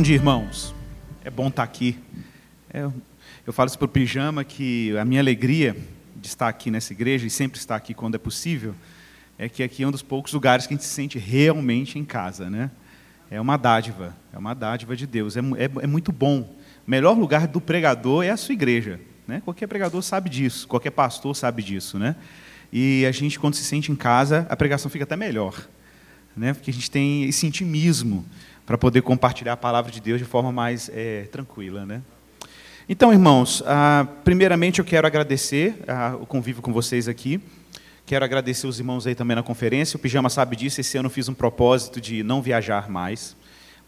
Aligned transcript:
Bom 0.00 0.02
dia, 0.02 0.14
irmãos. 0.14 0.74
É 1.22 1.28
bom 1.28 1.48
estar 1.48 1.62
aqui. 1.62 1.98
É, 2.72 2.88
eu 3.46 3.52
falo 3.52 3.68
isso 3.68 3.76
para 3.76 3.84
o 3.84 3.88
Pijama 3.88 4.42
que 4.42 4.96
a 4.96 5.04
minha 5.04 5.20
alegria 5.20 5.76
de 6.16 6.26
estar 6.26 6.48
aqui 6.48 6.70
nessa 6.70 6.94
igreja 6.94 7.26
e 7.26 7.30
sempre 7.30 7.58
estar 7.58 7.76
aqui 7.76 7.92
quando 7.92 8.14
é 8.14 8.18
possível 8.18 8.74
é 9.38 9.46
que 9.46 9.62
aqui 9.62 9.82
é 9.82 9.86
um 9.86 9.90
dos 9.90 10.00
poucos 10.00 10.32
lugares 10.32 10.66
que 10.66 10.72
a 10.72 10.76
gente 10.78 10.86
se 10.86 10.94
sente 10.94 11.18
realmente 11.18 11.98
em 11.98 12.04
casa, 12.06 12.48
né? 12.48 12.70
É 13.30 13.38
uma 13.38 13.58
dádiva, 13.58 14.16
é 14.32 14.38
uma 14.38 14.54
dádiva 14.54 14.96
de 14.96 15.06
Deus. 15.06 15.36
É, 15.36 15.40
é, 15.40 15.70
é 15.82 15.86
muito 15.86 16.12
bom. 16.12 16.50
O 16.86 16.90
melhor 16.90 17.12
lugar 17.12 17.46
do 17.46 17.60
pregador 17.60 18.24
é 18.24 18.30
a 18.30 18.38
sua 18.38 18.54
igreja. 18.54 18.98
Né? 19.28 19.42
Qualquer 19.44 19.66
pregador 19.66 20.00
sabe 20.00 20.30
disso, 20.30 20.66
qualquer 20.66 20.92
pastor 20.92 21.36
sabe 21.36 21.62
disso. 21.62 21.98
Né? 21.98 22.16
E 22.72 23.04
a 23.04 23.12
gente, 23.12 23.38
quando 23.38 23.52
se 23.52 23.64
sente 23.64 23.92
em 23.92 23.96
casa, 23.96 24.46
a 24.48 24.56
pregação 24.56 24.90
fica 24.90 25.04
até 25.04 25.14
melhor. 25.14 25.68
Né? 26.34 26.54
Porque 26.54 26.70
a 26.70 26.74
gente 26.74 26.90
tem 26.90 27.24
esse 27.24 27.46
intimismo 27.46 28.24
para 28.70 28.78
poder 28.78 29.02
compartilhar 29.02 29.54
a 29.54 29.56
palavra 29.56 29.90
de 29.90 30.00
Deus 30.00 30.20
de 30.20 30.24
forma 30.24 30.52
mais 30.52 30.88
é, 30.94 31.24
tranquila. 31.32 31.84
Né? 31.84 32.02
Então, 32.88 33.12
irmãos, 33.12 33.64
ah, 33.66 34.06
primeiramente 34.22 34.78
eu 34.78 34.84
quero 34.84 35.08
agradecer 35.08 35.74
ah, 35.88 36.16
o 36.20 36.24
convívio 36.24 36.62
com 36.62 36.72
vocês 36.72 37.08
aqui. 37.08 37.40
Quero 38.06 38.24
agradecer 38.24 38.68
os 38.68 38.78
irmãos 38.78 39.08
aí 39.08 39.16
também 39.16 39.34
na 39.34 39.42
conferência. 39.42 39.96
O 39.96 39.98
Pijama 39.98 40.30
sabe 40.30 40.54
disso. 40.54 40.80
Esse 40.80 40.96
ano 40.96 41.06
eu 41.06 41.10
fiz 41.10 41.28
um 41.28 41.34
propósito 41.34 42.00
de 42.00 42.22
não 42.22 42.40
viajar 42.40 42.88
mais 42.88 43.36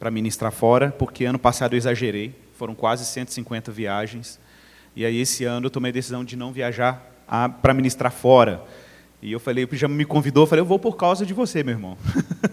para 0.01 0.11
ministrar 0.11 0.51
fora, 0.51 0.91
porque 0.91 1.27
ano 1.27 1.39
passado 1.39 1.75
eu 1.75 1.79
exagerei. 1.79 2.35
Foram 2.55 2.75
quase 2.75 3.05
150 3.05 3.71
viagens. 3.71 4.41
E 4.97 5.07
aí 5.07 5.21
esse 5.21 5.45
ano 5.45 5.67
eu 5.67 5.71
tomei 5.71 5.91
a 5.91 5.95
decisão 5.95 6.25
de 6.25 6.35
não 6.35 6.53
viajar 6.53 7.09
para 7.63 7.73
ministrar 7.73 8.11
fora. 8.11 8.65
E 9.23 9.31
eu 9.31 9.39
falei, 9.39 9.63
o 9.63 9.69
Pijama 9.69 9.95
me 9.95 10.05
convidou, 10.05 10.43
eu 10.43 10.47
falei, 10.49 10.61
eu 10.61 10.67
vou 10.67 10.81
por 10.81 10.97
causa 10.97 11.25
de 11.25 11.33
você, 11.33 11.63
meu 11.63 11.75
irmão. 11.75 11.97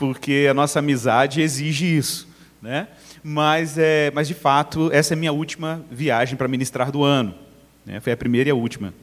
porque 0.00 0.46
a 0.50 0.54
nossa 0.54 0.78
amizade 0.78 1.42
exige 1.42 1.84
isso, 1.84 2.26
né? 2.62 2.88
Mas, 3.22 3.76
é, 3.76 4.10
mas 4.14 4.26
de 4.26 4.32
fato, 4.32 4.90
essa 4.90 5.12
é 5.12 5.14
a 5.14 5.18
minha 5.18 5.30
última 5.30 5.84
viagem 5.90 6.38
para 6.38 6.48
ministrar 6.48 6.90
do 6.90 7.04
ano. 7.04 7.34
Né? 7.84 8.00
Foi 8.00 8.10
a 8.10 8.16
primeira 8.16 8.48
e 8.48 8.50
a 8.50 8.54
última. 8.54 8.94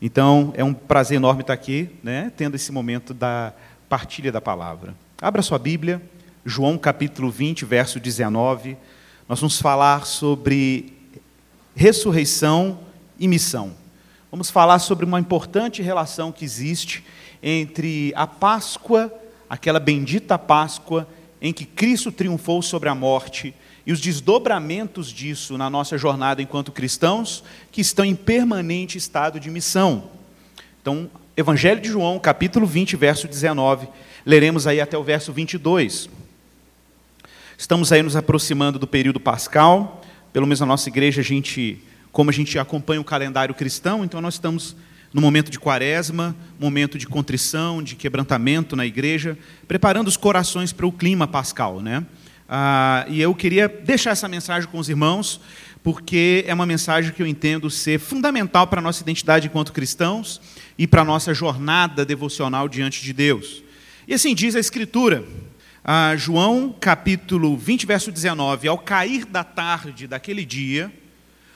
Então, 0.00 0.50
é 0.56 0.64
um 0.64 0.72
prazer 0.72 1.16
enorme 1.16 1.42
estar 1.42 1.52
aqui, 1.52 1.90
né? 2.02 2.32
tendo 2.38 2.54
esse 2.54 2.72
momento 2.72 3.12
da 3.12 3.52
partilha 3.86 4.32
da 4.32 4.40
palavra. 4.40 4.94
Abra 5.20 5.42
sua 5.42 5.58
Bíblia, 5.58 6.00
João 6.42 6.78
capítulo 6.78 7.30
20, 7.30 7.66
verso 7.66 8.00
19. 8.00 8.78
Nós 9.28 9.38
vamos 9.40 9.60
falar 9.60 10.06
sobre 10.06 10.94
ressurreição 11.76 12.80
e 13.18 13.28
missão. 13.28 13.74
Vamos 14.30 14.48
falar 14.48 14.78
sobre 14.78 15.04
uma 15.04 15.20
importante 15.20 15.82
relação 15.82 16.32
que 16.32 16.46
existe 16.46 17.04
entre 17.42 18.10
a 18.16 18.26
Páscoa, 18.26 19.12
aquela 19.50 19.80
bendita 19.80 20.38
Páscoa 20.38 21.08
em 21.42 21.52
que 21.52 21.64
Cristo 21.64 22.12
triunfou 22.12 22.62
sobre 22.62 22.88
a 22.88 22.94
morte, 22.94 23.52
e 23.84 23.92
os 23.92 24.00
desdobramentos 24.00 25.10
disso 25.10 25.58
na 25.58 25.68
nossa 25.68 25.98
jornada 25.98 26.40
enquanto 26.40 26.70
cristãos, 26.70 27.42
que 27.72 27.80
estão 27.80 28.04
em 28.04 28.14
permanente 28.14 28.96
estado 28.96 29.40
de 29.40 29.50
missão. 29.50 30.04
Então, 30.80 31.10
Evangelho 31.36 31.80
de 31.80 31.88
João, 31.88 32.18
capítulo 32.18 32.66
20, 32.66 32.94
verso 32.94 33.26
19, 33.26 33.88
leremos 34.24 34.66
aí 34.66 34.80
até 34.80 34.96
o 34.96 35.02
verso 35.02 35.32
22. 35.32 36.08
Estamos 37.56 37.90
aí 37.90 38.02
nos 38.02 38.14
aproximando 38.16 38.78
do 38.78 38.86
período 38.86 39.18
pascal, 39.18 40.02
pelo 40.32 40.46
menos 40.46 40.60
na 40.60 40.66
nossa 40.66 40.88
igreja, 40.88 41.22
a 41.22 41.24
gente, 41.24 41.82
como 42.12 42.30
a 42.30 42.32
gente 42.32 42.58
acompanha 42.58 43.00
o 43.00 43.04
calendário 43.04 43.54
cristão, 43.54 44.04
então 44.04 44.20
nós 44.20 44.34
estamos 44.34 44.76
no 45.12 45.20
momento 45.20 45.50
de 45.50 45.58
quaresma, 45.58 46.36
momento 46.58 46.96
de 46.96 47.06
contrição, 47.06 47.82
de 47.82 47.96
quebrantamento 47.96 48.76
na 48.76 48.86
igreja, 48.86 49.36
preparando 49.66 50.08
os 50.08 50.16
corações 50.16 50.72
para 50.72 50.86
o 50.86 50.92
clima 50.92 51.26
pascal. 51.26 51.80
Né? 51.80 52.04
Ah, 52.48 53.04
e 53.08 53.20
eu 53.20 53.34
queria 53.34 53.68
deixar 53.68 54.10
essa 54.10 54.28
mensagem 54.28 54.68
com 54.68 54.78
os 54.78 54.88
irmãos, 54.88 55.40
porque 55.82 56.44
é 56.46 56.54
uma 56.54 56.66
mensagem 56.66 57.12
que 57.12 57.22
eu 57.22 57.26
entendo 57.26 57.70
ser 57.70 57.98
fundamental 57.98 58.66
para 58.66 58.80
a 58.80 58.82
nossa 58.82 59.02
identidade 59.02 59.46
enquanto 59.46 59.72
cristãos 59.72 60.40
e 60.78 60.86
para 60.86 61.02
a 61.02 61.04
nossa 61.04 61.34
jornada 61.34 62.04
devocional 62.04 62.68
diante 62.68 63.02
de 63.02 63.12
Deus. 63.12 63.62
E 64.06 64.14
assim 64.14 64.34
diz 64.34 64.54
a 64.54 64.60
Escritura, 64.60 65.24
João 66.16 66.74
capítulo 66.78 67.56
20, 67.56 67.86
verso 67.86 68.12
19: 68.12 68.68
Ao 68.68 68.78
cair 68.78 69.24
da 69.24 69.42
tarde 69.42 70.06
daquele 70.06 70.44
dia, 70.44 70.92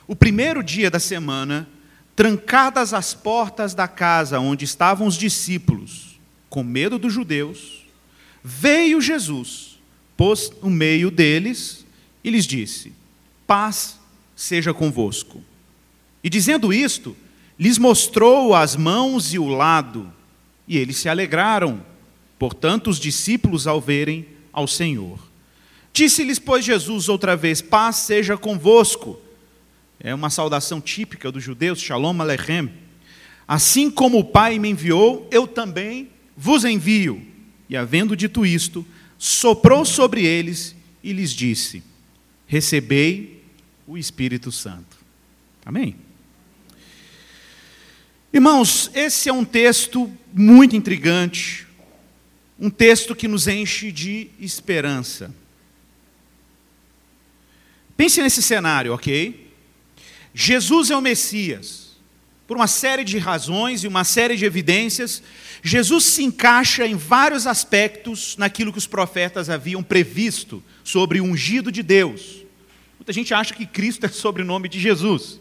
o 0.07 0.15
primeiro 0.15 0.63
dia 0.63 0.89
da 0.89 0.99
semana, 0.99 1.67
trancadas 2.15 2.93
as 2.93 3.13
portas 3.13 3.73
da 3.73 3.87
casa 3.87 4.39
onde 4.39 4.63
estavam 4.63 5.05
os 5.05 5.17
discípulos, 5.17 6.17
com 6.49 6.63
medo 6.63 6.97
dos 6.97 7.13
judeus, 7.13 7.85
veio 8.43 9.01
Jesus, 9.01 9.77
pôs 10.15 10.51
no 10.61 10.69
meio 10.69 11.11
deles 11.11 11.85
e 12.23 12.29
lhes 12.29 12.45
disse: 12.45 12.93
Paz 13.45 13.99
seja 14.35 14.73
convosco. 14.73 15.43
E 16.23 16.29
dizendo 16.29 16.73
isto, 16.73 17.15
lhes 17.59 17.77
mostrou 17.77 18.55
as 18.55 18.75
mãos 18.75 19.33
e 19.33 19.39
o 19.39 19.47
lado, 19.47 20.11
e 20.67 20.77
eles 20.77 20.97
se 20.97 21.09
alegraram. 21.09 21.85
Portanto, 22.39 22.89
os 22.89 22.99
discípulos, 22.99 23.67
ao 23.67 23.79
verem 23.79 24.25
ao 24.51 24.67
Senhor, 24.67 25.19
disse-lhes, 25.91 26.39
pois, 26.39 26.63
Jesus 26.63 27.09
outra 27.09 27.35
vez: 27.35 27.61
Paz 27.61 27.97
seja 27.97 28.37
convosco 28.37 29.19
é 29.99 30.13
uma 30.13 30.29
saudação 30.29 30.81
típica 30.81 31.31
dos 31.31 31.43
judeus, 31.43 31.79
Shalom 31.79 32.21
Alechem. 32.21 32.71
Assim 33.47 33.89
como 33.89 34.19
o 34.19 34.23
Pai 34.23 34.59
me 34.59 34.69
enviou, 34.69 35.27
eu 35.31 35.47
também 35.47 36.09
vos 36.35 36.63
envio. 36.65 37.25
E 37.69 37.77
havendo 37.77 38.15
dito 38.15 38.45
isto, 38.45 38.85
soprou 39.17 39.85
sobre 39.85 40.25
eles 40.25 40.75
e 41.03 41.13
lhes 41.13 41.31
disse: 41.31 41.83
Recebei 42.47 43.43
o 43.87 43.97
Espírito 43.97 44.51
Santo. 44.51 44.97
Amém? 45.65 45.95
Irmãos, 48.33 48.91
esse 48.93 49.29
é 49.29 49.33
um 49.33 49.45
texto 49.45 50.11
muito 50.33 50.75
intrigante, 50.75 51.65
um 52.59 52.69
texto 52.69 53.15
que 53.15 53.27
nos 53.27 53.47
enche 53.47 53.91
de 53.91 54.29
esperança. 54.39 55.33
Pense 57.95 58.21
nesse 58.21 58.41
cenário, 58.41 58.93
ok? 58.93 59.44
Jesus 60.37 60.91
é 60.91 60.97
o 60.97 61.01
Messias. 61.01 61.95
Por 62.45 62.57
uma 62.57 62.67
série 62.67 63.05
de 63.05 63.17
razões 63.17 63.85
e 63.85 63.87
uma 63.87 64.03
série 64.03 64.35
de 64.35 64.43
evidências, 64.43 65.23
Jesus 65.63 66.03
se 66.03 66.23
encaixa 66.23 66.85
em 66.85 66.95
vários 66.95 67.47
aspectos 67.47 68.35
naquilo 68.37 68.71
que 68.73 68.77
os 68.77 68.85
profetas 68.85 69.49
haviam 69.49 69.81
previsto 69.81 70.61
sobre 70.83 71.21
o 71.21 71.23
ungido 71.23 71.71
de 71.71 71.81
Deus. 71.81 72.43
Muita 72.99 73.13
gente 73.13 73.33
acha 73.33 73.53
que 73.53 73.65
Cristo 73.65 74.05
é 74.05 74.09
sobrenome 74.09 74.67
de 74.67 74.77
Jesus. 74.77 75.39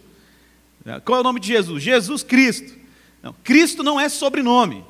Qual 1.05 1.19
é 1.19 1.21
o 1.21 1.25
nome 1.25 1.41
de 1.41 1.49
Jesus? 1.49 1.83
Jesus 1.83 2.23
Cristo. 2.23 2.73
Não, 3.21 3.35
Cristo 3.43 3.83
não 3.83 3.99
é 3.99 4.09
sobrenome. 4.09 4.85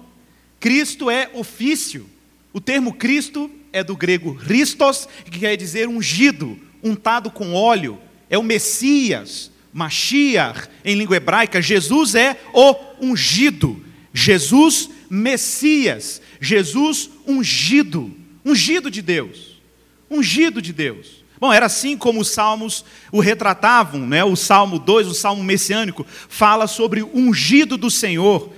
Cristo 0.61 1.11
é 1.11 1.31
ofício. 1.33 2.09
O 2.53 2.61
termo 2.61 2.93
Cristo 2.93 3.51
é 3.73 3.83
do 3.83 3.97
grego 3.97 4.35
Christos, 4.35 5.09
que 5.25 5.41
quer 5.41 5.57
dizer 5.57 5.89
ungido, 5.89 6.59
untado 6.83 7.31
com 7.31 7.55
óleo. 7.55 7.99
É 8.29 8.37
o 8.37 8.43
Messias, 8.43 9.51
Mashiach, 9.75 10.69
em 10.85 10.95
língua 10.95 11.17
hebraica, 11.17 11.61
Jesus 11.61 12.15
é 12.15 12.41
o 12.53 12.77
ungido, 13.01 13.85
Jesus 14.13 14.89
Messias, 15.11 16.23
Jesus 16.41 17.11
ungido, 17.27 18.15
ungido 18.45 18.89
de 18.89 19.03
Deus, 19.03 19.61
ungido 20.09 20.63
de 20.63 20.73
Deus. 20.73 21.25
Bom, 21.41 21.53
era 21.53 21.67
assim 21.67 21.97
como 21.99 22.21
os 22.21 22.31
salmos 22.31 22.85
o 23.11 23.19
retratavam, 23.19 24.07
né? 24.07 24.23
o 24.23 24.37
Salmo 24.37 24.79
2, 24.79 25.09
o 25.09 25.15
Salmo 25.15 25.43
messiânico, 25.43 26.07
fala 26.29 26.69
sobre 26.69 27.03
o 27.03 27.11
ungido 27.13 27.77
do 27.77 27.91
Senhor. 27.91 28.53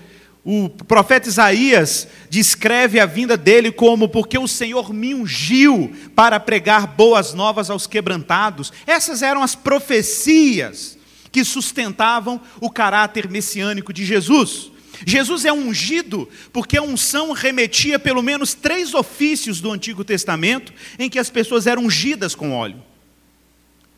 O 0.44 0.68
profeta 0.68 1.30
Isaías 1.30 2.06
descreve 2.28 3.00
a 3.00 3.06
vinda 3.06 3.38
dele 3.38 3.72
como 3.72 4.06
porque 4.06 4.38
o 4.38 4.46
Senhor 4.46 4.92
me 4.92 5.14
ungiu 5.14 5.90
para 6.14 6.38
pregar 6.38 6.86
boas 6.86 7.32
novas 7.32 7.70
aos 7.70 7.86
quebrantados. 7.86 8.70
Essas 8.86 9.22
eram 9.22 9.42
as 9.42 9.54
profecias 9.54 10.95
que 11.36 11.44
sustentavam 11.44 12.40
o 12.62 12.70
caráter 12.70 13.28
messiânico 13.28 13.92
de 13.92 14.06
Jesus. 14.06 14.70
Jesus 15.04 15.44
é 15.44 15.52
ungido 15.52 16.26
porque 16.50 16.78
a 16.78 16.82
unção 16.82 17.32
remetia 17.32 17.98
pelo 17.98 18.22
menos 18.22 18.54
três 18.54 18.94
ofícios 18.94 19.60
do 19.60 19.70
Antigo 19.70 20.02
Testamento 20.02 20.72
em 20.98 21.10
que 21.10 21.18
as 21.18 21.28
pessoas 21.28 21.66
eram 21.66 21.84
ungidas 21.84 22.34
com 22.34 22.54
óleo. 22.54 22.82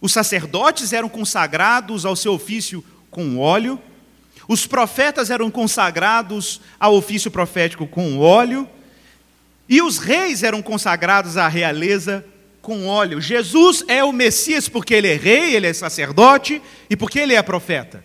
Os 0.00 0.12
sacerdotes 0.12 0.92
eram 0.92 1.08
consagrados 1.08 2.04
ao 2.04 2.16
seu 2.16 2.32
ofício 2.32 2.84
com 3.08 3.38
óleo, 3.38 3.80
os 4.48 4.66
profetas 4.66 5.30
eram 5.30 5.48
consagrados 5.48 6.60
ao 6.80 6.96
ofício 6.96 7.30
profético 7.30 7.86
com 7.86 8.18
óleo, 8.18 8.68
e 9.68 9.80
os 9.80 9.98
reis 9.98 10.42
eram 10.42 10.60
consagrados 10.60 11.36
à 11.36 11.46
realeza 11.46 12.24
com 12.68 12.84
óleo. 12.84 13.18
Jesus 13.18 13.82
é 13.88 14.04
o 14.04 14.12
Messias 14.12 14.68
porque 14.68 14.92
ele 14.92 15.08
é 15.08 15.16
rei, 15.16 15.56
ele 15.56 15.66
é 15.66 15.72
sacerdote 15.72 16.60
e 16.90 16.94
porque 16.94 17.18
ele 17.18 17.32
é 17.32 17.40
profeta. 17.40 18.04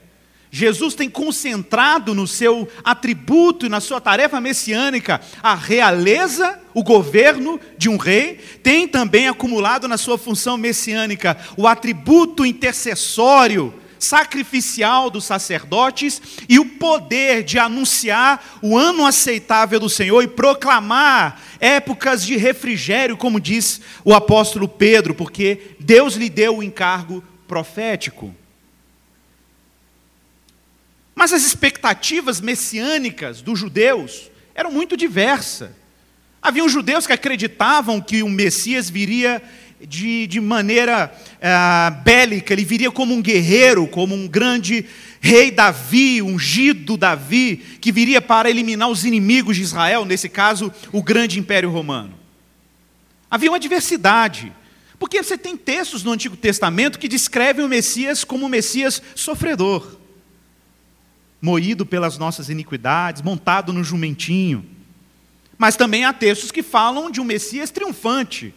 Jesus 0.49 0.93
tem 0.95 1.09
concentrado 1.09 2.13
no 2.13 2.25
seu 2.25 2.65
atributo 2.81 3.67
na 3.67 3.81
sua 3.81 3.99
tarefa 3.99 4.39
messiânica 4.39 5.19
a 5.41 5.53
realeza, 5.53 6.57
o 6.73 6.81
governo 6.81 7.59
de 7.77 7.89
um 7.89 7.97
rei, 7.97 8.35
tem 8.63 8.87
também 8.87 9.27
acumulado 9.27 9.85
na 9.85 9.97
sua 9.97 10.17
função 10.17 10.55
messiânica 10.55 11.37
o 11.57 11.67
atributo 11.67 12.45
intercessório, 12.45 13.73
sacrificial 13.99 15.09
dos 15.09 15.25
sacerdotes 15.25 16.21
e 16.47 16.59
o 16.59 16.65
poder 16.65 17.43
de 17.43 17.57
anunciar 17.57 18.59
o 18.61 18.77
ano 18.77 19.05
aceitável 19.05 19.79
do 19.79 19.89
Senhor 19.89 20.21
e 20.21 20.27
proclamar 20.27 21.41
épocas 21.63 22.25
de 22.25 22.35
refrigério, 22.35 23.15
como 23.15 23.39
diz 23.39 23.79
o 24.03 24.13
apóstolo 24.13 24.67
Pedro, 24.67 25.15
porque 25.15 25.77
Deus 25.79 26.15
lhe 26.15 26.29
deu 26.29 26.57
o 26.57 26.63
encargo 26.63 27.23
profético. 27.47 28.35
Mas 31.15 31.31
as 31.31 31.45
expectativas 31.45 32.41
messiânicas 32.41 33.41
dos 33.41 33.57
judeus 33.57 34.29
eram 34.53 34.73
muito 34.73 34.97
diversas. 34.97 35.69
Havia 36.41 36.67
judeus 36.67 37.07
que 37.07 37.13
acreditavam 37.13 38.01
que 38.01 38.21
o 38.21 38.27
Messias 38.27 38.89
viria 38.89 39.41
de, 39.79 40.27
de 40.27 40.41
maneira 40.41 41.13
uh, 41.37 42.03
bélica, 42.03 42.51
ele 42.51 42.65
viria 42.65 42.91
como 42.91 43.13
um 43.13 43.21
guerreiro, 43.21 43.87
como 43.87 44.13
um 44.13 44.27
grande 44.27 44.85
rei 45.25 45.49
Davi, 45.49 46.21
ungido 46.21 46.97
Davi, 46.97 47.55
que 47.79 47.93
viria 47.93 48.21
para 48.21 48.49
eliminar 48.49 48.89
os 48.89 49.05
inimigos 49.05 49.55
de 49.55 49.61
Israel, 49.61 50.03
nesse 50.03 50.27
caso, 50.27 50.69
o 50.91 51.01
grande 51.01 51.39
império 51.39 51.71
romano. 51.71 52.13
Havia 53.31 53.49
uma 53.49 53.59
diversidade, 53.59 54.51
porque 54.99 55.23
você 55.23 55.37
tem 55.37 55.55
textos 55.55 56.03
no 56.03 56.11
Antigo 56.11 56.35
Testamento 56.35 56.99
que 56.99 57.07
descrevem 57.07 57.63
o 57.63 57.69
Messias 57.69 58.25
como 58.25 58.47
um 58.47 58.49
Messias 58.49 59.01
sofredor 59.15 59.97
moído 61.41 61.85
pelas 61.85 62.17
nossas 62.17 62.49
iniquidades, 62.49 63.21
montado 63.21 63.73
no 63.73 63.83
jumentinho. 63.83 64.65
Mas 65.57 65.75
também 65.75 66.05
há 66.05 66.13
textos 66.13 66.51
que 66.51 66.63
falam 66.63 67.11
de 67.11 67.19
um 67.19 67.25
Messias 67.25 67.69
triunfante, 67.69 68.55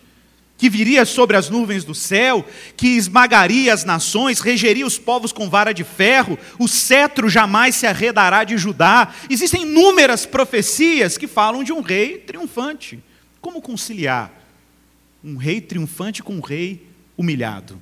que 0.58 0.70
viria 0.70 1.04
sobre 1.04 1.36
as 1.36 1.50
nuvens 1.50 1.84
do 1.84 1.94
céu, 1.94 2.46
que 2.76 2.96
esmagaria 2.96 3.72
as 3.72 3.84
nações, 3.84 4.40
regeria 4.40 4.86
os 4.86 4.98
povos 4.98 5.32
com 5.32 5.50
vara 5.50 5.72
de 5.72 5.84
ferro, 5.84 6.38
o 6.58 6.66
cetro 6.66 7.28
jamais 7.28 7.76
se 7.76 7.86
arredará 7.86 8.42
de 8.42 8.56
Judá. 8.56 9.14
Existem 9.28 9.62
inúmeras 9.62 10.24
profecias 10.24 11.18
que 11.18 11.26
falam 11.26 11.62
de 11.62 11.72
um 11.72 11.80
rei 11.80 12.18
triunfante. 12.18 13.02
Como 13.40 13.60
conciliar 13.60 14.32
um 15.22 15.36
rei 15.36 15.60
triunfante 15.60 16.22
com 16.22 16.36
um 16.36 16.40
rei 16.40 16.86
humilhado? 17.16 17.80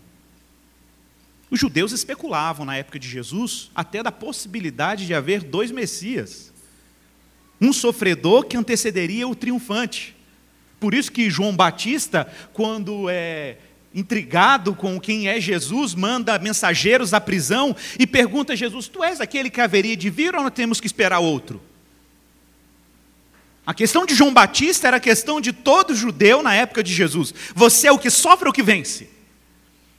Os 1.50 1.60
judeus 1.60 1.92
especulavam 1.92 2.66
na 2.66 2.76
época 2.76 2.98
de 2.98 3.08
Jesus 3.08 3.70
até 3.74 4.02
da 4.02 4.10
possibilidade 4.10 5.06
de 5.06 5.14
haver 5.14 5.44
dois 5.44 5.70
Messias. 5.70 6.52
Um 7.60 7.72
sofredor 7.72 8.44
que 8.46 8.56
antecederia 8.56 9.28
o 9.28 9.36
triunfante. 9.36 10.13
Por 10.84 10.92
isso 10.92 11.10
que 11.10 11.30
João 11.30 11.56
Batista, 11.56 12.30
quando 12.52 13.08
é 13.08 13.56
intrigado 13.94 14.74
com 14.74 15.00
quem 15.00 15.28
é 15.28 15.40
Jesus, 15.40 15.94
manda 15.94 16.38
mensageiros 16.38 17.14
à 17.14 17.20
prisão 17.22 17.74
e 17.98 18.06
pergunta 18.06 18.52
a 18.52 18.56
Jesus: 18.56 18.86
Tu 18.86 19.02
és 19.02 19.18
aquele 19.18 19.48
que 19.48 19.62
haveria 19.62 19.96
de 19.96 20.10
vir 20.10 20.34
ou 20.34 20.42
nós 20.42 20.52
temos 20.52 20.82
que 20.82 20.86
esperar 20.86 21.20
outro? 21.20 21.58
A 23.64 23.72
questão 23.72 24.04
de 24.04 24.14
João 24.14 24.30
Batista 24.30 24.88
era 24.88 24.98
a 24.98 25.00
questão 25.00 25.40
de 25.40 25.54
todo 25.54 25.94
judeu 25.94 26.42
na 26.42 26.54
época 26.54 26.82
de 26.82 26.92
Jesus. 26.92 27.32
Você 27.54 27.86
é 27.86 27.92
o 27.92 27.98
que 27.98 28.10
sofre 28.10 28.46
ou 28.46 28.52
que 28.52 28.62
vence? 28.62 29.08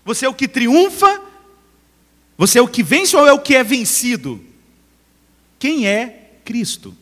Você 0.05 0.27
é 0.27 0.29
o 0.29 0.35
que 0.35 0.47
triunfa 0.47 1.19
você 2.37 2.59
é 2.59 2.61
o 2.61 2.67
que 2.67 2.83
vence 2.83 3.17
ou 3.17 3.25
é 3.25 3.33
o 3.33 3.39
que 3.39 3.55
é 3.55 3.63
vencido? 3.63 4.39
Quem 5.57 5.87
é 5.87 6.37
Cristo? 6.45 6.95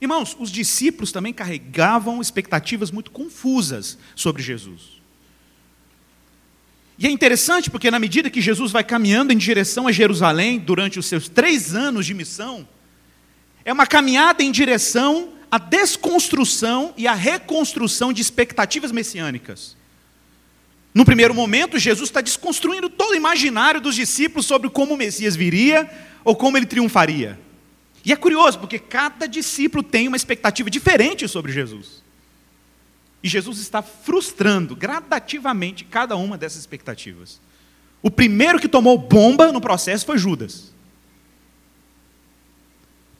Irmãos, 0.00 0.36
os 0.38 0.50
discípulos 0.50 1.12
também 1.12 1.32
carregavam 1.32 2.20
expectativas 2.20 2.90
muito 2.90 3.10
confusas 3.10 3.98
sobre 4.16 4.42
Jesus. 4.42 5.00
E 6.98 7.06
é 7.06 7.10
interessante 7.10 7.70
porque, 7.70 7.90
na 7.90 7.98
medida 7.98 8.30
que 8.30 8.40
Jesus 8.40 8.72
vai 8.72 8.84
caminhando 8.84 9.32
em 9.32 9.36
direção 9.36 9.86
a 9.86 9.92
Jerusalém 9.92 10.58
durante 10.58 10.98
os 10.98 11.06
seus 11.06 11.28
três 11.28 11.74
anos 11.74 12.06
de 12.06 12.14
missão, 12.14 12.66
é 13.64 13.72
uma 13.72 13.86
caminhada 13.86 14.42
em 14.42 14.50
direção 14.50 15.32
à 15.50 15.58
desconstrução 15.58 16.94
e 16.96 17.06
à 17.06 17.14
reconstrução 17.14 18.12
de 18.12 18.22
expectativas 18.22 18.92
messiânicas. 18.92 19.76
No 20.94 21.04
primeiro 21.04 21.34
momento, 21.34 21.78
Jesus 21.78 22.08
está 22.08 22.20
desconstruindo 22.20 22.88
todo 22.88 23.12
o 23.12 23.16
imaginário 23.16 23.80
dos 23.80 23.94
discípulos 23.94 24.46
sobre 24.46 24.68
como 24.68 24.94
o 24.94 24.96
Messias 24.96 25.36
viria 25.36 25.88
ou 26.24 26.34
como 26.34 26.56
ele 26.56 26.66
triunfaria. 26.66 27.38
E 28.04 28.12
é 28.12 28.16
curioso, 28.16 28.58
porque 28.58 28.78
cada 28.78 29.26
discípulo 29.26 29.82
tem 29.82 30.08
uma 30.08 30.16
expectativa 30.16 30.70
diferente 30.70 31.28
sobre 31.28 31.52
Jesus. 31.52 32.02
E 33.22 33.28
Jesus 33.28 33.58
está 33.58 33.82
frustrando 33.82 34.74
gradativamente 34.74 35.84
cada 35.84 36.16
uma 36.16 36.38
dessas 36.38 36.60
expectativas. 36.60 37.40
O 38.02 38.10
primeiro 38.10 38.58
que 38.58 38.68
tomou 38.68 38.96
bomba 38.96 39.52
no 39.52 39.60
processo 39.60 40.06
foi 40.06 40.16
Judas 40.16 40.70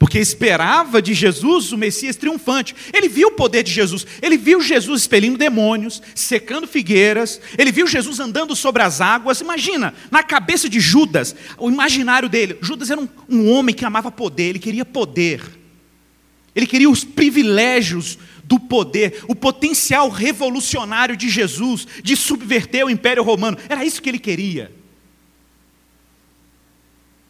porque 0.00 0.18
esperava 0.18 1.02
de 1.02 1.12
Jesus 1.12 1.72
o 1.72 1.76
Messias 1.76 2.16
triunfante. 2.16 2.74
Ele 2.90 3.06
viu 3.06 3.28
o 3.28 3.32
poder 3.32 3.62
de 3.62 3.70
Jesus, 3.70 4.06
ele 4.22 4.38
viu 4.38 4.62
Jesus 4.62 5.02
expelindo 5.02 5.36
demônios, 5.36 6.02
secando 6.14 6.66
figueiras, 6.66 7.38
ele 7.58 7.70
viu 7.70 7.86
Jesus 7.86 8.18
andando 8.18 8.56
sobre 8.56 8.82
as 8.82 9.02
águas. 9.02 9.42
Imagina, 9.42 9.92
na 10.10 10.22
cabeça 10.22 10.70
de 10.70 10.80
Judas, 10.80 11.36
o 11.58 11.70
imaginário 11.70 12.30
dele: 12.30 12.56
Judas 12.62 12.88
era 12.90 12.98
um, 12.98 13.08
um 13.28 13.50
homem 13.50 13.74
que 13.74 13.84
amava 13.84 14.10
poder, 14.10 14.44
ele 14.44 14.58
queria 14.58 14.86
poder, 14.86 15.42
ele 16.56 16.66
queria 16.66 16.88
os 16.88 17.04
privilégios 17.04 18.18
do 18.42 18.58
poder, 18.58 19.22
o 19.28 19.34
potencial 19.34 20.08
revolucionário 20.08 21.14
de 21.14 21.28
Jesus, 21.28 21.86
de 22.02 22.16
subverter 22.16 22.86
o 22.86 22.90
império 22.90 23.22
romano, 23.22 23.58
era 23.68 23.84
isso 23.84 24.00
que 24.00 24.08
ele 24.08 24.18
queria. 24.18 24.72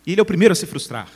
E 0.06 0.12
ele 0.12 0.20
é 0.20 0.22
o 0.22 0.26
primeiro 0.26 0.52
a 0.52 0.54
se 0.54 0.66
frustrar 0.66 1.08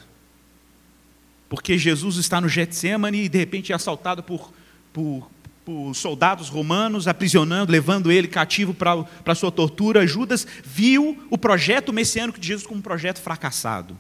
porque 1.48 1.78
Jesus 1.78 2.16
está 2.16 2.40
no 2.40 2.48
Getsemane 2.48 3.24
e 3.24 3.28
de 3.28 3.38
repente 3.38 3.72
é 3.72 3.74
assaltado 3.74 4.22
por, 4.22 4.52
por, 4.92 5.30
por 5.64 5.94
soldados 5.94 6.48
romanos, 6.48 7.06
aprisionando, 7.06 7.70
levando 7.70 8.10
ele 8.10 8.28
cativo 8.28 8.74
para 8.74 9.04
a 9.26 9.34
sua 9.34 9.52
tortura. 9.52 10.06
Judas 10.06 10.46
viu 10.64 11.24
o 11.30 11.38
projeto 11.38 11.92
messiânico 11.92 12.38
de 12.38 12.48
Jesus 12.48 12.66
como 12.66 12.78
um 12.80 12.82
projeto 12.82 13.20
fracassado. 13.20 13.98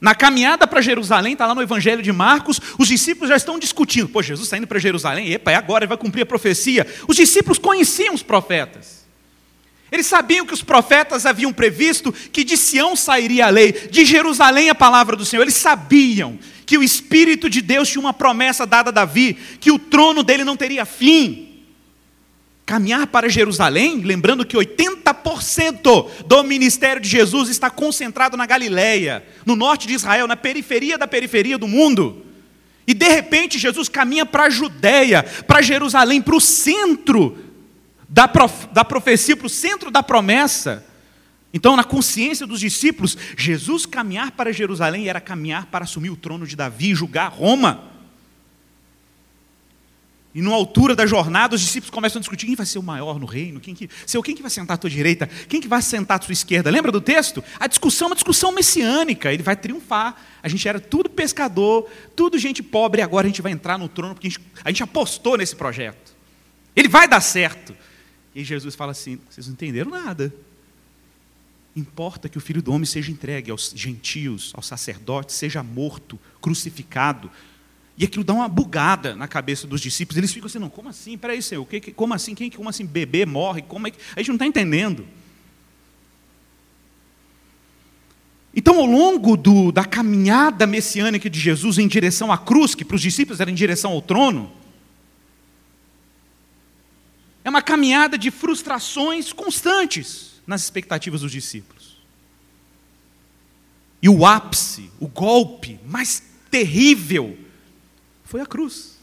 Na 0.00 0.14
caminhada 0.14 0.66
para 0.66 0.80
Jerusalém, 0.80 1.34
está 1.34 1.46
lá 1.46 1.54
no 1.54 1.60
Evangelho 1.60 2.02
de 2.02 2.10
Marcos, 2.10 2.58
os 2.78 2.88
discípulos 2.88 3.28
já 3.28 3.36
estão 3.36 3.58
discutindo. 3.58 4.08
Pô, 4.08 4.22
Jesus 4.22 4.46
está 4.46 4.56
indo 4.56 4.66
para 4.66 4.78
Jerusalém, 4.78 5.30
epa, 5.32 5.52
é 5.52 5.56
agora, 5.56 5.84
ele 5.84 5.88
vai 5.88 5.98
cumprir 5.98 6.22
a 6.22 6.26
profecia. 6.26 6.86
Os 7.06 7.16
discípulos 7.16 7.58
conheciam 7.58 8.14
os 8.14 8.22
profetas. 8.22 8.99
Eles 9.90 10.06
sabiam 10.06 10.46
que 10.46 10.54
os 10.54 10.62
profetas 10.62 11.26
haviam 11.26 11.52
previsto 11.52 12.12
que 12.12 12.44
de 12.44 12.56
Sião 12.56 12.94
sairia 12.94 13.46
a 13.46 13.50
lei, 13.50 13.72
de 13.72 14.04
Jerusalém 14.04 14.70
a 14.70 14.74
palavra 14.74 15.16
do 15.16 15.24
Senhor. 15.24 15.42
Eles 15.42 15.54
sabiam 15.54 16.38
que 16.64 16.78
o 16.78 16.82
Espírito 16.82 17.50
de 17.50 17.60
Deus 17.60 17.88
tinha 17.88 18.00
uma 18.00 18.12
promessa 18.12 18.64
dada 18.64 18.90
a 18.90 18.92
Davi, 18.92 19.36
que 19.58 19.72
o 19.72 19.78
trono 19.78 20.22
dele 20.22 20.44
não 20.44 20.56
teria 20.56 20.84
fim. 20.84 21.48
Caminhar 22.64 23.08
para 23.08 23.28
Jerusalém, 23.28 24.02
lembrando 24.02 24.46
que 24.46 24.56
80% 24.56 26.08
do 26.24 26.44
ministério 26.44 27.02
de 27.02 27.08
Jesus 27.08 27.48
está 27.48 27.68
concentrado 27.68 28.36
na 28.36 28.46
Galileia, 28.46 29.24
no 29.44 29.56
norte 29.56 29.88
de 29.88 29.94
Israel, 29.94 30.28
na 30.28 30.36
periferia 30.36 30.96
da 30.96 31.08
periferia 31.08 31.58
do 31.58 31.66
mundo. 31.66 32.24
E 32.86 32.94
de 32.94 33.08
repente 33.08 33.58
Jesus 33.58 33.88
caminha 33.88 34.24
para 34.24 34.44
a 34.44 34.50
Judéia, 34.50 35.24
para 35.48 35.62
Jerusalém, 35.62 36.22
para 36.22 36.36
o 36.36 36.40
centro 36.40 37.49
da, 38.10 38.26
prof, 38.26 38.66
da 38.72 38.84
profecia 38.84 39.36
para 39.36 39.46
o 39.46 39.50
centro 39.50 39.88
da 39.88 40.02
promessa. 40.02 40.84
Então, 41.54 41.76
na 41.76 41.84
consciência 41.84 42.46
dos 42.46 42.58
discípulos, 42.58 43.16
Jesus 43.38 43.86
caminhar 43.86 44.32
para 44.32 44.52
Jerusalém 44.52 45.08
era 45.08 45.20
caminhar 45.20 45.66
para 45.66 45.84
assumir 45.84 46.10
o 46.10 46.16
trono 46.16 46.46
de 46.46 46.56
Davi 46.56 46.90
e 46.90 46.94
julgar 46.94 47.30
Roma. 47.30 47.88
E 50.32 50.40
na 50.40 50.52
altura 50.52 50.94
da 50.94 51.06
jornada, 51.06 51.56
os 51.56 51.60
discípulos 51.60 51.90
começam 51.90 52.18
a 52.18 52.20
discutir 52.20 52.46
quem 52.46 52.54
vai 52.54 52.66
ser 52.66 52.78
o 52.78 52.82
maior 52.82 53.18
no 53.18 53.26
reino, 53.26 53.58
quem 53.58 53.74
que, 53.74 53.88
seu, 54.06 54.22
quem 54.22 54.34
que 54.34 54.42
vai 54.42 54.50
sentar 54.50 54.76
à 54.76 54.78
tua 54.78 54.90
direita, 54.90 55.28
quem 55.48 55.60
que 55.60 55.66
vai 55.66 55.82
sentar 55.82 56.16
à 56.16 56.18
tua 56.20 56.32
esquerda. 56.32 56.70
Lembra 56.70 56.92
do 56.92 57.00
texto? 57.00 57.42
A 57.58 57.66
discussão 57.66 58.06
é 58.06 58.10
uma 58.10 58.14
discussão 58.14 58.52
messiânica, 58.52 59.32
ele 59.32 59.42
vai 59.42 59.56
triunfar. 59.56 60.14
A 60.40 60.48
gente 60.48 60.68
era 60.68 60.78
tudo 60.78 61.10
pescador, 61.10 61.90
tudo 62.14 62.38
gente 62.38 62.62
pobre, 62.62 63.02
agora 63.02 63.26
a 63.26 63.30
gente 63.30 63.42
vai 63.42 63.50
entrar 63.50 63.76
no 63.76 63.88
trono, 63.88 64.14
porque 64.14 64.28
a 64.28 64.30
gente, 64.30 64.40
a 64.64 64.68
gente 64.70 64.82
apostou 64.84 65.36
nesse 65.36 65.56
projeto. 65.56 66.14
Ele 66.76 66.88
vai 66.88 67.08
dar 67.08 67.20
certo. 67.20 67.74
E 68.40 68.44
Jesus 68.44 68.74
fala 68.74 68.92
assim: 68.92 69.18
vocês 69.28 69.46
não 69.46 69.52
entenderam 69.52 69.90
nada. 69.90 70.34
Importa 71.76 72.28
que 72.28 72.38
o 72.38 72.40
filho 72.40 72.62
do 72.62 72.72
homem 72.72 72.86
seja 72.86 73.12
entregue 73.12 73.50
aos 73.50 73.72
gentios, 73.76 74.52
aos 74.54 74.66
sacerdotes, 74.66 75.36
seja 75.36 75.62
morto, 75.62 76.18
crucificado. 76.40 77.30
E 77.98 78.04
aquilo 78.04 78.24
dá 78.24 78.32
uma 78.32 78.48
bugada 78.48 79.14
na 79.14 79.28
cabeça 79.28 79.66
dos 79.66 79.80
discípulos. 79.80 80.16
Eles 80.16 80.32
ficam 80.32 80.46
assim: 80.46 80.58
não, 80.58 80.70
como 80.70 80.88
assim? 80.88 81.18
Peraí, 81.18 81.42
Senhor, 81.42 81.64
que, 81.66 81.92
como 81.92 82.14
assim? 82.14 82.34
Quem, 82.34 82.50
como 82.50 82.68
assim 82.68 82.86
bebê 82.86 83.26
morre? 83.26 83.62
Como 83.62 83.86
é 83.86 83.90
que... 83.90 83.98
A 84.16 84.20
gente 84.20 84.28
não 84.28 84.36
está 84.36 84.46
entendendo. 84.46 85.06
Então, 88.54 88.78
ao 88.78 88.86
longo 88.86 89.36
do, 89.36 89.70
da 89.70 89.84
caminhada 89.84 90.66
messiânica 90.66 91.28
de 91.28 91.38
Jesus 91.38 91.78
em 91.78 91.86
direção 91.86 92.32
à 92.32 92.38
cruz, 92.38 92.74
que 92.74 92.84
para 92.84 92.96
os 92.96 93.02
discípulos 93.02 93.38
era 93.38 93.50
em 93.50 93.54
direção 93.54 93.92
ao 93.92 94.02
trono, 94.02 94.50
é 97.44 97.50
uma 97.50 97.62
caminhada 97.62 98.18
de 98.18 98.30
frustrações 98.30 99.32
constantes 99.32 100.40
nas 100.46 100.62
expectativas 100.62 101.22
dos 101.22 101.32
discípulos. 101.32 101.98
E 104.02 104.08
o 104.08 104.24
ápice, 104.24 104.90
o 104.98 105.06
golpe 105.06 105.78
mais 105.84 106.22
terrível, 106.50 107.38
foi 108.24 108.40
a 108.40 108.46
cruz. 108.46 108.98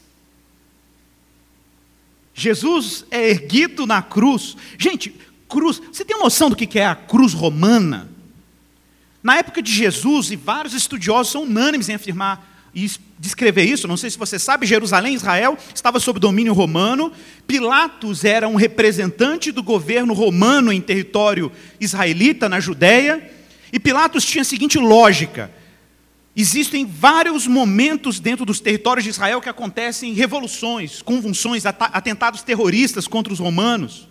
Jesus 2.34 3.04
é 3.10 3.28
erguido 3.30 3.86
na 3.86 4.00
cruz. 4.00 4.56
Gente, 4.78 5.14
cruz, 5.48 5.80
você 5.80 6.04
tem 6.04 6.18
noção 6.18 6.48
do 6.48 6.56
que 6.56 6.78
é 6.78 6.86
a 6.86 6.94
cruz 6.94 7.32
romana? 7.32 8.08
Na 9.22 9.36
época 9.36 9.60
de 9.60 9.72
Jesus, 9.72 10.30
e 10.30 10.36
vários 10.36 10.74
estudiosos 10.74 11.32
são 11.32 11.42
unânimes 11.42 11.88
em 11.88 11.94
afirmar 11.94 12.57
e 12.84 12.90
descrever 13.18 13.64
isso, 13.64 13.88
não 13.88 13.96
sei 13.96 14.10
se 14.10 14.18
você 14.18 14.38
sabe, 14.38 14.66
Jerusalém, 14.66 15.14
Israel, 15.14 15.58
estava 15.74 15.98
sob 15.98 16.20
domínio 16.20 16.52
romano, 16.52 17.12
Pilatos 17.46 18.24
era 18.24 18.46
um 18.46 18.54
representante 18.54 19.50
do 19.50 19.62
governo 19.62 20.14
romano 20.14 20.72
em 20.72 20.80
território 20.80 21.50
israelita, 21.80 22.48
na 22.48 22.60
Judéia, 22.60 23.30
e 23.72 23.80
Pilatos 23.80 24.24
tinha 24.24 24.42
a 24.42 24.44
seguinte 24.44 24.78
lógica: 24.78 25.50
existem 26.36 26.86
vários 26.86 27.46
momentos 27.48 28.20
dentro 28.20 28.44
dos 28.44 28.60
territórios 28.60 29.02
de 29.02 29.10
Israel 29.10 29.40
que 29.40 29.48
acontecem 29.48 30.12
revoluções, 30.12 31.02
convulsões, 31.02 31.66
atentados 31.66 32.42
terroristas 32.42 33.08
contra 33.08 33.32
os 33.32 33.40
romanos 33.40 34.06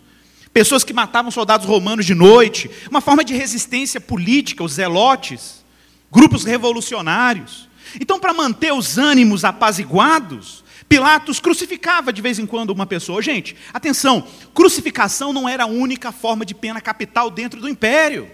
pessoas 0.57 0.83
que 0.83 0.91
matavam 0.91 1.29
soldados 1.29 1.67
romanos 1.67 2.03
de 2.03 2.15
noite, 2.15 2.67
uma 2.89 2.99
forma 2.99 3.23
de 3.23 3.35
resistência 3.35 4.01
política, 4.01 4.63
os 4.63 4.73
zelotes, 4.73 5.63
grupos 6.11 6.43
revolucionários. 6.43 7.66
Então, 7.99 8.19
para 8.19 8.33
manter 8.33 8.73
os 8.73 8.97
ânimos 8.97 9.43
apaziguados, 9.43 10.63
Pilatos 10.89 11.39
crucificava 11.39 12.13
de 12.13 12.21
vez 12.21 12.39
em 12.39 12.45
quando 12.45 12.69
uma 12.69 12.85
pessoa. 12.85 13.21
Gente, 13.21 13.55
atenção, 13.73 14.25
crucificação 14.53 15.33
não 15.33 15.47
era 15.47 15.63
a 15.63 15.67
única 15.67 16.11
forma 16.11 16.45
de 16.45 16.55
pena 16.55 16.79
capital 16.79 17.29
dentro 17.29 17.59
do 17.59 17.67
império. 17.67 18.31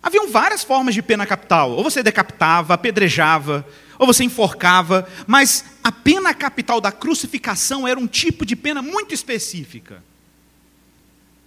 Haviam 0.00 0.28
várias 0.28 0.62
formas 0.62 0.94
de 0.94 1.02
pena 1.02 1.26
capital. 1.26 1.72
Ou 1.72 1.82
você 1.82 2.02
decapitava, 2.02 2.74
apedrejava, 2.74 3.66
ou 3.98 4.06
você 4.06 4.22
enforcava, 4.22 5.08
mas 5.26 5.64
a 5.82 5.90
pena 5.90 6.32
capital 6.32 6.80
da 6.80 6.92
crucificação 6.92 7.88
era 7.88 7.98
um 7.98 8.06
tipo 8.06 8.46
de 8.46 8.54
pena 8.54 8.80
muito 8.80 9.12
específica. 9.12 10.04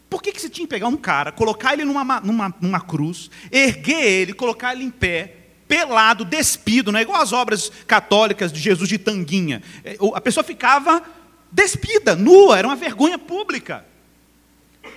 Por 0.09 0.21
que, 0.21 0.31
que 0.31 0.41
você 0.41 0.49
tinha 0.49 0.65
que 0.65 0.73
pegar 0.73 0.87
um 0.87 0.97
cara, 0.97 1.31
colocar 1.31 1.73
ele 1.73 1.85
numa, 1.85 2.19
numa, 2.21 2.55
numa 2.59 2.81
cruz, 2.81 3.29
erguer 3.51 4.03
ele, 4.03 4.33
colocar 4.33 4.73
ele 4.73 4.83
em 4.83 4.89
pé, 4.89 5.36
pelado, 5.67 6.23
despido, 6.23 6.91
não 6.91 6.99
é 6.99 7.03
igual 7.03 7.21
as 7.21 7.33
obras 7.33 7.71
católicas 7.85 8.51
de 8.51 8.59
Jesus 8.59 8.87
de 8.87 8.97
tanguinha. 8.97 9.61
É, 9.83 9.97
a 10.13 10.21
pessoa 10.21 10.43
ficava 10.43 11.03
despida, 11.51 12.15
nua, 12.15 12.57
era 12.57 12.67
uma 12.67 12.75
vergonha 12.75 13.17
pública. 13.17 13.85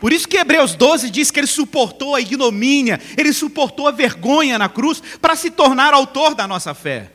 Por 0.01 0.13
isso 0.13 0.29
que 0.29 0.39
Hebreus 0.39 0.75
12 0.75 1.11
diz 1.11 1.31
que 1.31 1.41
ele 1.41 1.47
suportou 1.47 2.15
a 2.15 2.21
ignomínia, 2.21 3.01
ele 3.17 3.33
suportou 3.33 3.89
a 3.89 3.91
vergonha 3.91 4.59
na 4.59 4.69
cruz 4.69 5.03
para 5.21 5.35
se 5.35 5.51
tornar 5.51 5.93
autor 5.93 6.35
da 6.35 6.47
nossa 6.47 6.73
fé. 6.73 7.11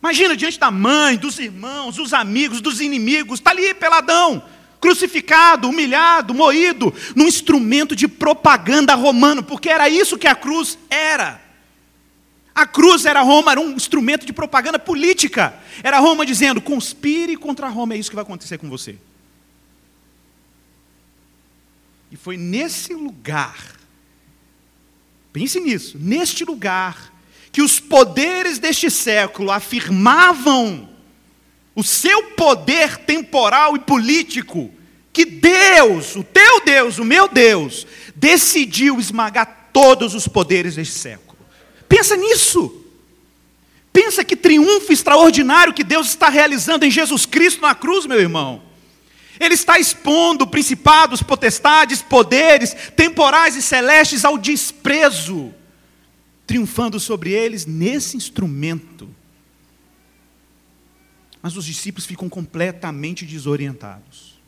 Imagina 0.00 0.36
diante 0.36 0.58
da 0.58 0.70
mãe, 0.70 1.16
dos 1.16 1.38
irmãos, 1.38 1.96
dos 1.96 2.14
amigos, 2.14 2.60
dos 2.60 2.80
inimigos, 2.80 3.40
está 3.40 3.50
ali 3.50 3.74
peladão, 3.74 4.42
crucificado, 4.80 5.68
humilhado, 5.68 6.34
moído, 6.34 6.94
num 7.14 7.26
instrumento 7.26 7.96
de 7.96 8.06
propaganda 8.06 8.94
romano, 8.94 9.42
porque 9.42 9.68
era 9.68 9.88
isso 9.88 10.18
que 10.18 10.26
a 10.26 10.34
cruz 10.34 10.78
era. 10.88 11.40
A 12.54 12.66
cruz 12.66 13.04
era 13.04 13.22
Roma, 13.22 13.52
era 13.52 13.60
um 13.60 13.72
instrumento 13.72 14.26
de 14.26 14.32
propaganda 14.32 14.78
política. 14.78 15.54
Era 15.82 16.00
Roma 16.00 16.26
dizendo: 16.26 16.60
conspire 16.60 17.36
contra 17.36 17.68
Roma, 17.68 17.94
é 17.94 17.98
isso 17.98 18.10
que 18.10 18.16
vai 18.16 18.24
acontecer 18.24 18.58
com 18.58 18.68
você. 18.68 18.98
E 22.10 22.16
foi 22.16 22.36
nesse 22.36 22.94
lugar, 22.94 23.76
pense 25.32 25.60
nisso, 25.60 25.98
neste 26.00 26.44
lugar, 26.44 27.12
que 27.52 27.62
os 27.62 27.78
poderes 27.78 28.58
deste 28.58 28.90
século 28.90 29.50
afirmavam 29.50 30.88
o 31.78 31.82
seu 31.84 32.24
poder 32.30 32.96
temporal 32.96 33.76
e 33.76 33.78
político, 33.78 34.68
que 35.12 35.24
Deus, 35.24 36.16
o 36.16 36.24
teu 36.24 36.60
Deus, 36.64 36.98
o 36.98 37.04
meu 37.04 37.28
Deus, 37.28 37.86
decidiu 38.16 38.98
esmagar 38.98 39.70
todos 39.72 40.12
os 40.12 40.26
poderes 40.26 40.74
deste 40.74 40.94
século. 40.94 41.38
Pensa 41.88 42.16
nisso. 42.16 42.84
Pensa 43.92 44.24
que 44.24 44.34
triunfo 44.34 44.92
extraordinário 44.92 45.72
que 45.72 45.84
Deus 45.84 46.08
está 46.08 46.28
realizando 46.28 46.84
em 46.84 46.90
Jesus 46.90 47.24
Cristo 47.24 47.62
na 47.62 47.76
cruz, 47.76 48.06
meu 48.06 48.18
irmão. 48.18 48.60
Ele 49.38 49.54
está 49.54 49.78
expondo 49.78 50.48
principados, 50.48 51.22
potestades, 51.22 52.02
poderes 52.02 52.74
temporais 52.96 53.54
e 53.54 53.62
celestes 53.62 54.24
ao 54.24 54.36
desprezo, 54.36 55.54
triunfando 56.44 56.98
sobre 56.98 57.30
eles 57.30 57.66
nesse 57.66 58.16
instrumento 58.16 59.16
mas 61.42 61.56
os 61.56 61.64
discípulos 61.64 62.06
ficam 62.06 62.28
completamente 62.28 63.24
desorientados, 63.24 64.38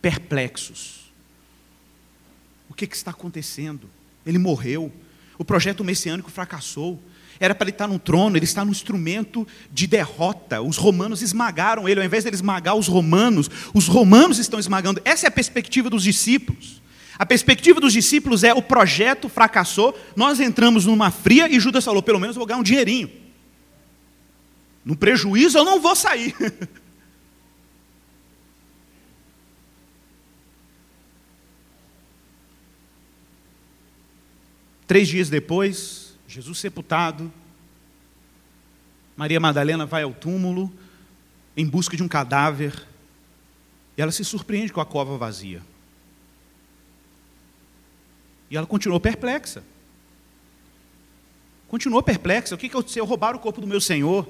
perplexos. 0.00 1.10
O 2.68 2.74
que, 2.74 2.86
que 2.86 2.96
está 2.96 3.10
acontecendo? 3.10 3.90
Ele 4.24 4.38
morreu, 4.38 4.92
o 5.38 5.44
projeto 5.44 5.82
messiânico 5.82 6.30
fracassou. 6.30 7.02
Era 7.38 7.54
para 7.54 7.64
ele 7.64 7.70
estar 7.70 7.86
no 7.86 7.98
trono, 7.98 8.36
ele 8.36 8.44
está 8.44 8.64
no 8.64 8.70
instrumento 8.70 9.48
de 9.72 9.86
derrota. 9.86 10.60
Os 10.60 10.76
romanos 10.76 11.22
esmagaram 11.22 11.88
ele, 11.88 12.00
ao 12.00 12.06
invés 12.06 12.24
de 12.24 12.28
ele 12.28 12.36
esmagar 12.36 12.74
os 12.74 12.86
romanos, 12.86 13.50
os 13.72 13.86
romanos 13.86 14.38
estão 14.38 14.60
esmagando. 14.60 15.00
Essa 15.04 15.26
é 15.26 15.28
a 15.28 15.32
perspectiva 15.32 15.88
dos 15.88 16.02
discípulos. 16.02 16.82
A 17.18 17.26
perspectiva 17.26 17.80
dos 17.80 17.92
discípulos 17.92 18.44
é: 18.44 18.52
o 18.52 18.62
projeto 18.62 19.28
fracassou, 19.28 19.98
nós 20.14 20.40
entramos 20.40 20.86
numa 20.86 21.10
fria 21.10 21.48
e 21.48 21.58
Judas 21.58 21.84
falou: 21.84 22.02
pelo 22.02 22.20
menos 22.20 22.36
vou 22.36 22.46
ganhar 22.46 22.60
um 22.60 22.62
dinheirinho. 22.62 23.10
No 24.84 24.96
prejuízo 24.96 25.58
eu 25.58 25.64
não 25.64 25.80
vou 25.80 25.94
sair. 25.94 26.34
Três 34.86 35.06
dias 35.06 35.30
depois, 35.30 36.18
Jesus 36.26 36.58
sepultado, 36.58 37.32
Maria 39.16 39.38
Madalena 39.38 39.86
vai 39.86 40.02
ao 40.02 40.12
túmulo 40.12 40.72
em 41.56 41.66
busca 41.66 41.96
de 41.96 42.02
um 42.02 42.08
cadáver 42.08 42.88
e 43.96 44.02
ela 44.02 44.10
se 44.10 44.24
surpreende 44.24 44.72
com 44.72 44.80
a 44.80 44.86
cova 44.86 45.16
vazia. 45.16 45.62
E 48.50 48.56
ela 48.56 48.66
continuou 48.66 48.98
perplexa. 48.98 49.62
Continuou 51.68 52.02
perplexa. 52.02 52.54
O 52.54 52.58
que 52.58 52.66
aconteceu? 52.66 53.04
Roubaram 53.04 53.38
o 53.38 53.42
corpo 53.42 53.60
do 53.60 53.66
meu 53.66 53.80
Senhor. 53.80 54.26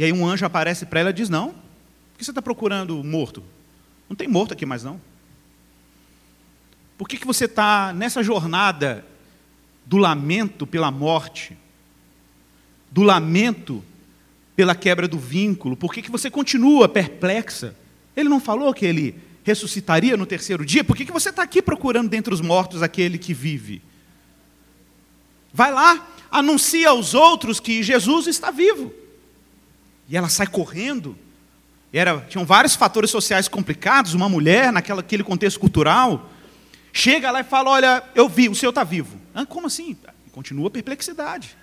E 0.00 0.04
aí 0.04 0.14
um 0.14 0.26
anjo 0.26 0.46
aparece 0.46 0.86
para 0.86 1.00
ela 1.00 1.10
e 1.10 1.12
diz: 1.12 1.28
Não, 1.28 1.50
por 1.50 2.16
que 2.16 2.24
você 2.24 2.30
está 2.30 2.40
procurando 2.40 3.04
morto? 3.04 3.42
Não 4.08 4.16
tem 4.16 4.26
morto 4.26 4.54
aqui 4.54 4.64
mais 4.64 4.82
não. 4.82 4.98
Por 6.96 7.06
que, 7.06 7.18
que 7.18 7.26
você 7.26 7.44
está 7.44 7.92
nessa 7.92 8.22
jornada 8.22 9.04
do 9.84 9.98
lamento 9.98 10.66
pela 10.66 10.90
morte, 10.90 11.54
do 12.90 13.02
lamento 13.02 13.84
pela 14.56 14.74
quebra 14.74 15.06
do 15.06 15.18
vínculo? 15.18 15.76
Por 15.76 15.92
que, 15.92 16.00
que 16.00 16.10
você 16.10 16.30
continua 16.30 16.88
perplexa? 16.88 17.76
Ele 18.16 18.30
não 18.30 18.40
falou 18.40 18.72
que 18.72 18.86
ele 18.86 19.20
ressuscitaria 19.44 20.16
no 20.16 20.24
terceiro 20.24 20.64
dia? 20.64 20.82
Por 20.82 20.96
que, 20.96 21.04
que 21.04 21.12
você 21.12 21.28
está 21.28 21.42
aqui 21.42 21.60
procurando 21.60 22.08
dentre 22.08 22.32
os 22.32 22.40
mortos 22.40 22.82
aquele 22.82 23.18
que 23.18 23.34
vive? 23.34 23.82
Vai 25.52 25.70
lá, 25.70 26.08
anuncia 26.30 26.88
aos 26.88 27.12
outros 27.12 27.60
que 27.60 27.82
Jesus 27.82 28.26
está 28.28 28.50
vivo. 28.50 28.94
E 30.10 30.16
ela 30.16 30.28
sai 30.28 30.48
correndo. 30.48 31.16
Era, 31.92 32.20
tinham 32.22 32.44
vários 32.44 32.74
fatores 32.74 33.10
sociais 33.10 33.46
complicados. 33.46 34.12
Uma 34.12 34.28
mulher, 34.28 34.72
naquele 34.72 35.22
contexto 35.22 35.60
cultural, 35.60 36.28
chega 36.92 37.30
lá 37.30 37.40
e 37.40 37.44
fala: 37.44 37.70
Olha, 37.70 38.02
eu 38.14 38.28
vi, 38.28 38.48
o 38.48 38.54
senhor 38.54 38.70
está 38.70 38.82
vivo. 38.82 39.18
Ah, 39.32 39.46
como 39.46 39.68
assim? 39.68 39.96
continua 40.32 40.68
a 40.68 40.70
perplexidade. 40.70 41.56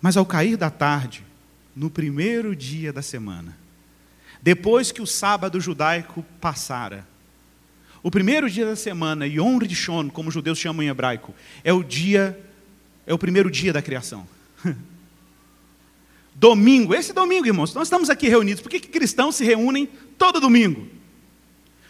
Mas 0.00 0.16
ao 0.16 0.24
cair 0.24 0.56
da 0.56 0.70
tarde, 0.70 1.24
no 1.74 1.90
primeiro 1.90 2.54
dia 2.54 2.92
da 2.92 3.02
semana, 3.02 3.56
depois 4.40 4.92
que 4.92 5.02
o 5.02 5.06
sábado 5.06 5.60
judaico 5.60 6.24
passara, 6.40 7.06
o 8.02 8.10
primeiro 8.10 8.48
dia 8.48 8.64
da 8.64 8.76
semana, 8.76 9.26
Yom 9.26 9.58
Rishon, 9.58 10.08
como 10.08 10.28
os 10.28 10.34
judeus 10.34 10.58
chamam 10.58 10.82
em 10.82 10.88
hebraico, 10.88 11.34
é 11.64 11.72
o 11.72 11.82
dia, 11.82 12.38
é 13.06 13.12
o 13.12 13.18
primeiro 13.18 13.50
dia 13.50 13.72
da 13.72 13.82
criação. 13.82 14.26
Domingo, 16.38 16.94
esse 16.94 17.12
domingo, 17.12 17.48
irmãos, 17.48 17.74
nós 17.74 17.88
estamos 17.88 18.08
aqui 18.08 18.28
reunidos. 18.28 18.62
Por 18.62 18.70
que, 18.70 18.78
que 18.78 18.86
cristãos 18.86 19.34
se 19.34 19.44
reúnem 19.44 19.88
todo 20.16 20.40
domingo? 20.40 20.86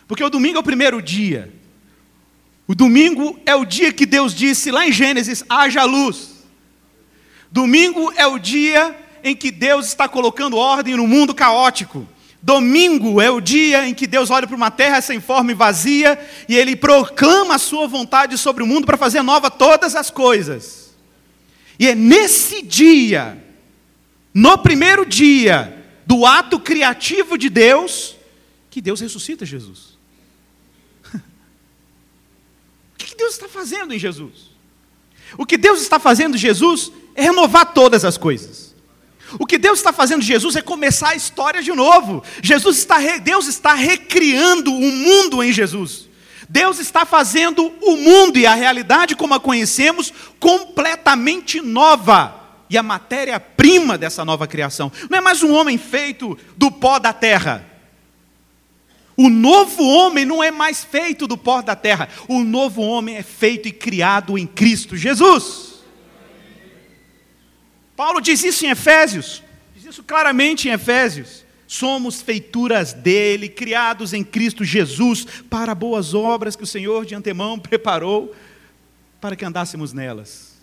Porque 0.07 0.25
o 0.25 0.31
domingo 0.31 0.57
é 0.57 0.61
o 0.61 0.65
primeiro 0.65 1.03
dia. 1.03 1.53
O 2.67 2.75
domingo 2.75 3.39
é 3.45 3.55
o 3.55 3.67
dia 3.67 3.93
que 3.93 4.07
Deus 4.07 4.35
disse 4.35 4.71
lá 4.71 4.87
em 4.87 4.93
Gênesis: 4.93 5.45
haja 5.51 5.85
luz. 5.85 6.47
Domingo 7.53 8.11
é 8.17 8.27
o 8.27 8.39
dia 8.39 8.99
em 9.23 9.37
que 9.37 9.51
Deus 9.51 9.87
está 9.87 10.09
colocando 10.09 10.57
ordem 10.57 10.97
no 10.97 11.07
mundo 11.07 11.35
caótico. 11.35 12.09
Domingo 12.41 13.21
é 13.21 13.31
o 13.31 13.43
dia 13.43 13.87
em 13.87 13.93
que 13.93 14.07
Deus 14.07 14.31
olha 14.31 14.47
para 14.47 14.57
uma 14.57 14.71
terra 14.71 15.03
sem 15.03 15.21
forma 15.21 15.51
e 15.51 15.55
vazia 15.55 16.19
e 16.49 16.57
ele 16.57 16.75
proclama 16.75 17.57
a 17.57 17.59
sua 17.59 17.87
vontade 17.87 18.39
sobre 18.39 18.63
o 18.63 18.67
mundo 18.67 18.87
para 18.87 18.97
fazer 18.97 19.21
nova 19.21 19.51
todas 19.51 19.95
as 19.95 20.09
coisas. 20.11 20.95
E 21.79 21.87
é 21.87 21.95
nesse 21.95 22.63
dia, 22.63 23.45
no 24.33 24.59
primeiro 24.59 25.05
dia 25.07 25.85
do 26.07 26.25
ato 26.25 26.59
criativo 26.59 27.37
de 27.37 27.49
Deus, 27.49 28.17
que 28.71 28.81
Deus 28.81 29.01
ressuscita 29.01 29.45
Jesus. 29.45 29.99
Deus 33.17 33.33
está 33.33 33.49
fazendo 33.49 33.93
em 33.93 33.99
Jesus? 33.99 34.51
O 35.37 35.45
que 35.45 35.59
Deus 35.59 35.83
está 35.83 35.99
fazendo 35.99 36.37
em 36.37 36.39
Jesus 36.39 36.93
é 37.15 37.23
renovar 37.23 37.75
todas 37.75 38.05
as 38.05 38.17
coisas. 38.17 38.75
O 39.39 39.45
que 39.45 39.59
Deus 39.59 39.81
está 39.81 39.93
fazendo 39.93 40.23
em 40.23 40.27
Jesus 40.27 40.57
é 40.57 40.63
começar 40.63 41.11
a 41.11 41.17
história 41.17 41.63
de 41.63 41.73
novo. 41.73 42.23
Jesus 42.43 42.79
está, 42.79 42.99
Deus 43.19 43.47
está 43.47 43.75
recriando 43.75 44.73
o 44.73 44.81
mundo 44.81 45.43
em 45.43 45.53
Jesus. 45.53 46.09
Deus 46.49 46.79
está 46.79 47.05
fazendo 47.05 47.67
o 47.83 47.97
mundo 47.97 48.39
e 48.39 48.47
a 48.47 48.55
realidade 48.55 49.15
como 49.15 49.35
a 49.35 49.41
conhecemos 49.41 50.13
completamente 50.41 51.61
nova. 51.61 52.38
E 52.71 52.77
a 52.77 52.83
matéria-prima 52.83 53.97
dessa 53.97 54.25
nova 54.25 54.47
criação 54.47 54.93
não 55.09 55.19
é 55.19 55.21
mais 55.21 55.43
um 55.43 55.53
homem 55.53 55.79
feito 55.79 56.39
do 56.57 56.71
pó 56.71 56.99
da 56.99 57.13
terra. 57.13 57.65
O 59.17 59.29
novo 59.29 59.83
homem 59.83 60.25
não 60.25 60.43
é 60.45 60.51
mais 60.51 60.85
feito 60.85 61.27
do 61.27 61.37
pó 61.37 61.61
da 61.61 61.75
terra. 61.75 62.09
O 62.29 62.45
novo 62.45 62.83
homem 62.83 63.17
é 63.17 63.23
feito 63.23 63.67
e 63.67 63.73
criado 63.73 64.39
em 64.39 64.47
Cristo 64.47 64.97
Jesus. 64.97 65.83
Paulo 67.97 68.21
diz 68.21 68.45
isso 68.45 68.65
em 68.65 68.71
Efésios. 68.71 69.43
Diz 69.75 69.87
isso 69.87 70.05
claramente 70.05 70.69
em 70.69 70.73
Efésios. 70.73 71.45
Somos 71.67 72.23
feituras 72.23 72.93
dele, 72.93 73.49
criados 73.49 74.13
em 74.13 74.23
Cristo 74.23 74.65
Jesus, 74.65 75.27
para 75.51 75.75
boas 75.75 76.15
obras 76.15 76.55
que 76.55 76.63
o 76.63 76.67
Senhor 76.67 77.05
de 77.05 77.15
antemão 77.15 77.59
preparou 77.59 78.35
para 79.21 79.35
que 79.35 79.45
andássemos 79.45 79.93
nelas. 79.93 80.58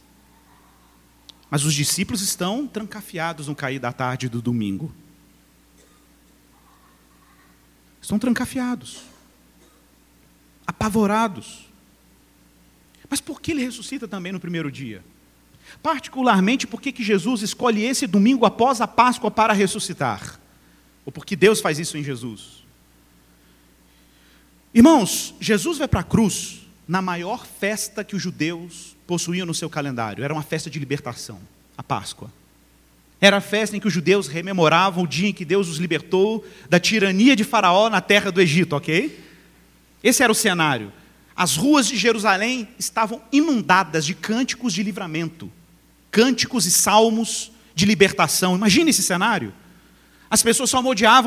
Mas 1.50 1.64
os 1.64 1.74
discípulos 1.74 2.22
estão 2.22 2.68
trancafiados 2.68 3.48
no 3.48 3.56
cair 3.56 3.80
da 3.80 3.92
tarde 3.92 4.28
do 4.28 4.42
domingo. 4.42 4.94
Estão 8.02 8.20
trancafiados, 8.20 9.02
apavorados. 10.66 11.68
Mas 13.10 13.22
por 13.22 13.42
que 13.42 13.52
ele 13.52 13.64
ressuscita 13.64 14.08
também 14.08 14.32
no 14.32 14.40
primeiro 14.40 14.72
dia? 14.72 15.04
Particularmente 15.82 16.68
porque 16.68 16.92
que 16.92 17.04
Jesus 17.04 17.42
escolhe 17.42 17.84
esse 17.84 18.06
domingo 18.06 18.46
após 18.46 18.82
a 18.82 18.88
Páscoa 18.88 19.32
para 19.32 19.54
ressuscitar? 19.54 20.40
Ou 21.06 21.12
porque 21.12 21.36
Deus 21.36 21.62
faz 21.62 21.80
isso 21.80 21.98
em 21.98 22.04
Jesus? 22.04 22.64
Irmãos, 24.74 25.34
Jesus 25.40 25.78
vai 25.78 25.88
para 25.88 26.02
a 26.02 26.04
cruz 26.04 26.68
na 26.88 27.02
maior 27.02 27.46
festa 27.46 28.04
que 28.04 28.16
os 28.16 28.22
judeus 28.22 28.95
possuíam 29.08 29.46
no 29.46 29.54
seu 29.54 29.70
calendário. 29.70 30.24
Era 30.24 30.34
uma 30.34 30.44
festa 30.44 30.70
de 30.70 30.80
libertação, 30.80 31.40
a 31.78 31.84
Páscoa. 31.84 32.32
Era 33.20 33.38
a 33.38 33.42
festa 33.42 33.76
em 33.76 33.80
que 33.80 33.88
os 33.88 33.94
judeus 33.94 34.28
rememoravam 34.28 35.04
o 35.04 35.08
dia 35.08 35.30
em 35.30 35.34
que 35.34 35.46
Deus 35.46 35.68
os 35.68 35.78
libertou 35.78 36.46
da 36.70 36.80
tirania 36.80 37.36
de 37.36 37.44
Faraó 37.44 37.90
na 37.90 38.02
terra 38.02 38.32
do 38.32 38.42
Egito, 38.42 38.76
ok? 38.76 39.24
Esse 40.04 40.22
era 40.22 40.32
o 40.32 40.36
cenário. 40.36 40.92
As 41.36 41.56
ruas 41.56 41.88
de 41.88 41.98
Jerusalém 41.98 42.68
estavam 42.78 43.22
inundadas 43.32 44.06
de 44.06 44.14
cânticos 44.14 44.74
de 44.74 44.84
livramento, 44.84 45.52
cânticos 46.12 46.66
e 46.66 46.72
salmos 46.72 47.52
de 47.74 47.86
libertação. 47.86 48.56
Imagine 48.56 48.90
esse 48.90 49.04
cenário. 49.04 49.54
As 50.30 50.42
pessoas 50.42 50.70
só 50.70 50.82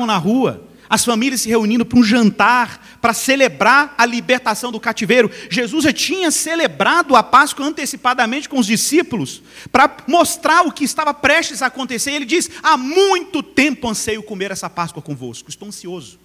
na 0.05 0.17
rua, 0.17 0.63
as 0.89 1.05
famílias 1.05 1.41
se 1.41 1.49
reunindo 1.49 1.85
para 1.85 1.99
um 1.99 2.03
jantar, 2.03 2.97
para 2.99 3.13
celebrar 3.13 3.93
a 3.97 4.05
libertação 4.05 4.71
do 4.71 4.79
cativeiro. 4.79 5.29
Jesus 5.49 5.83
já 5.83 5.93
tinha 5.93 6.31
celebrado 6.31 7.15
a 7.15 7.21
Páscoa 7.21 7.65
antecipadamente 7.65 8.49
com 8.49 8.57
os 8.57 8.65
discípulos, 8.65 9.41
para 9.71 9.97
mostrar 10.07 10.65
o 10.65 10.71
que 10.71 10.83
estava 10.83 11.13
prestes 11.13 11.61
a 11.61 11.67
acontecer. 11.67 12.11
Ele 12.11 12.25
diz: 12.25 12.49
Há 12.63 12.75
muito 12.75 13.43
tempo 13.43 13.87
anseio 13.87 14.23
comer 14.23 14.51
essa 14.51 14.69
Páscoa 14.69 15.01
convosco, 15.01 15.49
estou 15.49 15.67
ansioso. 15.67 16.19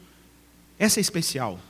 Essa 0.78 0.98
é 0.98 1.02
especial. 1.02 1.60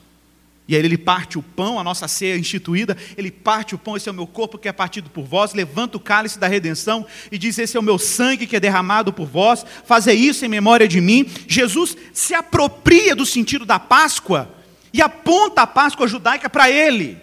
E 0.67 0.75
aí 0.75 0.83
ele 0.83 0.97
parte 0.97 1.37
o 1.37 1.43
pão, 1.43 1.79
a 1.79 1.83
nossa 1.83 2.07
ceia 2.07 2.35
instituída, 2.35 2.97
ele 3.15 3.29
parte 3.29 3.75
o 3.75 3.77
pão, 3.77 3.95
esse 3.95 4.09
é 4.09 4.11
o 4.11 4.15
meu 4.15 4.25
corpo 4.25 4.57
que 4.57 4.67
é 4.67 4.71
partido 4.71 5.11
por 5.11 5.23
vós, 5.23 5.53
levanta 5.53 5.97
o 5.97 5.99
cálice 5.99 6.39
da 6.39 6.47
redenção 6.47 7.05
e 7.31 7.37
diz: 7.37 7.59
Esse 7.59 7.77
é 7.77 7.79
o 7.79 7.83
meu 7.83 7.99
sangue 7.99 8.47
que 8.47 8.55
é 8.55 8.59
derramado 8.59 9.13
por 9.13 9.27
vós, 9.27 9.63
fazer 9.85 10.13
isso 10.13 10.43
em 10.43 10.49
memória 10.49 10.87
de 10.87 10.99
mim. 10.99 11.29
Jesus 11.47 11.95
se 12.11 12.33
apropria 12.33 13.15
do 13.15 13.25
sentido 13.27 13.63
da 13.63 13.77
Páscoa 13.77 14.49
e 14.91 15.01
aponta 15.01 15.61
a 15.61 15.67
Páscoa 15.67 16.07
judaica 16.07 16.49
para 16.49 16.71
ele, 16.71 17.17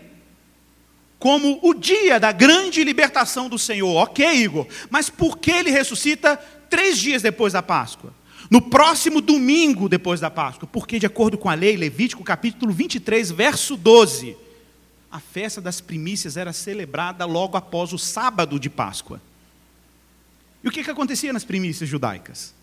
como 1.18 1.59
o 1.62 1.74
dia 1.74 2.20
da 2.20 2.31
grande 2.31 2.85
libertação 2.85 3.48
do 3.48 3.59
Senhor. 3.59 3.96
Ok, 3.96 4.24
Igor, 4.24 4.68
mas 4.88 5.11
por 5.11 5.38
que 5.38 5.50
ele 5.50 5.70
ressuscita 5.70 6.37
três 6.70 6.96
dias 6.96 7.22
depois 7.22 7.52
da 7.52 7.62
Páscoa? 7.62 8.14
No 8.50 8.61
próximo 8.61 9.20
domingo 9.20 9.88
depois 9.88 10.20
da 10.20 10.31
Páscoa, 10.31 10.68
porque, 10.70 10.98
de 10.98 11.07
acordo 11.07 11.38
com 11.38 11.48
a 11.48 11.55
lei, 11.55 11.76
Levítico 11.76 12.24
capítulo 12.24 12.72
23, 12.72 13.31
verso 13.31 13.76
12, 13.76 14.37
a 15.11 15.20
festa 15.20 15.61
das 15.61 15.81
primícias 15.81 16.37
era 16.37 16.52
celebrada 16.52 17.24
logo 17.24 17.57
após 17.57 17.92
o 17.92 17.98
sábado 17.98 18.59
de 18.59 18.70
Páscoa. 18.70 19.20
E 20.62 20.68
o 20.68 20.70
que, 20.70 20.83
que 20.83 20.90
acontecia 20.90 21.33
nas 21.33 21.44
primícias 21.44 21.88
judaicas? 21.88 22.55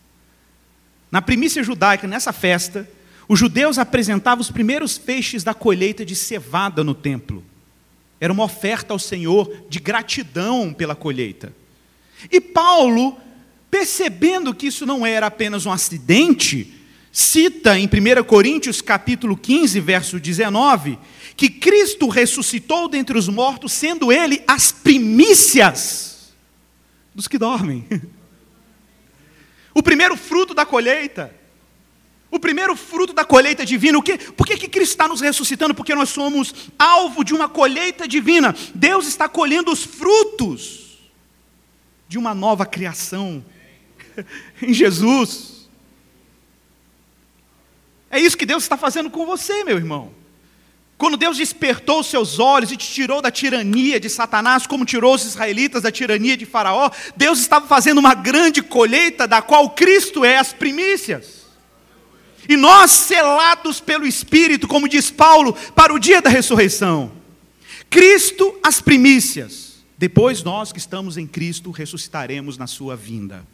Na 1.12 1.22
primícia 1.22 1.64
judaica, 1.64 2.08
nessa 2.08 2.32
festa, 2.32 2.90
os 3.28 3.38
judeus 3.38 3.78
apresentavam 3.78 4.42
os 4.42 4.52
primeiros 4.52 4.98
feixes 4.98 5.44
da 5.44 5.54
colheita 5.54 6.06
de 6.06 6.16
cevada 6.16 6.84
no 6.84 6.96
templo. 6.96 7.44
Era 8.20 8.34
uma 8.34 8.44
oferta 8.44 8.94
ao 8.94 9.00
Senhor 9.00 9.66
de 9.70 9.80
gratidão 9.80 10.74
pela 10.74 10.96
colheita. 10.96 11.54
E 12.32 12.42
Paulo 12.42 13.18
Percebendo 13.70 14.54
que 14.54 14.68
isso 14.68 14.86
não 14.86 15.06
era 15.06 15.28
apenas 15.28 15.66
um 15.66 15.72
acidente, 15.72 16.74
cita 17.12 17.78
em 17.78 17.86
1 17.86 18.24
Coríntios 18.24 18.82
capítulo 18.82 19.38
15, 19.38 19.80
verso 19.80 20.20
19, 20.20 20.98
que 21.36 21.50
Cristo 21.50 22.08
ressuscitou 22.08 22.88
dentre 22.88 23.18
os 23.18 23.28
mortos, 23.28 23.72
sendo 23.72 24.12
ele 24.12 24.44
as 24.48 24.72
primícias 24.72 26.34
dos 27.14 27.28
que 27.28 27.38
dormem. 27.38 27.86
O 29.72 29.84
primeiro 29.84 30.18
fruto 30.18 30.54
da 30.54 30.66
colheita. 30.66 31.34
O 32.32 32.40
primeiro 32.40 32.76
fruto 32.76 33.14
da 33.14 33.24
colheita 33.24 33.66
divina. 33.66 33.98
O 33.98 34.02
que, 34.02 34.18
por 34.18 34.46
que, 34.46 34.58
que 34.58 34.68
Cristo 34.68 34.92
está 34.92 35.08
nos 35.08 35.22
ressuscitando? 35.22 35.74
Porque 35.74 35.96
nós 35.96 36.10
somos 36.10 36.54
alvo 36.78 37.24
de 37.24 37.34
uma 37.34 37.48
colheita 37.48 38.08
divina. 38.08 38.54
Deus 38.74 39.08
está 39.08 39.30
colhendo 39.30 39.72
os 39.72 39.86
frutos 39.86 41.00
de 42.10 42.18
uma 42.18 42.34
nova 42.34 42.66
criação 42.66 43.46
em 44.62 44.74
Jesus. 44.74 45.70
É 48.12 48.20
isso 48.20 48.38
que 48.38 48.46
Deus 48.46 48.64
está 48.64 48.76
fazendo 48.78 49.10
com 49.10 49.26
você, 49.26 49.64
meu 49.64 49.78
irmão. 49.78 50.12
Quando 50.98 51.16
Deus 51.16 51.38
despertou 51.38 52.02
os 52.02 52.08
seus 52.08 52.40
olhos 52.40 52.72
e 52.74 52.78
te 52.78 52.86
tirou 52.86 53.22
da 53.22 53.32
tirania 53.32 54.00
de 54.00 54.10
Satanás, 54.10 54.68
como 54.68 54.84
tirou 54.84 55.16
os 55.16 55.24
israelitas 55.24 55.84
da 55.84 55.92
tirania 55.92 56.36
de 56.36 56.46
Faraó, 56.46 56.92
Deus 57.16 57.40
estava 57.40 57.66
fazendo 57.68 58.00
uma 58.00 58.14
grande 58.14 58.62
colheita 58.62 59.26
da 59.26 59.42
qual 59.42 59.70
Cristo 59.70 60.26
é 60.26 60.38
as 60.38 60.52
primícias. 60.52 61.48
E 62.50 62.58
nós, 62.58 62.92
selados 62.92 63.80
pelo 63.80 64.06
Espírito, 64.06 64.68
como 64.68 64.90
diz 64.90 65.10
Paulo, 65.10 65.54
para 65.74 65.94
o 65.94 66.00
dia 66.00 66.22
da 66.22 66.30
ressurreição. 66.30 67.12
Cristo, 67.90 68.60
as 68.62 68.82
primícias. 68.82 69.76
Depois 69.98 70.44
nós 70.44 70.74
que 70.74 70.80
estamos 70.80 71.16
em 71.16 71.28
Cristo 71.28 71.72
ressuscitaremos 71.72 72.58
na 72.58 72.68
sua 72.68 72.96
vinda. 72.96 73.46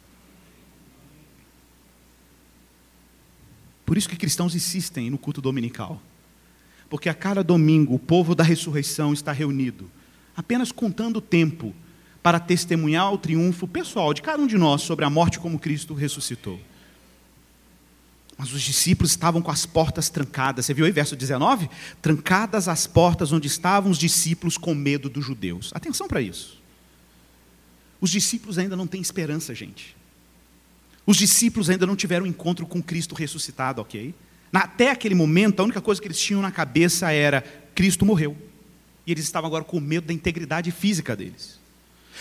Por 3.86 3.96
isso 3.96 4.08
que 4.08 4.16
cristãos 4.16 4.54
insistem 4.54 5.08
no 5.08 5.16
culto 5.16 5.40
dominical. 5.40 6.02
Porque 6.90 7.08
a 7.08 7.14
cada 7.14 7.42
domingo 7.42 7.94
o 7.94 7.98
povo 7.98 8.34
da 8.34 8.44
ressurreição 8.44 9.12
está 9.12 9.32
reunido, 9.32 9.90
apenas 10.36 10.72
contando 10.72 11.18
o 11.18 11.20
tempo 11.20 11.72
para 12.22 12.40
testemunhar 12.40 13.12
o 13.12 13.18
triunfo 13.18 13.68
pessoal 13.68 14.12
de 14.12 14.20
cada 14.20 14.42
um 14.42 14.46
de 14.46 14.58
nós 14.58 14.82
sobre 14.82 15.04
a 15.04 15.10
morte 15.10 15.38
como 15.38 15.58
Cristo 15.58 15.94
ressuscitou. 15.94 16.60
Mas 18.36 18.52
os 18.52 18.60
discípulos 18.60 19.12
estavam 19.12 19.40
com 19.40 19.50
as 19.50 19.64
portas 19.64 20.10
trancadas. 20.10 20.66
Você 20.66 20.74
viu 20.74 20.84
aí 20.84 20.92
verso 20.92 21.16
19? 21.16 21.70
Trancadas 22.02 22.68
as 22.68 22.86
portas 22.86 23.32
onde 23.32 23.46
estavam 23.46 23.90
os 23.90 23.98
discípulos 23.98 24.58
com 24.58 24.74
medo 24.74 25.08
dos 25.08 25.24
judeus. 25.24 25.70
Atenção 25.74 26.06
para 26.06 26.20
isso. 26.20 26.60
Os 27.98 28.10
discípulos 28.10 28.58
ainda 28.58 28.76
não 28.76 28.86
têm 28.86 29.00
esperança, 29.00 29.54
gente. 29.54 29.95
Os 31.06 31.16
discípulos 31.16 31.70
ainda 31.70 31.86
não 31.86 31.94
tiveram 31.94 32.26
encontro 32.26 32.66
com 32.66 32.82
Cristo 32.82 33.14
ressuscitado, 33.14 33.80
ok? 33.80 34.12
Até 34.52 34.90
aquele 34.90 35.14
momento, 35.14 35.60
a 35.60 35.64
única 35.64 35.80
coisa 35.80 36.00
que 36.00 36.06
eles 36.08 36.18
tinham 36.18 36.42
na 36.42 36.50
cabeça 36.50 37.12
era: 37.12 37.42
Cristo 37.74 38.04
morreu. 38.04 38.36
E 39.06 39.12
eles 39.12 39.24
estavam 39.24 39.46
agora 39.46 39.62
com 39.62 39.78
medo 39.78 40.06
da 40.06 40.12
integridade 40.12 40.72
física 40.72 41.14
deles. 41.14 41.60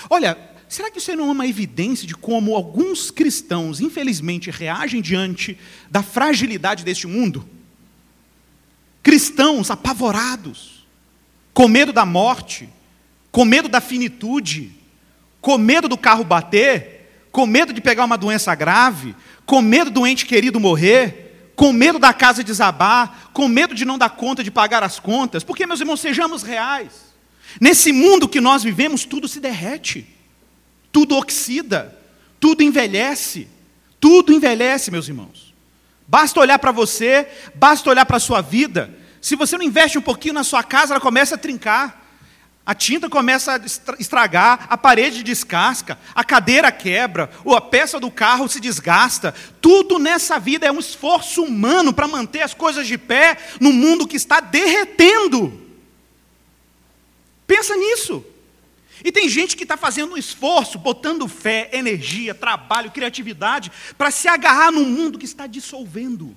Olha, 0.10 0.38
será 0.68 0.92
que 0.92 1.00
isso 1.00 1.16
não 1.16 1.30
é 1.30 1.32
uma 1.32 1.48
evidência 1.48 2.06
de 2.06 2.14
como 2.14 2.56
alguns 2.56 3.10
cristãos, 3.10 3.80
infelizmente, 3.80 4.52
reagem 4.52 5.02
diante 5.02 5.58
da 5.90 6.04
fragilidade 6.04 6.84
deste 6.84 7.08
mundo? 7.08 7.48
Cristãos 9.02 9.72
apavorados, 9.72 10.86
com 11.54 11.68
medo 11.68 11.94
da 11.94 12.06
morte, 12.06 12.70
com 13.32 13.46
medo 13.46 13.70
da 13.70 13.82
finitude, 13.82 14.72
com 15.42 15.58
medo 15.58 15.88
do 15.88 15.98
carro 15.98 16.24
bater, 16.24 16.95
com 17.36 17.46
medo 17.46 17.74
de 17.74 17.82
pegar 17.82 18.06
uma 18.06 18.18
doença 18.18 18.56
grave, 18.56 19.14
com 19.46 19.62
medo 19.62 19.92
do 19.92 20.08
ente 20.08 20.26
querido 20.26 20.58
morrer, 20.58 21.52
com 21.54 21.74
medo 21.74 22.00
da 22.00 22.14
casa 22.14 22.42
desabar, 22.42 23.30
com 23.34 23.50
medo 23.50 23.76
de 23.76 23.84
não 23.84 23.98
dar 23.98 24.12
conta 24.12 24.42
de 24.42 24.50
pagar 24.50 24.84
as 24.84 25.02
contas. 25.02 25.44
Porque, 25.44 25.66
meus 25.66 25.82
irmãos, 25.82 26.00
sejamos 26.00 26.44
reais. 26.44 27.14
Nesse 27.60 27.92
mundo 27.92 28.30
que 28.30 28.40
nós 28.40 28.64
vivemos, 28.64 29.04
tudo 29.04 29.28
se 29.28 29.42
derrete, 29.42 30.08
tudo 30.94 31.18
oxida, 31.18 32.00
tudo 32.40 32.64
envelhece, 32.64 33.50
tudo 34.00 34.32
envelhece, 34.32 34.90
meus 34.90 35.10
irmãos. 35.10 35.54
Basta 36.08 36.40
olhar 36.40 36.58
para 36.58 36.72
você, 36.72 37.28
basta 37.54 37.90
olhar 37.90 38.06
para 38.06 38.16
a 38.16 38.22
sua 38.22 38.40
vida. 38.40 38.98
Se 39.20 39.36
você 39.36 39.58
não 39.58 39.66
investe 39.66 39.98
um 39.98 40.02
pouquinho 40.02 40.36
na 40.36 40.44
sua 40.46 40.64
casa, 40.64 40.94
ela 40.94 41.02
começa 41.02 41.36
a 41.36 41.38
trincar. 41.38 42.05
A 42.66 42.74
tinta 42.74 43.08
começa 43.08 43.54
a 43.54 43.96
estragar, 44.00 44.66
a 44.68 44.76
parede 44.76 45.22
descasca, 45.22 46.00
a 46.16 46.24
cadeira 46.24 46.72
quebra, 46.72 47.30
ou 47.44 47.56
a 47.56 47.62
peça 47.62 48.00
do 48.00 48.10
carro 48.10 48.50
se 48.50 48.60
desgasta. 48.60 49.36
Tudo 49.62 50.00
nessa 50.00 50.40
vida 50.40 50.66
é 50.66 50.72
um 50.72 50.80
esforço 50.80 51.44
humano 51.44 51.94
para 51.94 52.08
manter 52.08 52.42
as 52.42 52.56
coisas 52.56 52.88
de 52.88 52.98
pé 52.98 53.38
no 53.62 53.72
mundo 53.72 54.08
que 54.08 54.16
está 54.16 54.40
derretendo. 54.40 55.62
Pensa 57.46 57.76
nisso. 57.76 58.26
E 59.04 59.12
tem 59.12 59.30
gente 59.30 59.56
que 59.56 59.64
está 59.64 59.78
fazendo 59.78 60.14
um 60.14 60.18
esforço, 60.18 60.80
botando 60.80 61.28
fé, 61.28 61.70
energia, 61.72 62.34
trabalho, 62.34 62.90
criatividade, 62.90 63.72
para 63.96 64.10
se 64.10 64.28
agarrar 64.28 64.72
num 64.72 64.86
mundo 64.86 65.20
que 65.20 65.26
está 65.26 65.46
dissolvendo 65.46 66.36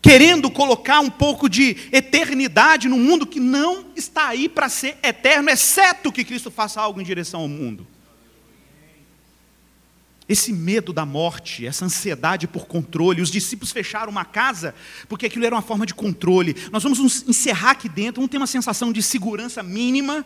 querendo 0.00 0.50
colocar 0.50 1.00
um 1.00 1.10
pouco 1.10 1.48
de 1.48 1.76
eternidade 1.92 2.88
no 2.88 2.96
mundo 2.96 3.26
que 3.26 3.40
não 3.40 3.86
está 3.96 4.28
aí 4.28 4.48
para 4.48 4.68
ser 4.68 4.96
eterno, 5.02 5.50
exceto 5.50 6.12
que 6.12 6.24
Cristo 6.24 6.50
faça 6.50 6.80
algo 6.80 7.00
em 7.00 7.04
direção 7.04 7.40
ao 7.40 7.48
mundo. 7.48 7.86
Esse 10.28 10.52
medo 10.52 10.92
da 10.92 11.06
morte, 11.06 11.66
essa 11.66 11.86
ansiedade 11.86 12.46
por 12.46 12.66
controle, 12.66 13.22
os 13.22 13.30
discípulos 13.30 13.72
fecharam 13.72 14.10
uma 14.10 14.26
casa 14.26 14.74
porque 15.08 15.24
aquilo 15.24 15.46
era 15.46 15.54
uma 15.54 15.62
forma 15.62 15.86
de 15.86 15.94
controle. 15.94 16.54
Nós 16.70 16.82
vamos 16.82 16.98
nos 16.98 17.26
encerrar 17.26 17.70
aqui 17.70 17.88
dentro, 17.88 18.16
vamos 18.16 18.30
ter 18.30 18.36
uma 18.36 18.46
sensação 18.46 18.92
de 18.92 19.02
segurança 19.02 19.62
mínima, 19.62 20.24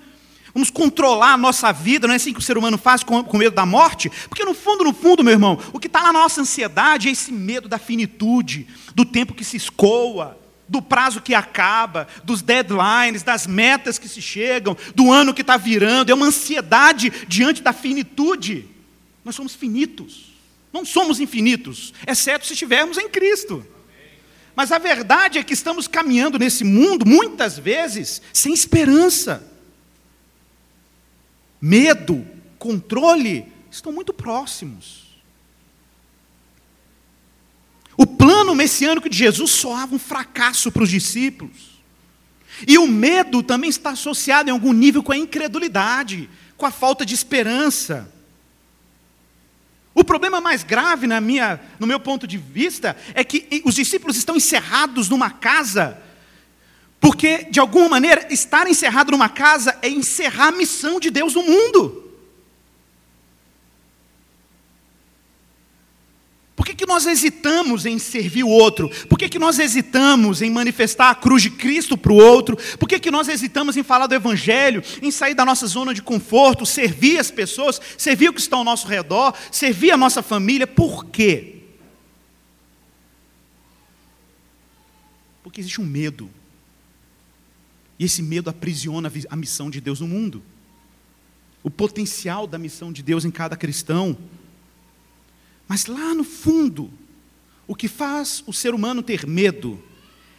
Vamos 0.55 0.71
controlar 0.71 1.33
a 1.33 1.39
nossa 1.39 1.73
vida, 1.73 2.07
não 2.07 2.13
é 2.13 2.17
assim 2.17 2.33
que 2.33 2.39
o 2.39 2.43
ser 2.43 2.59
humano 2.59 2.77
faz 2.77 3.03
com, 3.03 3.25
com 3.25 3.39
medo 3.39 3.57
da 3.57 3.65
morte? 3.65 4.11
Porque 4.29 4.45
no 4.45 4.53
fundo, 4.53 4.85
no 4.85 4.93
fundo, 4.93 5.25
meu 5.25 5.33
irmão, 5.33 5.59
o 5.73 5.81
que 5.81 5.87
está 5.87 6.03
na 6.03 6.13
nossa 6.13 6.43
ansiedade 6.43 7.09
é 7.09 7.13
esse 7.13 7.33
medo 7.33 7.69
da 7.69 7.79
finitude, 7.79 8.67
do 8.95 9.05
tempo 9.05 9.33
que 9.33 9.45
se 9.45 9.57
escoa, 9.57 10.39
do 10.69 10.83
prazo 10.83 11.23
que 11.23 11.35
acaba, 11.35 12.07
dos 12.23 12.43
deadlines, 12.43 13.23
das 13.23 13.47
metas 13.47 13.99
que 13.99 14.09
se 14.09 14.21
chegam, 14.21 14.77
do 14.95 15.11
ano 15.11 15.33
que 15.33 15.41
está 15.41 15.57
virando. 15.57 16.11
É 16.11 16.15
uma 16.15 16.27
ansiedade 16.27 17.11
diante 17.27 17.63
da 17.63 17.73
finitude. 17.73 18.69
Nós 19.25 19.35
somos 19.35 19.55
finitos. 19.55 20.33
Não 20.73 20.85
somos 20.85 21.21
infinitos, 21.21 21.93
exceto 22.07 22.47
se 22.47 22.55
estivermos 22.55 22.97
em 22.97 23.09
Cristo. 23.09 23.67
Mas 24.57 24.73
a 24.73 24.79
verdade 24.79 25.39
é 25.39 25.43
que 25.43 25.53
estamos 25.53 25.87
caminhando 25.87 26.39
nesse 26.39 26.65
mundo, 26.65 27.07
muitas 27.07 27.59
vezes, 27.59 28.23
sem 28.33 28.55
esperança 28.55 29.52
medo, 31.63 32.27
controle, 32.59 33.47
estão 33.71 33.93
muito 33.93 34.13
próximos. 34.13 35.03
O 37.97 38.05
plano 38.05 38.53
messiânico 38.53 39.09
de 39.09 39.17
Jesus 39.17 39.53
soava 39.53 39.95
um 39.95 39.99
fracasso 39.99 40.73
para 40.73 40.83
os 40.83 40.91
discípulos. 40.91 41.81
E 42.67 42.77
o 42.79 42.89
medo 42.89 43.45
também 43.45 43.71
está 43.71 43.91
associado 43.91 44.51
em 44.51 44.53
algum 44.53 44.73
nível 44.73 45.05
com 45.05 45.13
a 45.13 45.17
incredulidade, 45.17 46.29
com 46.57 46.67
a 46.67 46.73
falta 46.73 47.07
de 47.07 47.15
esperança. 47.15 48.13
O 49.95 50.03
problema 50.03 50.41
mais 50.41 50.65
grave 50.65 51.07
na 51.07 51.21
minha, 51.21 51.61
no 51.79 51.87
meu 51.87 52.01
ponto 52.01 52.27
de 52.27 52.39
vista 52.39 52.97
é 53.15 53.23
que 53.23 53.63
os 53.65 53.75
discípulos 53.75 54.17
estão 54.17 54.35
encerrados 54.35 55.09
numa 55.09 55.31
casa 55.31 56.02
porque, 57.03 57.49
de 57.51 57.59
alguma 57.59 57.89
maneira, 57.89 58.29
estar 58.31 58.69
encerrado 58.69 59.11
numa 59.11 59.29
casa 59.29 59.77
é 59.83 59.89
encerrar 59.89 60.47
a 60.47 60.53
missão 60.53 61.01
de 61.01 61.11
Deus 61.11 61.35
no 61.35 61.43
mundo. 61.43 62.15
Por 66.55 66.65
que, 66.65 66.77
que 66.77 66.87
nós 66.87 67.05
hesitamos 67.05 67.87
em 67.87 67.99
servir 67.99 68.45
o 68.45 68.49
outro? 68.49 68.89
Por 69.09 69.19
que, 69.19 69.29
que 69.29 69.39
nós 69.41 69.59
hesitamos 69.59 70.43
em 70.43 70.49
manifestar 70.49 71.11
a 71.11 71.15
cruz 71.17 71.43
de 71.43 71.51
Cristo 71.51 71.99
para 71.99 72.13
o 72.13 72.17
outro? 72.23 72.57
Por 72.79 72.89
que, 72.89 73.01
que 73.01 73.11
nós 73.11 73.27
hesitamos 73.27 73.77
em 73.77 73.83
falar 73.83 74.07
do 74.07 74.15
Evangelho, 74.15 74.81
em 75.03 75.11
sair 75.11 75.35
da 75.35 75.45
nossa 75.45 75.67
zona 75.67 75.93
de 75.93 76.03
conforto, 76.03 76.65
servir 76.65 77.19
as 77.19 77.33
pessoas, 77.33 77.81
servir 77.99 78.29
o 78.29 78.33
que 78.33 78.41
está 78.41 78.57
ao 78.57 78.63
nosso 78.63 78.87
redor, 78.87 79.35
servir 79.51 79.91
a 79.91 79.97
nossa 79.97 80.23
família? 80.23 80.69
Por 80.69 81.07
quê? 81.07 81.63
Porque 85.43 85.61
existe 85.61 85.81
um 85.81 85.85
medo 85.85 86.31
e 88.03 88.05
esse 88.05 88.21
medo 88.21 88.51
aprisiona 88.51 89.09
a 89.31 89.37
missão 89.37 89.71
de 89.71 89.81
Deus 89.81 90.01
no 90.01 90.09
mundo. 90.09 90.43
O 91.63 91.71
potencial 91.71 92.49
da 92.49 92.59
missão 92.59 92.93
de 92.93 93.01
Deus 93.01 93.25
em 93.25 93.31
cada 93.31 93.57
cristão. 93.57 94.19
Mas 95.69 95.87
lá 95.87 96.13
no 96.13 96.25
fundo, 96.25 96.91
o 97.65 97.77
que 97.77 97.87
faz 97.87 98.43
o 98.45 98.53
ser 98.53 98.75
humano 98.75 99.05
ter 99.05 99.25
medo 99.25 99.81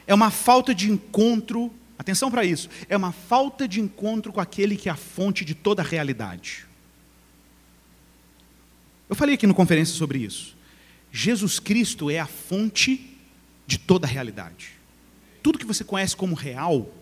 é 0.05 0.13
uma 0.13 0.29
falta 0.29 0.75
de 0.75 0.91
encontro, 0.91 1.71
atenção 1.97 2.29
para 2.29 2.43
isso, 2.43 2.67
é 2.89 2.97
uma 2.97 3.13
falta 3.13 3.65
de 3.65 3.79
encontro 3.79 4.33
com 4.33 4.41
aquele 4.41 4.75
que 4.75 4.89
é 4.89 4.91
a 4.91 4.97
fonte 4.97 5.45
de 5.45 5.55
toda 5.55 5.81
a 5.81 5.85
realidade. 5.85 6.65
Eu 9.07 9.15
falei 9.15 9.35
aqui 9.35 9.47
no 9.47 9.55
conferência 9.55 9.95
sobre 9.95 10.19
isso. 10.19 10.53
Jesus 11.13 11.59
Cristo 11.59 12.11
é 12.11 12.19
a 12.19 12.27
fonte 12.27 13.17
de 13.65 13.77
toda 13.77 14.05
a 14.05 14.09
realidade. 14.09 14.71
Tudo 15.41 15.57
que 15.57 15.65
você 15.65 15.85
conhece 15.85 16.13
como 16.13 16.35
real 16.35 16.93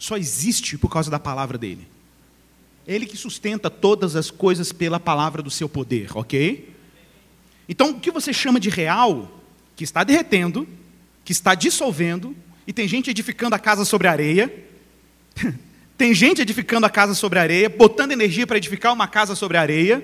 só 0.00 0.16
existe 0.16 0.78
por 0.78 0.90
causa 0.90 1.10
da 1.10 1.20
palavra 1.20 1.58
dele. 1.58 1.86
Ele 2.88 3.04
que 3.04 3.18
sustenta 3.18 3.68
todas 3.68 4.16
as 4.16 4.30
coisas 4.30 4.72
pela 4.72 4.98
palavra 4.98 5.42
do 5.42 5.50
seu 5.50 5.68
poder, 5.68 6.16
ok? 6.16 6.74
Então, 7.68 7.90
o 7.90 8.00
que 8.00 8.10
você 8.10 8.32
chama 8.32 8.58
de 8.58 8.70
real, 8.70 9.30
que 9.76 9.84
está 9.84 10.02
derretendo, 10.02 10.66
que 11.22 11.32
está 11.32 11.54
dissolvendo, 11.54 12.34
e 12.66 12.72
tem 12.72 12.88
gente 12.88 13.10
edificando 13.10 13.54
a 13.54 13.58
casa 13.58 13.84
sobre 13.84 14.08
areia, 14.08 14.52
tem 15.98 16.14
gente 16.14 16.40
edificando 16.40 16.86
a 16.86 16.90
casa 16.90 17.14
sobre 17.14 17.38
areia, 17.38 17.68
botando 17.68 18.12
energia 18.12 18.46
para 18.46 18.56
edificar 18.56 18.94
uma 18.94 19.06
casa 19.06 19.34
sobre 19.34 19.58
areia, 19.58 20.02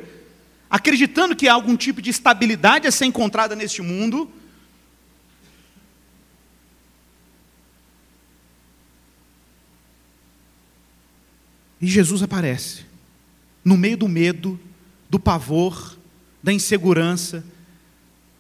acreditando 0.69 1.35
que 1.35 1.49
há 1.49 1.55
algum 1.55 1.75
tipo 1.75 2.03
de 2.03 2.11
estabilidade 2.11 2.87
a 2.87 2.93
ser 2.93 3.07
encontrada 3.07 3.57
neste 3.57 3.81
mundo, 3.81 4.31
E 11.81 11.87
Jesus 11.87 12.23
aparece, 12.23 12.85
no 13.65 13.77
meio 13.77 13.97
do 13.97 14.09
medo, 14.09 14.59
do 15.11 15.19
pavor, 15.19 15.97
da 16.43 16.53
insegurança, 16.53 17.45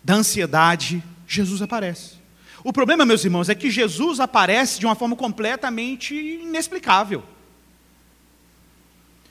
da 0.02 0.14
ansiedade, 0.14 1.02
Jesus 1.26 1.60
aparece. 1.60 2.14
O 2.62 2.72
problema, 2.72 3.04
meus 3.04 3.24
irmãos, 3.24 3.48
é 3.48 3.54
que 3.54 3.70
Jesus 3.70 4.20
aparece 4.20 4.80
de 4.80 4.86
uma 4.86 4.94
forma 4.94 5.14
completamente 5.14 6.14
inexplicável. 6.14 7.22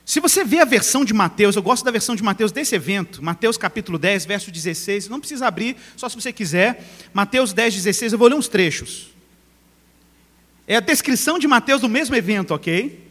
Se 0.05 0.19
você 0.19 0.45
vê 0.45 0.59
a 0.59 0.65
versão 0.65 1.03
de 1.03 1.13
Mateus, 1.13 1.55
eu 1.55 1.63
gosto 1.63 1.83
da 1.83 1.89
versão 1.89 2.15
de 2.15 2.21
Mateus 2.21 2.51
desse 2.51 2.75
evento, 2.75 3.23
Mateus 3.23 3.57
capítulo 3.57 3.97
10, 3.97 4.25
verso 4.25 4.51
16, 4.51 5.09
não 5.09 5.19
precisa 5.19 5.47
abrir, 5.47 5.75
só 5.97 6.07
se 6.07 6.15
você 6.15 6.31
quiser. 6.31 6.85
Mateus 7.11 7.53
10, 7.53 7.73
16, 7.73 8.13
eu 8.13 8.19
vou 8.19 8.27
ler 8.27 8.35
uns 8.35 8.47
trechos. 8.47 9.07
É 10.67 10.75
a 10.75 10.79
descrição 10.79 11.39
de 11.39 11.47
Mateus 11.47 11.81
do 11.81 11.89
mesmo 11.89 12.15
evento, 12.15 12.53
ok? 12.53 13.04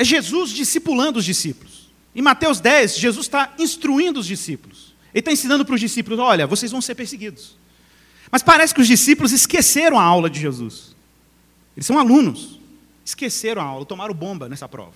É 0.00 0.04
Jesus 0.04 0.50
discipulando 0.50 1.18
os 1.18 1.24
discípulos. 1.24 1.90
Em 2.14 2.22
Mateus 2.22 2.58
10, 2.58 2.96
Jesus 2.96 3.26
está 3.26 3.52
instruindo 3.58 4.20
os 4.20 4.26
discípulos. 4.26 4.94
Ele 5.12 5.20
está 5.20 5.30
ensinando 5.30 5.64
para 5.64 5.74
os 5.74 5.80
discípulos: 5.80 6.18
olha, 6.18 6.46
vocês 6.46 6.72
vão 6.72 6.80
ser 6.80 6.94
perseguidos. 6.94 7.58
Mas 8.30 8.42
parece 8.42 8.74
que 8.74 8.80
os 8.80 8.86
discípulos 8.86 9.32
esqueceram 9.32 9.98
a 9.98 10.02
aula 10.02 10.30
de 10.30 10.40
Jesus. 10.40 10.96
Eles 11.76 11.84
são 11.84 11.98
alunos. 11.98 12.58
Esqueceram 13.04 13.60
a 13.60 13.64
aula, 13.64 13.84
tomaram 13.84 14.14
bomba 14.14 14.48
nessa 14.48 14.68
prova. 14.68 14.94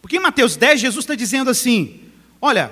Porque 0.00 0.18
em 0.18 0.20
Mateus 0.20 0.54
10, 0.54 0.80
Jesus 0.80 1.02
está 1.02 1.16
dizendo 1.16 1.50
assim: 1.50 2.00
olha, 2.40 2.70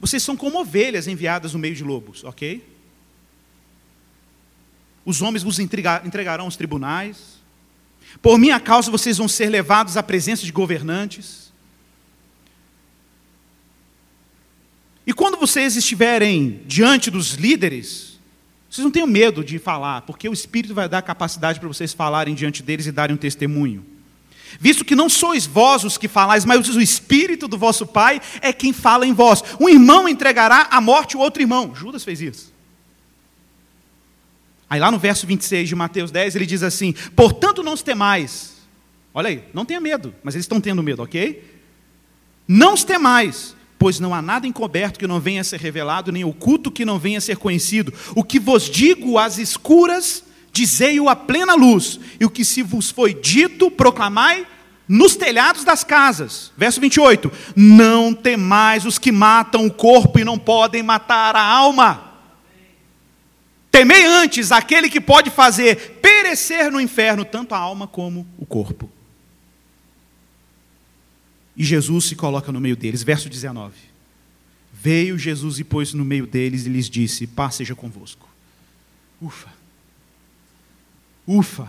vocês 0.00 0.24
são 0.24 0.36
como 0.36 0.58
ovelhas 0.58 1.06
enviadas 1.06 1.52
no 1.52 1.58
meio 1.60 1.76
de 1.76 1.84
lobos, 1.84 2.24
ok? 2.24 2.64
os 5.06 5.22
homens 5.22 5.44
vos 5.44 5.60
entregarão 5.60 6.46
aos 6.46 6.56
tribunais. 6.56 7.35
Por 8.22 8.38
minha 8.38 8.58
causa 8.58 8.90
vocês 8.90 9.18
vão 9.18 9.28
ser 9.28 9.48
levados 9.48 9.96
à 9.96 10.02
presença 10.02 10.44
de 10.44 10.52
governantes. 10.52 11.52
E 15.06 15.12
quando 15.12 15.36
vocês 15.36 15.76
estiverem 15.76 16.62
diante 16.66 17.10
dos 17.10 17.34
líderes, 17.34 18.18
vocês 18.68 18.84
não 18.84 18.90
tenham 18.90 19.06
medo 19.06 19.44
de 19.44 19.58
falar, 19.58 20.02
porque 20.02 20.28
o 20.28 20.32
Espírito 20.32 20.74
vai 20.74 20.88
dar 20.88 21.00
capacidade 21.02 21.60
para 21.60 21.68
vocês 21.68 21.92
falarem 21.92 22.34
diante 22.34 22.62
deles 22.62 22.86
e 22.86 22.92
darem 22.92 23.14
um 23.14 23.18
testemunho. 23.18 23.86
Visto 24.58 24.84
que 24.84 24.96
não 24.96 25.08
sois 25.08 25.46
vós 25.46 25.84
os 25.84 25.98
que 25.98 26.08
falais, 26.08 26.44
mas 26.44 26.68
o 26.68 26.80
Espírito 26.80 27.46
do 27.46 27.58
vosso 27.58 27.86
Pai 27.86 28.20
é 28.40 28.52
quem 28.52 28.72
fala 28.72 29.06
em 29.06 29.12
vós. 29.12 29.42
Um 29.60 29.68
irmão 29.68 30.08
entregará 30.08 30.68
à 30.70 30.80
morte 30.80 31.16
o 31.16 31.20
outro 31.20 31.42
irmão. 31.42 31.74
Judas 31.74 32.04
fez 32.04 32.20
isso. 32.20 32.55
Aí 34.68 34.80
lá 34.80 34.90
no 34.90 34.98
verso 34.98 35.26
26 35.26 35.68
de 35.68 35.74
Mateus 35.74 36.10
10, 36.10 36.36
ele 36.36 36.46
diz 36.46 36.62
assim: 36.62 36.94
Portanto 37.14 37.62
não 37.62 37.72
os 37.72 37.82
temais. 37.82 38.56
Olha 39.14 39.28
aí, 39.28 39.44
não 39.54 39.64
tenha 39.64 39.80
medo, 39.80 40.14
mas 40.22 40.34
eles 40.34 40.44
estão 40.44 40.60
tendo 40.60 40.82
medo, 40.82 41.02
ok? 41.02 41.42
Não 42.46 42.74
os 42.74 42.84
temais, 42.84 43.56
pois 43.78 43.98
não 43.98 44.14
há 44.14 44.20
nada 44.20 44.46
encoberto 44.46 44.98
que 44.98 45.06
não 45.06 45.20
venha 45.20 45.40
a 45.40 45.44
ser 45.44 45.58
revelado, 45.58 46.12
nem 46.12 46.24
oculto 46.24 46.70
que 46.70 46.84
não 46.84 46.98
venha 46.98 47.18
a 47.18 47.20
ser 47.20 47.36
conhecido. 47.36 47.92
O 48.14 48.22
que 48.22 48.38
vos 48.38 48.68
digo 48.68 49.18
às 49.18 49.38
escuras, 49.38 50.22
dizei-o 50.52 51.08
à 51.08 51.16
plena 51.16 51.54
luz, 51.54 51.98
e 52.20 52.24
o 52.24 52.30
que 52.30 52.44
se 52.44 52.62
vos 52.62 52.90
foi 52.90 53.14
dito, 53.14 53.70
proclamai 53.70 54.46
nos 54.88 55.16
telhados 55.16 55.64
das 55.64 55.82
casas. 55.82 56.52
Verso 56.56 56.80
28. 56.80 57.30
Não 57.54 58.14
temais 58.14 58.84
os 58.84 58.98
que 58.98 59.10
matam 59.10 59.66
o 59.66 59.72
corpo 59.72 60.18
e 60.18 60.24
não 60.24 60.38
podem 60.38 60.82
matar 60.82 61.34
a 61.34 61.42
alma. 61.42 62.05
Temei 63.76 64.06
antes 64.06 64.52
aquele 64.52 64.88
que 64.88 65.02
pode 65.02 65.28
fazer 65.28 65.98
perecer 66.00 66.72
no 66.72 66.80
inferno 66.80 67.26
tanto 67.26 67.54
a 67.54 67.58
alma 67.58 67.86
como 67.86 68.26
o 68.38 68.46
corpo. 68.46 68.90
E 71.54 71.62
Jesus 71.62 72.06
se 72.06 72.16
coloca 72.16 72.50
no 72.50 72.58
meio 72.58 72.74
deles. 72.74 73.02
Verso 73.02 73.28
19. 73.28 73.74
Veio 74.72 75.18
Jesus 75.18 75.58
e 75.58 75.64
pôs 75.64 75.92
no 75.92 76.06
meio 76.06 76.26
deles 76.26 76.64
e 76.64 76.70
lhes 76.70 76.88
disse: 76.88 77.26
Paz 77.26 77.56
seja 77.56 77.74
convosco. 77.74 78.26
Ufa. 79.20 79.52
Ufa. 81.26 81.68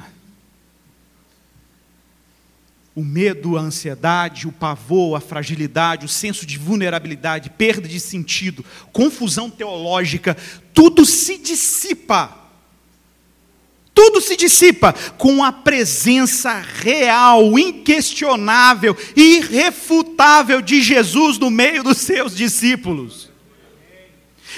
O 2.96 3.04
medo, 3.04 3.58
a 3.58 3.62
ansiedade, 3.62 4.48
o 4.48 4.52
pavor, 4.52 5.16
a 5.16 5.20
fragilidade, 5.20 6.06
o 6.06 6.10
senso 6.10 6.46
de 6.46 6.58
vulnerabilidade, 6.58 7.50
perda 7.50 7.88
de 7.88 8.00
sentido, 8.00 8.66
confusão 8.92 9.52
teológica, 9.52 10.36
tudo 10.78 11.04
se 11.08 11.40
dissipa 11.40 12.38
tudo 13.96 14.22
se 14.22 14.36
dissipa 14.36 14.94
com 15.18 15.44
a 15.44 15.52
presença 15.52 16.60
real, 16.60 17.58
inquestionável, 17.58 18.96
irrefutável 19.16 20.62
de 20.62 20.84
Jesus 20.84 21.40
no 21.40 21.50
meio 21.50 21.84
dos 21.84 21.98
seus 21.98 22.36
discípulos. 22.36 23.32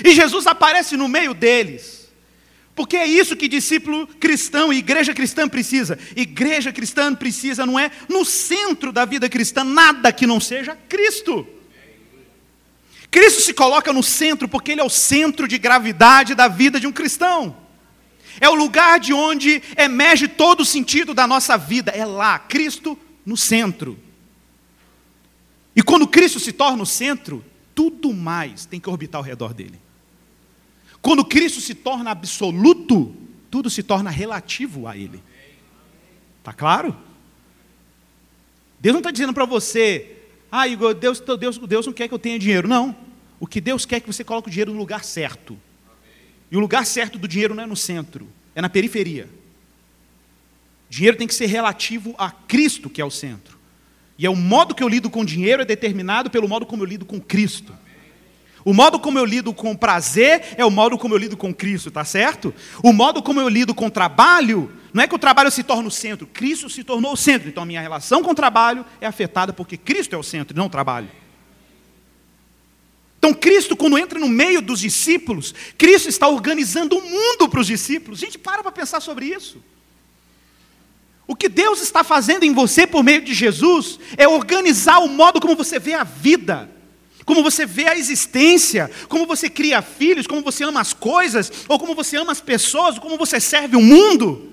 E 0.03 0.13
Jesus 0.13 0.45
aparece 0.45 0.97
no 0.97 1.07
meio 1.07 1.33
deles. 1.33 2.09
Porque 2.75 2.97
é 2.97 3.07
isso 3.07 3.33
que 3.33 3.47
discípulo 3.47 4.05
cristão 4.19 4.73
e 4.73 4.79
igreja 4.79 5.13
cristã 5.13 5.47
precisa. 5.47 5.97
Igreja 6.17 6.73
cristã 6.73 7.15
precisa, 7.15 7.65
não 7.65 7.79
é 7.79 7.89
no 8.09 8.25
centro 8.25 8.91
da 8.91 9.05
vida 9.05 9.29
cristã 9.29 9.63
nada 9.63 10.11
que 10.11 10.27
não 10.27 10.41
seja 10.41 10.77
Cristo. 10.89 11.47
Cristo 13.11 13.41
se 13.41 13.53
coloca 13.53 13.91
no 13.91 14.03
centro 14.03 14.47
porque 14.47 14.71
ele 14.71 14.81
é 14.81 14.83
o 14.83 14.89
centro 14.89 15.47
de 15.47 15.57
gravidade 15.57 16.35
da 16.35 16.47
vida 16.47 16.79
de 16.79 16.87
um 16.87 16.91
cristão. 16.91 17.57
É 18.39 18.47
o 18.47 18.55
lugar 18.55 18.99
de 18.99 19.13
onde 19.13 19.61
emerge 19.75 20.27
todo 20.27 20.61
o 20.61 20.65
sentido 20.65 21.13
da 21.13 21.25
nossa 21.25 21.57
vida. 21.57 21.91
É 21.91 22.05
lá, 22.05 22.37
Cristo 22.37 22.97
no 23.25 23.35
centro. 23.35 23.97
E 25.75 25.81
quando 25.81 26.07
Cristo 26.07 26.39
se 26.39 26.51
torna 26.51 26.83
o 26.83 26.85
centro, 26.85 27.43
tudo 27.73 28.13
mais 28.13 28.65
tem 28.65 28.79
que 28.79 28.89
orbitar 28.89 29.19
ao 29.19 29.25
redor 29.25 29.53
dele. 29.53 29.79
Quando 31.01 31.25
Cristo 31.25 31.61
se 31.61 31.73
torna 31.73 32.11
absoluto, 32.11 33.15
tudo 33.49 33.69
se 33.69 33.81
torna 33.81 34.09
relativo 34.09 34.87
a 34.87 34.95
ele. 34.95 35.23
Está 36.39 36.53
claro? 36.53 36.95
Deus 38.79 38.93
não 38.93 38.99
está 38.99 39.11
dizendo 39.11 39.33
para 39.33 39.45
você, 39.45 40.18
ah, 40.51 40.67
Igor, 40.67 40.93
Deus, 40.93 41.19
Deus, 41.19 41.57
Deus 41.57 41.85
não 41.85 41.93
quer 41.93 42.07
que 42.07 42.13
eu 42.13 42.19
tenha 42.19 42.39
dinheiro. 42.39 42.67
Não. 42.67 42.95
O 43.39 43.47
que 43.47 43.61
Deus 43.61 43.85
quer 43.85 43.97
é 43.97 43.99
que 43.99 44.07
você 44.07 44.23
coloque 44.23 44.47
o 44.47 44.51
dinheiro 44.51 44.73
no 44.73 44.79
lugar 44.79 45.03
certo. 45.03 45.57
E 46.51 46.57
o 46.57 46.59
lugar 46.59 46.85
certo 46.85 47.17
do 47.17 47.27
dinheiro 47.27 47.53
não 47.53 47.63
é 47.63 47.67
no 47.67 47.75
centro, 47.75 48.27
é 48.55 48.61
na 48.61 48.69
periferia. 48.69 49.29
Dinheiro 50.89 51.15
tem 51.15 51.27
que 51.27 51.35
ser 51.35 51.45
relativo 51.45 52.15
a 52.17 52.31
Cristo, 52.31 52.89
que 52.89 52.99
é 52.99 53.05
o 53.05 53.11
centro. 53.11 53.57
E 54.17 54.25
é 54.25 54.29
o 54.29 54.35
modo 54.35 54.73
que 54.73 54.83
eu 54.83 54.89
lido 54.89 55.09
com 55.09 55.23
dinheiro 55.23 55.61
é 55.61 55.65
determinado 55.65 56.29
pelo 56.29 56.47
modo 56.47 56.65
como 56.65 56.83
eu 56.83 56.87
lido 56.87 57.05
com 57.05 57.21
Cristo. 57.21 57.73
O 58.65 58.73
modo 58.73 58.99
como 58.99 59.17
eu 59.17 59.23
lido 59.23 59.53
com 59.53 59.75
prazer 59.75 60.55
é 60.57 60.65
o 60.65 60.71
modo 60.71 60.97
como 60.97 61.13
eu 61.13 61.17
lido 61.17 61.37
com 61.37 61.53
Cristo, 61.53 61.89
tá 61.89 62.03
certo? 62.03 62.53
O 62.83 62.91
modo 62.91 63.21
como 63.21 63.39
eu 63.39 63.47
lido 63.47 63.73
com 63.73 63.89
trabalho, 63.89 64.71
não 64.93 65.03
é 65.03 65.07
que 65.07 65.15
o 65.15 65.19
trabalho 65.19 65.51
se 65.51 65.63
torna 65.63 65.87
o 65.87 65.91
centro, 65.91 66.27
Cristo 66.27 66.69
se 66.69 66.83
tornou 66.83 67.13
o 67.13 67.17
centro. 67.17 67.47
Então 67.49 67.63
a 67.63 67.65
minha 67.65 67.81
relação 67.81 68.23
com 68.23 68.31
o 68.31 68.35
trabalho 68.35 68.85
é 68.99 69.07
afetada 69.07 69.53
porque 69.53 69.77
Cristo 69.77 70.15
é 70.15 70.17
o 70.17 70.23
centro, 70.23 70.57
não 70.57 70.65
o 70.67 70.69
trabalho. 70.69 71.09
Então, 73.19 73.33
Cristo, 73.33 73.75
quando 73.75 73.97
entra 73.97 74.17
no 74.17 74.29
meio 74.29 74.61
dos 74.61 74.79
discípulos, 74.79 75.53
Cristo 75.77 76.07
está 76.07 76.29
organizando 76.29 76.97
o 76.97 77.01
mundo 77.01 77.49
para 77.49 77.59
os 77.59 77.67
discípulos. 77.67 78.17
Gente, 78.17 78.37
para 78.37 78.63
para 78.63 78.71
pensar 78.71 79.01
sobre 79.01 79.25
isso. 79.25 79.61
O 81.27 81.35
que 81.35 81.49
Deus 81.49 81.81
está 81.81 82.01
fazendo 82.01 82.43
em 82.43 82.53
você 82.53 82.87
por 82.87 83.03
meio 83.03 83.21
de 83.21 83.33
Jesus 83.33 83.99
é 84.17 84.25
organizar 84.25 84.99
o 84.99 85.09
modo 85.09 85.41
como 85.41 85.53
você 85.53 85.77
vê 85.77 85.93
a 85.93 86.05
vida, 86.05 86.69
como 87.25 87.43
você 87.43 87.65
vê 87.65 87.89
a 87.89 87.97
existência, 87.97 88.89
como 89.09 89.27
você 89.27 89.49
cria 89.49 89.81
filhos, 89.81 90.25
como 90.25 90.41
você 90.41 90.63
ama 90.63 90.79
as 90.79 90.93
coisas, 90.93 91.51
ou 91.67 91.77
como 91.77 91.93
você 91.93 92.15
ama 92.15 92.31
as 92.31 92.41
pessoas, 92.41 92.95
ou 92.95 93.01
como 93.01 93.17
você 93.17 93.39
serve 93.39 93.75
o 93.75 93.81
mundo. 93.81 94.49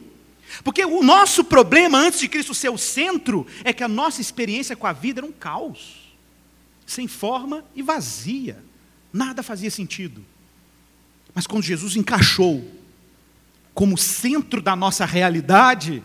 Porque 0.62 0.84
o 0.84 1.02
nosso 1.02 1.44
problema, 1.44 1.98
antes 1.98 2.20
de 2.20 2.28
Cristo 2.28 2.54
ser 2.54 2.70
o 2.70 2.78
centro, 2.78 3.46
é 3.64 3.72
que 3.72 3.84
a 3.84 3.88
nossa 3.88 4.20
experiência 4.20 4.76
com 4.76 4.86
a 4.86 4.92
vida 4.92 5.20
era 5.20 5.26
um 5.26 5.32
caos 5.32 6.06
sem 6.86 7.08
forma 7.08 7.64
e 7.74 7.82
vazia. 7.82 8.62
Nada 9.12 9.42
fazia 9.42 9.70
sentido. 9.70 10.24
Mas 11.34 11.46
quando 11.46 11.64
Jesus 11.64 11.96
encaixou 11.96 12.64
como 13.74 13.98
centro 13.98 14.62
da 14.62 14.74
nossa 14.76 15.04
realidade, 15.04 16.02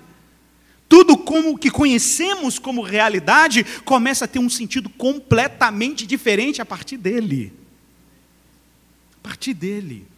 tudo 0.89 1.17
como 1.17 1.57
que 1.57 1.71
conhecemos 1.71 2.59
como 2.59 2.81
realidade 2.81 3.63
começa 3.85 4.25
a 4.25 4.27
ter 4.27 4.39
um 4.39 4.49
sentido 4.49 4.89
completamente 4.89 6.05
diferente 6.05 6.61
a 6.61 6.65
partir 6.65 6.97
dele. 6.97 7.53
A 9.19 9.23
partir 9.23 9.53
dele. 9.53 10.10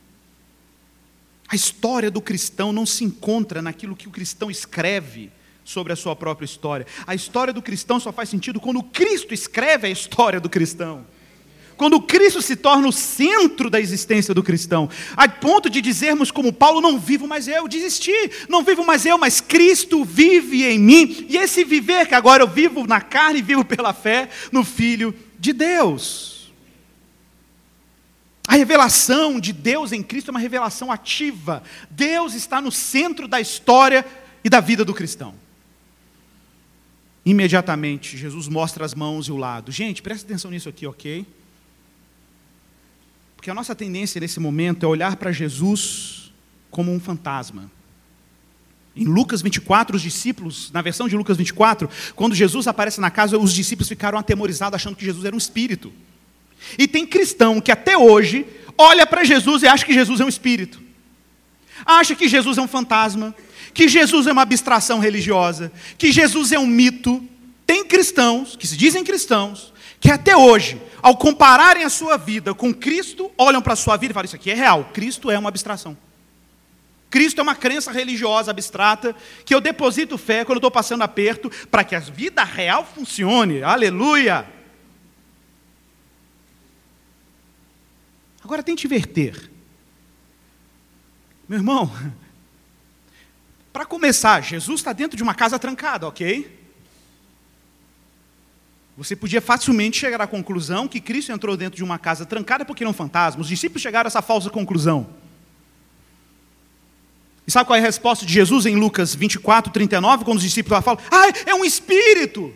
A 1.54 1.56
história 1.56 2.10
do 2.10 2.20
cristão 2.20 2.74
não 2.74 2.84
se 2.84 3.04
encontra 3.04 3.62
naquilo 3.62 3.96
que 3.96 4.08
o 4.08 4.12
cristão 4.12 4.50
escreve 4.50 5.32
sobre 5.64 5.94
a 5.94 5.96
sua 5.96 6.16
própria 6.16 6.46
história. 6.46 6.88
A 7.06 7.14
história 7.14 7.54
do 7.54 7.62
cristão 7.62 8.00
só 8.00 8.12
faz 8.12 8.28
sentido 8.28 8.60
quando 8.60 8.82
Cristo 8.82 9.36
escreve 9.36 9.86
a 9.86 9.90
história 9.92 10.40
do 10.40 10.50
cristão. 10.50 11.06
Quando 11.78 12.02
Cristo 12.02 12.42
se 12.42 12.56
torna 12.56 12.88
o 12.88 12.92
centro 12.92 13.70
da 13.70 13.80
existência 13.80 14.34
do 14.34 14.42
cristão, 14.42 14.90
a 15.16 15.30
ponto 15.30 15.70
de 15.70 15.80
dizermos 15.80 16.32
como 16.32 16.52
Paulo, 16.52 16.82
não 16.82 16.98
vivo 16.98 17.28
mais 17.28 17.48
eu, 17.48 17.68
desisti, 17.68 18.32
não 18.50 18.64
vivo 18.64 18.84
mais 18.84 19.06
eu, 19.06 19.20
mas 19.20 19.40
Cristo 19.40 20.04
vive 20.04 20.64
em 20.66 20.80
mim, 20.80 21.28
e 21.30 21.38
esse 21.38 21.64
viver 21.64 22.08
que 22.08 22.16
agora 22.16 22.42
eu 22.42 22.48
vivo 22.48 22.88
na 22.88 23.00
carne, 23.00 23.44
vivo 23.44 23.64
pela 23.64 23.94
fé 23.94 24.28
no 24.52 24.64
Filho 24.64 25.14
de 25.38 25.54
Deus. 25.54 26.43
A 28.54 28.56
revelação 28.56 29.40
de 29.40 29.52
Deus 29.52 29.92
em 29.92 30.04
Cristo 30.04 30.28
é 30.28 30.32
uma 30.32 30.40
revelação 30.40 30.92
ativa. 30.92 31.64
Deus 31.90 32.36
está 32.36 32.62
no 32.62 32.72
centro 32.72 33.28
da 33.28 33.42
história 33.42 34.06
e 34.44 34.50
da 34.50 34.60
vida 34.60 34.86
do 34.86 34.94
cristão. 34.94 35.34
Imediatamente, 37.26 38.16
Jesus 38.16 38.48
mostra 38.48 38.86
as 38.86 38.94
mãos 38.94 39.26
e 39.26 39.32
o 39.32 39.38
lado. 39.38 39.72
Gente, 39.72 40.04
presta 40.04 40.28
atenção 40.28 40.52
nisso 40.52 40.70
aqui, 40.70 40.86
ok? 40.86 41.26
Porque 43.36 43.50
a 43.50 43.56
nossa 43.56 43.74
tendência 43.74 44.22
nesse 44.22 44.40
momento 44.40 44.86
é 44.86 44.88
olhar 44.88 45.16
para 45.16 45.32
Jesus 45.32 46.32
como 46.70 46.94
um 46.94 47.00
fantasma. 47.00 47.72
Em 48.96 49.06
Lucas 49.06 49.42
24, 49.42 49.96
os 49.96 50.02
discípulos, 50.04 50.70
na 50.72 50.84
versão 50.84 51.08
de 51.08 51.18
Lucas 51.18 51.38
24, 51.38 51.90
quando 52.16 52.36
Jesus 52.36 52.68
aparece 52.68 53.02
na 53.02 53.10
casa, 53.10 53.36
os 53.36 53.52
discípulos 53.52 53.90
ficaram 53.90 54.20
atemorizados, 54.20 54.76
achando 54.76 54.96
que 54.96 55.06
Jesus 55.06 55.26
era 55.26 55.34
um 55.34 55.40
espírito. 55.40 55.92
E 56.78 56.88
tem 56.88 57.06
cristão 57.06 57.60
que 57.60 57.72
até 57.72 57.98
hoje 57.98 58.46
olha 58.78 59.06
para 59.06 59.24
Jesus 59.24 59.64
e 59.64 59.68
acha 59.68 59.86
que 59.86 59.94
Jesus 59.94 60.20
é 60.20 60.26
um 60.26 60.30
espírito. 60.30 60.82
Acha 61.86 62.16
que 62.16 62.28
Jesus 62.28 62.58
é 62.58 62.62
um 62.62 62.68
fantasma, 62.68 63.36
que 63.74 63.88
Jesus 63.88 64.28
é 64.28 64.32
uma 64.32 64.44
abstração 64.44 65.00
religiosa, 65.00 65.72
que 65.98 66.12
Jesus 66.12 66.52
é 66.52 66.60
um 66.60 66.68
mito. 66.68 67.24
Tem 67.66 67.84
cristãos, 67.86 68.56
que 68.56 68.68
se 68.68 68.78
dizem 68.78 69.04
cristãos, 69.04 69.74
que 70.00 70.12
até 70.12 70.36
hoje, 70.36 70.82
ao 71.02 71.18
compararem 71.18 71.84
a 71.84 71.90
sua 71.90 72.18
vida 72.18 72.54
com 72.54 72.74
Cristo, 72.74 73.32
olham 73.38 73.62
para 73.62 73.74
a 73.74 73.78
sua 73.78 73.98
vida 73.98 74.12
e 74.12 74.14
falam: 74.14 74.26
Isso 74.26 74.36
aqui 74.36 74.52
é 74.52 74.56
real, 74.56 74.90
Cristo 74.94 75.32
é 75.32 75.38
uma 75.38 75.50
abstração. 75.50 75.98
Cristo 77.10 77.40
é 77.40 77.44
uma 77.44 77.54
crença 77.54 77.92
religiosa 77.92 78.50
abstrata 78.50 79.16
que 79.46 79.54
eu 79.54 79.62
deposito 79.62 80.18
fé 80.18 80.44
quando 80.44 80.56
eu 80.56 80.60
estou 80.60 80.72
passando 80.72 81.04
aperto 81.04 81.50
para 81.70 81.84
que 81.84 81.96
a 81.96 82.00
vida 82.00 82.44
real 82.44 82.84
funcione. 82.84 83.62
Aleluia! 83.62 84.48
Agora 88.44 88.62
tente 88.62 88.86
inverter. 88.86 89.50
Meu 91.48 91.60
irmão, 91.60 91.92
para 93.72 93.86
começar, 93.86 94.42
Jesus 94.42 94.82
está 94.82 94.92
dentro 94.92 95.16
de 95.16 95.24
uma 95.24 95.34
casa 95.34 95.58
trancada, 95.58 96.08
ok? 96.08 96.62
Você 98.98 99.16
podia 99.16 99.42
facilmente 99.42 99.98
chegar 99.98 100.22
à 100.22 100.28
conclusão 100.28 100.88
que 100.88 101.00
Cristo 101.00 101.32
entrou 101.32 101.58
dentro 101.58 101.78
de 101.78 101.84
uma 101.84 101.98
casa 101.98 102.26
trancada 102.26 102.64
porque 102.64 102.84
não 102.84 102.92
um 102.92 102.94
fantasma. 102.94 103.42
Os 103.42 103.48
discípulos 103.48 103.82
chegaram 103.82 104.08
a 104.08 104.10
essa 104.10 104.22
falsa 104.22 104.50
conclusão. 104.50 105.10
E 107.48 107.52
sabe 107.52 107.66
qual 107.66 107.76
é 107.76 107.80
a 107.80 107.84
resposta 107.84 108.26
de 108.26 108.32
Jesus 108.32 108.66
em 108.66 108.76
Lucas 108.76 109.16
24, 109.16 109.74
39, 109.74 110.24
quando 110.24 110.38
os 110.38 110.44
discípulos 110.44 110.84
falam, 110.84 111.02
ah, 111.12 111.28
é 111.46 111.56
um 111.56 111.66
espírito. 111.66 112.54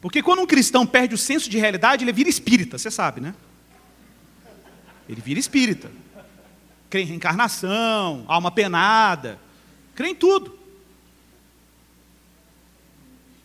Porque 0.00 0.22
quando 0.22 0.42
um 0.42 0.46
cristão 0.46 0.84
perde 0.84 1.14
o 1.14 1.18
senso 1.18 1.48
de 1.48 1.58
realidade, 1.58 2.02
ele 2.04 2.12
vira 2.12 2.28
espírita, 2.28 2.76
você 2.76 2.90
sabe, 2.90 3.20
né? 3.20 3.34
Ele 5.08 5.20
vira 5.20 5.38
espírita. 5.38 5.90
Crê 6.88 7.02
em 7.02 7.06
reencarnação, 7.06 8.24
alma 8.28 8.50
penada, 8.50 9.38
crê 9.94 10.08
em 10.08 10.14
tudo. 10.14 10.58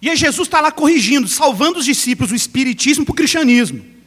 E 0.02 0.10
aí 0.10 0.16
Jesus 0.16 0.48
está 0.48 0.62
lá 0.62 0.72
corrigindo, 0.72 1.28
salvando 1.28 1.80
os 1.80 1.86
discípulos 1.86 2.30
do 2.30 2.36
espiritismo 2.36 3.06
para 3.06 3.14
o 3.14 3.16
cristianismo. 3.16 3.98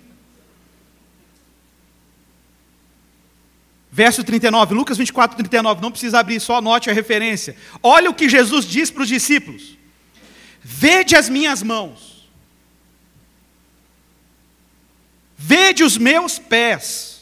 Verso 3.93 4.23
39, 4.23 4.73
Lucas 4.75 4.97
24, 4.97 5.37
39, 5.37 5.83
não 5.83 5.91
precisa 5.91 6.21
abrir, 6.21 6.39
só 6.41 6.59
anote 6.59 6.89
a 6.89 6.93
referência. 6.93 7.57
Olha 7.83 8.09
o 8.09 8.15
que 8.15 8.29
Jesus 8.29 8.65
diz 8.65 8.89
para 8.89 9.03
os 9.03 9.09
discípulos: 9.09 9.77
Vede 10.63 11.17
as 11.17 11.29
minhas 11.29 11.61
mãos, 11.61 12.31
vede 15.37 15.83
os 15.83 15.99
meus 15.99 16.39
pés, 16.39 17.20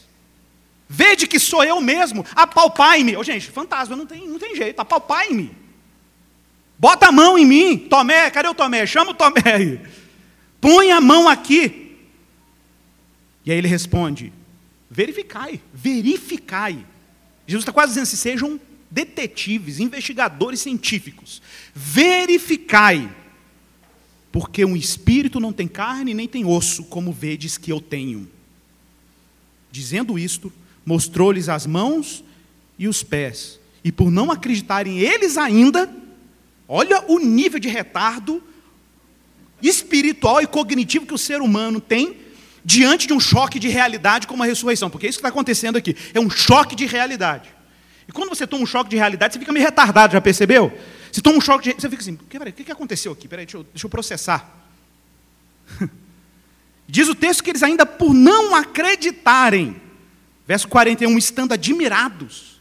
vede 0.89 1.27
que 1.27 1.39
sou 1.39 1.63
eu 1.63 1.79
mesmo, 1.79 2.25
apalpai-me. 2.35 3.15
Oh, 3.15 3.23
gente, 3.23 3.51
fantasma, 3.51 3.95
não 3.95 4.07
tem, 4.07 4.27
não 4.27 4.39
tem 4.39 4.55
jeito, 4.55 4.79
apalpai-me. 4.79 5.51
Bota 6.79 7.07
a 7.07 7.11
mão 7.11 7.37
em 7.37 7.45
mim, 7.45 7.77
Tomé, 7.77 8.29
cadê 8.31 8.47
o 8.47 8.55
Tomé? 8.55 8.85
Chama 8.87 9.11
o 9.11 9.13
Tomé 9.13 9.43
aí. 9.45 9.81
Põe 10.59 10.91
a 10.91 10.99
mão 10.99 11.27
aqui. 11.27 11.97
E 13.45 13.51
aí 13.51 13.57
ele 13.57 13.67
responde: 13.67 14.33
Verificai, 14.89 15.61
verificai. 15.73 16.85
Jesus 17.45 17.63
está 17.63 17.71
quase 17.71 17.91
dizendo 17.91 18.03
assim: 18.03 18.15
sejam 18.15 18.59
detetives, 18.89 19.79
investigadores 19.79 20.61
científicos. 20.61 21.41
Verificai. 21.73 23.09
Porque 24.31 24.63
um 24.63 24.75
espírito 24.75 25.39
não 25.39 25.51
tem 25.51 25.67
carne 25.67 26.13
nem 26.13 26.27
tem 26.27 26.45
osso, 26.45 26.83
como 26.85 27.11
vedes 27.11 27.57
que 27.57 27.71
eu 27.71 27.81
tenho. 27.81 28.29
Dizendo 29.71 30.17
isto, 30.17 30.51
mostrou-lhes 30.85 31.49
as 31.49 31.65
mãos 31.65 32.23
e 32.77 32.87
os 32.87 33.03
pés. 33.03 33.59
E 33.83 33.91
por 33.91 34.11
não 34.11 34.31
acreditarem 34.31 34.99
eles 34.99 35.37
ainda, 35.37 35.89
olha 36.67 37.03
o 37.07 37.19
nível 37.19 37.59
de 37.59 37.69
retardo 37.69 38.43
espiritual 39.61 40.41
e 40.41 40.47
cognitivo 40.47 41.05
que 41.05 41.13
o 41.13 41.17
ser 41.17 41.41
humano 41.41 41.79
tem 41.79 42.17
diante 42.63 43.07
de 43.07 43.13
um 43.13 43.19
choque 43.19 43.59
de 43.59 43.67
realidade 43.67 44.27
como 44.27 44.43
a 44.43 44.45
ressurreição, 44.45 44.89
porque 44.89 45.07
é 45.07 45.09
isso 45.09 45.17
que 45.17 45.21
está 45.21 45.29
acontecendo 45.29 45.77
aqui, 45.77 45.95
é 46.13 46.19
um 46.19 46.29
choque 46.29 46.75
de 46.75 46.85
realidade. 46.85 47.49
E 48.07 48.11
quando 48.11 48.29
você 48.29 48.47
toma 48.47 48.63
um 48.63 48.65
choque 48.65 48.89
de 48.89 48.95
realidade, 48.95 49.33
você 49.33 49.39
fica 49.39 49.51
meio 49.51 49.65
retardado, 49.65 50.13
já 50.13 50.21
percebeu? 50.21 50.75
Você 51.11 51.21
toma 51.21 51.37
um 51.37 51.41
choque 51.41 51.69
de. 51.69 51.79
Você 51.79 51.89
fica 51.89 52.01
assim, 52.01 52.15
peraí, 52.15 52.51
o 52.51 52.53
que 52.53 52.71
aconteceu 52.71 53.11
aqui? 53.11 53.27
Peraí, 53.27 53.45
deixa 53.45 53.57
eu, 53.57 53.63
deixa 53.63 53.85
eu 53.85 53.89
processar. 53.89 54.49
Diz 56.87 57.07
o 57.07 57.13
texto 57.13 57.43
que 57.43 57.51
eles 57.51 57.61
ainda 57.61 57.85
por 57.85 58.13
não 58.13 58.55
acreditarem, 58.55 59.79
verso 60.49 60.67
41, 60.67 61.15
estando 61.15 61.53
admirados, 61.53 62.59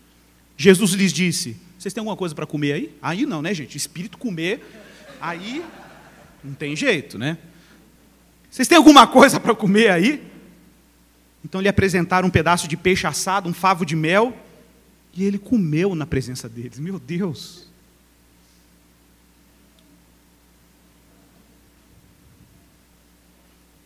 Jesus 0.59 0.93
lhes 0.93 1.11
disse: 1.11 1.57
Vocês 1.79 1.95
têm 1.95 2.03
alguma 2.03 2.19
coisa 2.19 2.35
para 2.35 2.45
comer 2.45 2.73
aí? 2.75 2.95
Aí 3.01 3.25
não, 3.25 3.41
né, 3.41 3.55
gente? 3.55 3.79
Espírito 3.79 4.19
comer, 4.19 4.63
aí 5.19 5.65
não 6.45 6.53
tem 6.53 6.77
jeito, 6.77 7.17
né? 7.17 7.39
Vocês 8.51 8.69
têm 8.69 8.77
alguma 8.77 9.07
coisa 9.07 9.41
para 9.41 9.55
comer 9.55 9.91
aí? 9.91 10.23
Então 11.43 11.63
lhe 11.63 11.69
apresentaram 11.69 12.29
um 12.29 12.31
pedaço 12.31 12.69
de 12.69 12.77
peixe 12.77 13.07
assado, 13.07 13.49
um 13.49 13.55
favo 13.55 13.87
de 13.87 13.97
mel, 13.97 14.37
e 15.15 15.25
ele 15.25 15.39
comeu 15.39 15.95
na 15.95 16.05
presença 16.05 16.47
deles. 16.47 16.79
Meu 16.79 16.99
Deus! 16.99 17.69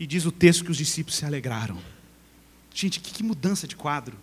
E 0.00 0.04
diz 0.08 0.26
o 0.26 0.32
texto 0.32 0.64
que 0.64 0.72
os 0.72 0.76
discípulos 0.76 1.16
se 1.16 1.24
alegraram. 1.24 1.91
Gente, 2.74 3.00
que, 3.00 3.12
que 3.12 3.22
mudança 3.22 3.66
de 3.66 3.76
quadro. 3.76 4.16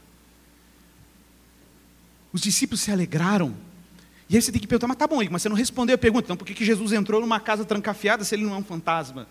Os 2.31 2.41
discípulos 2.41 2.81
se 2.81 2.91
alegraram. 2.91 3.55
E 4.29 4.35
aí 4.35 4.41
você 4.41 4.51
tem 4.51 4.61
que 4.61 4.67
perguntar, 4.67 4.87
mas 4.87 4.97
tá 4.97 5.07
bom, 5.07 5.17
mas 5.29 5.41
você 5.41 5.49
não 5.49 5.55
respondeu 5.55 5.95
a 5.95 5.97
pergunta. 5.97 6.25
Então 6.25 6.37
por 6.37 6.45
que, 6.45 6.53
que 6.53 6.65
Jesus 6.65 6.91
entrou 6.91 7.21
numa 7.21 7.39
casa 7.39 7.65
trancafiada 7.65 8.23
se 8.23 8.35
ele 8.35 8.45
não 8.45 8.53
é 8.53 8.57
um 8.57 8.63
fantasma? 8.63 9.27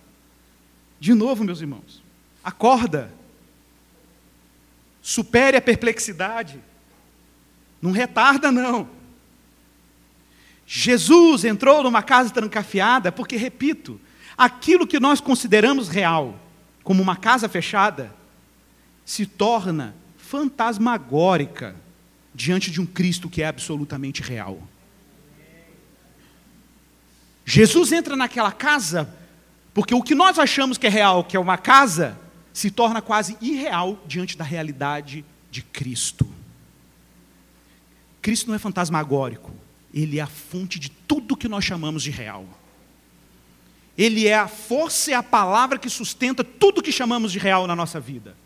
De 0.98 1.14
novo, 1.14 1.44
meus 1.44 1.60
irmãos, 1.60 2.02
acorda. 2.42 3.12
Supere 5.00 5.56
a 5.56 5.62
perplexidade. 5.62 6.60
Não 7.80 7.92
retarda, 7.92 8.50
não. 8.50 8.88
Jesus 10.66 11.44
entrou 11.44 11.82
numa 11.82 12.02
casa 12.02 12.30
trancafiada 12.30 13.10
porque, 13.10 13.36
repito, 13.36 14.00
aquilo 14.36 14.86
que 14.86 15.00
nós 15.00 15.20
consideramos 15.20 15.88
real, 15.88 16.38
como 16.82 17.02
uma 17.02 17.16
casa 17.16 17.48
fechada, 17.48 18.14
se 19.08 19.24
torna 19.24 19.94
fantasmagórica 20.18 21.74
diante 22.34 22.70
de 22.70 22.78
um 22.78 22.84
Cristo 22.84 23.30
que 23.30 23.42
é 23.42 23.46
absolutamente 23.46 24.20
real. 24.20 24.62
Jesus 27.42 27.90
entra 27.90 28.14
naquela 28.14 28.52
casa 28.52 29.08
porque 29.72 29.94
o 29.94 30.02
que 30.02 30.14
nós 30.14 30.38
achamos 30.38 30.76
que 30.76 30.86
é 30.86 30.90
real, 30.90 31.24
que 31.24 31.38
é 31.38 31.40
uma 31.40 31.56
casa, 31.56 32.20
se 32.52 32.70
torna 32.70 33.00
quase 33.00 33.38
irreal 33.40 33.98
diante 34.06 34.36
da 34.36 34.44
realidade 34.44 35.24
de 35.50 35.62
Cristo. 35.62 36.28
Cristo 38.20 38.48
não 38.48 38.56
é 38.56 38.58
fantasmagórico, 38.58 39.54
ele 39.94 40.18
é 40.18 40.22
a 40.22 40.26
fonte 40.26 40.78
de 40.78 40.90
tudo 40.90 41.34
que 41.34 41.48
nós 41.48 41.64
chamamos 41.64 42.02
de 42.02 42.10
real. 42.10 42.46
Ele 43.96 44.28
é 44.28 44.36
a 44.36 44.48
força 44.48 45.12
e 45.12 45.14
a 45.14 45.22
palavra 45.22 45.78
que 45.78 45.88
sustenta 45.88 46.44
tudo 46.44 46.82
que 46.82 46.92
chamamos 46.92 47.32
de 47.32 47.38
real 47.38 47.66
na 47.66 47.74
nossa 47.74 47.98
vida. 47.98 48.36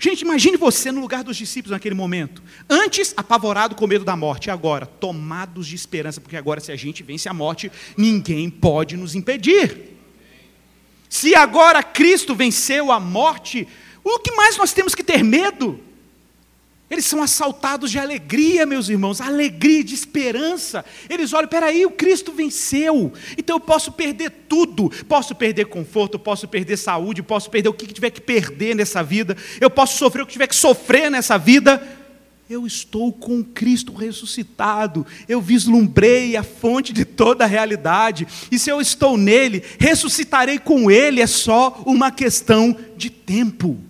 Gente, 0.00 0.22
imagine 0.22 0.56
você 0.56 0.92
no 0.92 1.00
lugar 1.00 1.24
dos 1.24 1.36
discípulos 1.36 1.72
naquele 1.72 1.94
momento. 1.94 2.42
Antes, 2.68 3.12
apavorado 3.16 3.74
com 3.74 3.86
medo 3.86 4.04
da 4.04 4.16
morte, 4.16 4.50
agora, 4.50 4.86
tomados 4.86 5.66
de 5.66 5.74
esperança, 5.74 6.20
porque 6.20 6.36
agora, 6.36 6.60
se 6.60 6.70
a 6.70 6.76
gente 6.76 7.02
vence 7.02 7.28
a 7.28 7.34
morte, 7.34 7.70
ninguém 7.96 8.48
pode 8.48 8.96
nos 8.96 9.14
impedir. 9.14 9.96
Se 11.08 11.34
agora 11.34 11.82
Cristo 11.82 12.34
venceu 12.34 12.92
a 12.92 13.00
morte, 13.00 13.66
o 14.04 14.18
que 14.20 14.30
mais 14.32 14.56
nós 14.56 14.72
temos 14.72 14.94
que 14.94 15.02
ter 15.02 15.24
medo? 15.24 15.80
Eles 16.90 17.04
são 17.04 17.22
assaltados 17.22 17.90
de 17.90 17.98
alegria, 17.98 18.64
meus 18.64 18.88
irmãos, 18.88 19.20
alegria 19.20 19.84
de 19.84 19.94
esperança. 19.94 20.84
Eles 21.08 21.34
olham, 21.34 21.48
peraí, 21.48 21.84
o 21.84 21.90
Cristo 21.90 22.32
venceu, 22.32 23.12
então 23.36 23.56
eu 23.56 23.60
posso 23.60 23.92
perder 23.92 24.30
tudo. 24.48 24.90
Posso 25.06 25.34
perder 25.34 25.66
conforto, 25.66 26.18
posso 26.18 26.48
perder 26.48 26.78
saúde, 26.78 27.22
posso 27.22 27.50
perder 27.50 27.68
o 27.68 27.74
que 27.74 27.86
tiver 27.86 28.10
que 28.10 28.22
perder 28.22 28.74
nessa 28.74 29.02
vida, 29.02 29.36
eu 29.60 29.68
posso 29.68 29.98
sofrer 29.98 30.22
o 30.22 30.26
que 30.26 30.32
tiver 30.32 30.46
que 30.46 30.56
sofrer 30.56 31.10
nessa 31.10 31.36
vida, 31.36 31.86
eu 32.48 32.66
estou 32.66 33.12
com 33.12 33.44
Cristo 33.44 33.92
ressuscitado, 33.92 35.06
eu 35.28 35.42
vislumbrei 35.42 36.36
a 36.36 36.42
fonte 36.42 36.94
de 36.94 37.04
toda 37.04 37.44
a 37.44 37.46
realidade, 37.46 38.26
e 38.50 38.58
se 38.58 38.70
eu 38.70 38.80
estou 38.80 39.18
nele, 39.18 39.62
ressuscitarei 39.78 40.58
com 40.58 40.90
ele, 40.90 41.20
é 41.20 41.26
só 41.26 41.82
uma 41.84 42.10
questão 42.10 42.74
de 42.96 43.10
tempo. 43.10 43.87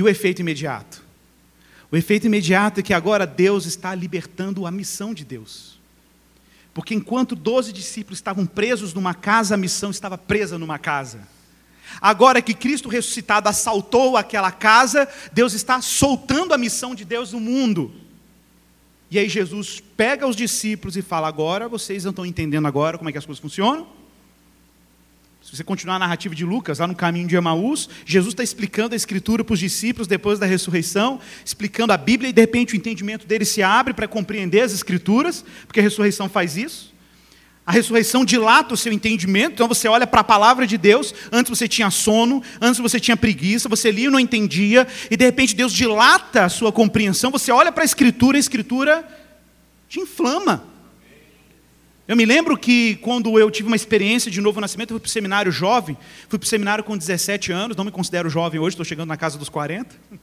E 0.00 0.02
o 0.02 0.08
efeito 0.08 0.40
imediato? 0.40 1.04
O 1.92 1.96
efeito 1.96 2.26
imediato 2.26 2.80
é 2.80 2.82
que 2.82 2.94
agora 2.94 3.26
Deus 3.26 3.66
está 3.66 3.94
libertando 3.94 4.64
a 4.64 4.70
missão 4.70 5.12
de 5.12 5.26
Deus. 5.26 5.78
Porque 6.72 6.94
enquanto 6.94 7.36
doze 7.36 7.70
discípulos 7.70 8.16
estavam 8.16 8.46
presos 8.46 8.94
numa 8.94 9.12
casa, 9.12 9.56
a 9.56 9.58
missão 9.58 9.90
estava 9.90 10.16
presa 10.16 10.58
numa 10.58 10.78
casa. 10.78 11.28
Agora 12.00 12.40
que 12.40 12.54
Cristo 12.54 12.88
ressuscitado 12.88 13.46
assaltou 13.46 14.16
aquela 14.16 14.50
casa, 14.50 15.06
Deus 15.34 15.52
está 15.52 15.82
soltando 15.82 16.54
a 16.54 16.56
missão 16.56 16.94
de 16.94 17.04
Deus 17.04 17.34
no 17.34 17.40
mundo. 17.40 17.92
E 19.10 19.18
aí 19.18 19.28
Jesus 19.28 19.82
pega 19.98 20.26
os 20.26 20.34
discípulos 20.34 20.96
e 20.96 21.02
fala: 21.02 21.28
agora 21.28 21.68
vocês 21.68 22.04
não 22.04 22.10
estão 22.10 22.24
entendendo 22.24 22.66
agora 22.66 22.96
como 22.96 23.10
é 23.10 23.12
que 23.12 23.18
as 23.18 23.26
coisas 23.26 23.42
funcionam? 23.42 23.86
Se 25.50 25.56
você 25.56 25.64
continuar 25.64 25.96
a 25.96 25.98
narrativa 25.98 26.32
de 26.32 26.44
Lucas, 26.44 26.78
lá 26.78 26.86
no 26.86 26.94
caminho 26.94 27.26
de 27.26 27.34
Emaús, 27.34 27.88
Jesus 28.06 28.34
está 28.34 28.44
explicando 28.44 28.94
a 28.94 28.96
Escritura 28.96 29.42
para 29.42 29.52
os 29.52 29.58
discípulos 29.58 30.06
depois 30.06 30.38
da 30.38 30.46
ressurreição, 30.46 31.18
explicando 31.44 31.92
a 31.92 31.96
Bíblia, 31.96 32.30
e 32.30 32.32
de 32.32 32.40
repente 32.40 32.72
o 32.72 32.76
entendimento 32.76 33.26
deles 33.26 33.48
se 33.48 33.60
abre 33.60 33.92
para 33.92 34.06
compreender 34.06 34.60
as 34.60 34.72
Escrituras, 34.72 35.44
porque 35.66 35.80
a 35.80 35.82
ressurreição 35.82 36.28
faz 36.28 36.56
isso. 36.56 36.94
A 37.66 37.72
ressurreição 37.72 38.24
dilata 38.24 38.74
o 38.74 38.76
seu 38.76 38.92
entendimento, 38.92 39.54
então 39.54 39.66
você 39.66 39.88
olha 39.88 40.06
para 40.06 40.20
a 40.20 40.24
palavra 40.24 40.68
de 40.68 40.78
Deus, 40.78 41.12
antes 41.32 41.50
você 41.50 41.66
tinha 41.66 41.90
sono, 41.90 42.40
antes 42.60 42.78
você 42.78 43.00
tinha 43.00 43.16
preguiça, 43.16 43.68
você 43.68 43.90
lia 43.90 44.06
e 44.06 44.10
não 44.10 44.20
entendia, 44.20 44.86
e 45.10 45.16
de 45.16 45.24
repente 45.24 45.56
Deus 45.56 45.72
dilata 45.72 46.44
a 46.44 46.48
sua 46.48 46.70
compreensão, 46.70 47.28
você 47.28 47.50
olha 47.50 47.72
para 47.72 47.82
a 47.82 47.84
Escritura, 47.84 48.36
a 48.36 48.38
Escritura 48.38 49.04
te 49.88 49.98
inflama. 49.98 50.70
Eu 52.10 52.16
me 52.16 52.24
lembro 52.24 52.58
que 52.58 52.96
quando 52.96 53.38
eu 53.38 53.48
tive 53.52 53.68
uma 53.68 53.76
experiência 53.76 54.32
de 54.32 54.40
novo 54.40 54.60
nascimento, 54.60 54.90
eu 54.90 54.94
fui 54.94 55.00
para 55.02 55.06
o 55.06 55.10
seminário 55.10 55.52
jovem, 55.52 55.96
fui 56.28 56.40
para 56.40 56.44
o 56.44 56.48
seminário 56.48 56.82
com 56.82 56.98
17 56.98 57.52
anos, 57.52 57.76
não 57.76 57.84
me 57.84 57.92
considero 57.92 58.28
jovem 58.28 58.58
hoje, 58.58 58.74
estou 58.74 58.84
chegando 58.84 59.06
na 59.06 59.16
casa 59.16 59.38
dos 59.38 59.48
40. 59.48 59.94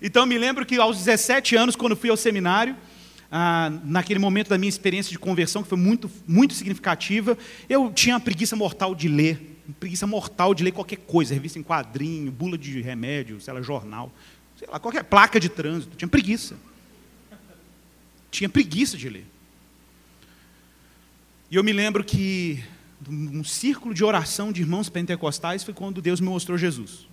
Então 0.00 0.24
me 0.24 0.38
lembro 0.38 0.64
que 0.64 0.76
aos 0.76 0.96
17 0.96 1.56
anos, 1.56 1.74
quando 1.74 1.96
fui 1.96 2.08
ao 2.08 2.16
seminário, 2.16 2.76
ah, 3.32 3.68
naquele 3.82 4.20
momento 4.20 4.48
da 4.48 4.56
minha 4.56 4.68
experiência 4.68 5.10
de 5.10 5.18
conversão, 5.18 5.60
que 5.60 5.68
foi 5.68 5.76
muito, 5.76 6.08
muito 6.24 6.54
significativa, 6.54 7.36
eu 7.68 7.90
tinha 7.92 8.14
uma 8.14 8.20
preguiça 8.20 8.54
mortal 8.54 8.94
de 8.94 9.08
ler, 9.08 9.58
preguiça 9.80 10.06
mortal 10.06 10.54
de 10.54 10.62
ler 10.62 10.70
qualquer 10.70 10.98
coisa, 10.98 11.34
revista 11.34 11.58
em 11.58 11.64
quadrinho, 11.64 12.30
bula 12.30 12.56
de 12.56 12.80
remédio, 12.80 13.40
sei 13.40 13.52
lá, 13.52 13.60
jornal, 13.60 14.12
sei 14.56 14.68
lá, 14.70 14.78
qualquer 14.78 15.02
placa 15.02 15.40
de 15.40 15.48
trânsito, 15.48 15.96
tinha 15.96 16.06
preguiça. 16.06 16.54
Tinha 18.30 18.48
preguiça 18.48 18.96
de 18.96 19.08
ler. 19.08 19.26
E 21.50 21.56
eu 21.56 21.64
me 21.64 21.72
lembro 21.72 22.04
que 22.04 22.62
um 23.08 23.42
círculo 23.42 23.94
de 23.94 24.04
oração 24.04 24.52
de 24.52 24.60
irmãos 24.60 24.90
pentecostais 24.90 25.64
foi 25.64 25.72
quando 25.72 26.02
Deus 26.02 26.20
me 26.20 26.28
mostrou 26.28 26.58
Jesus. 26.58 27.06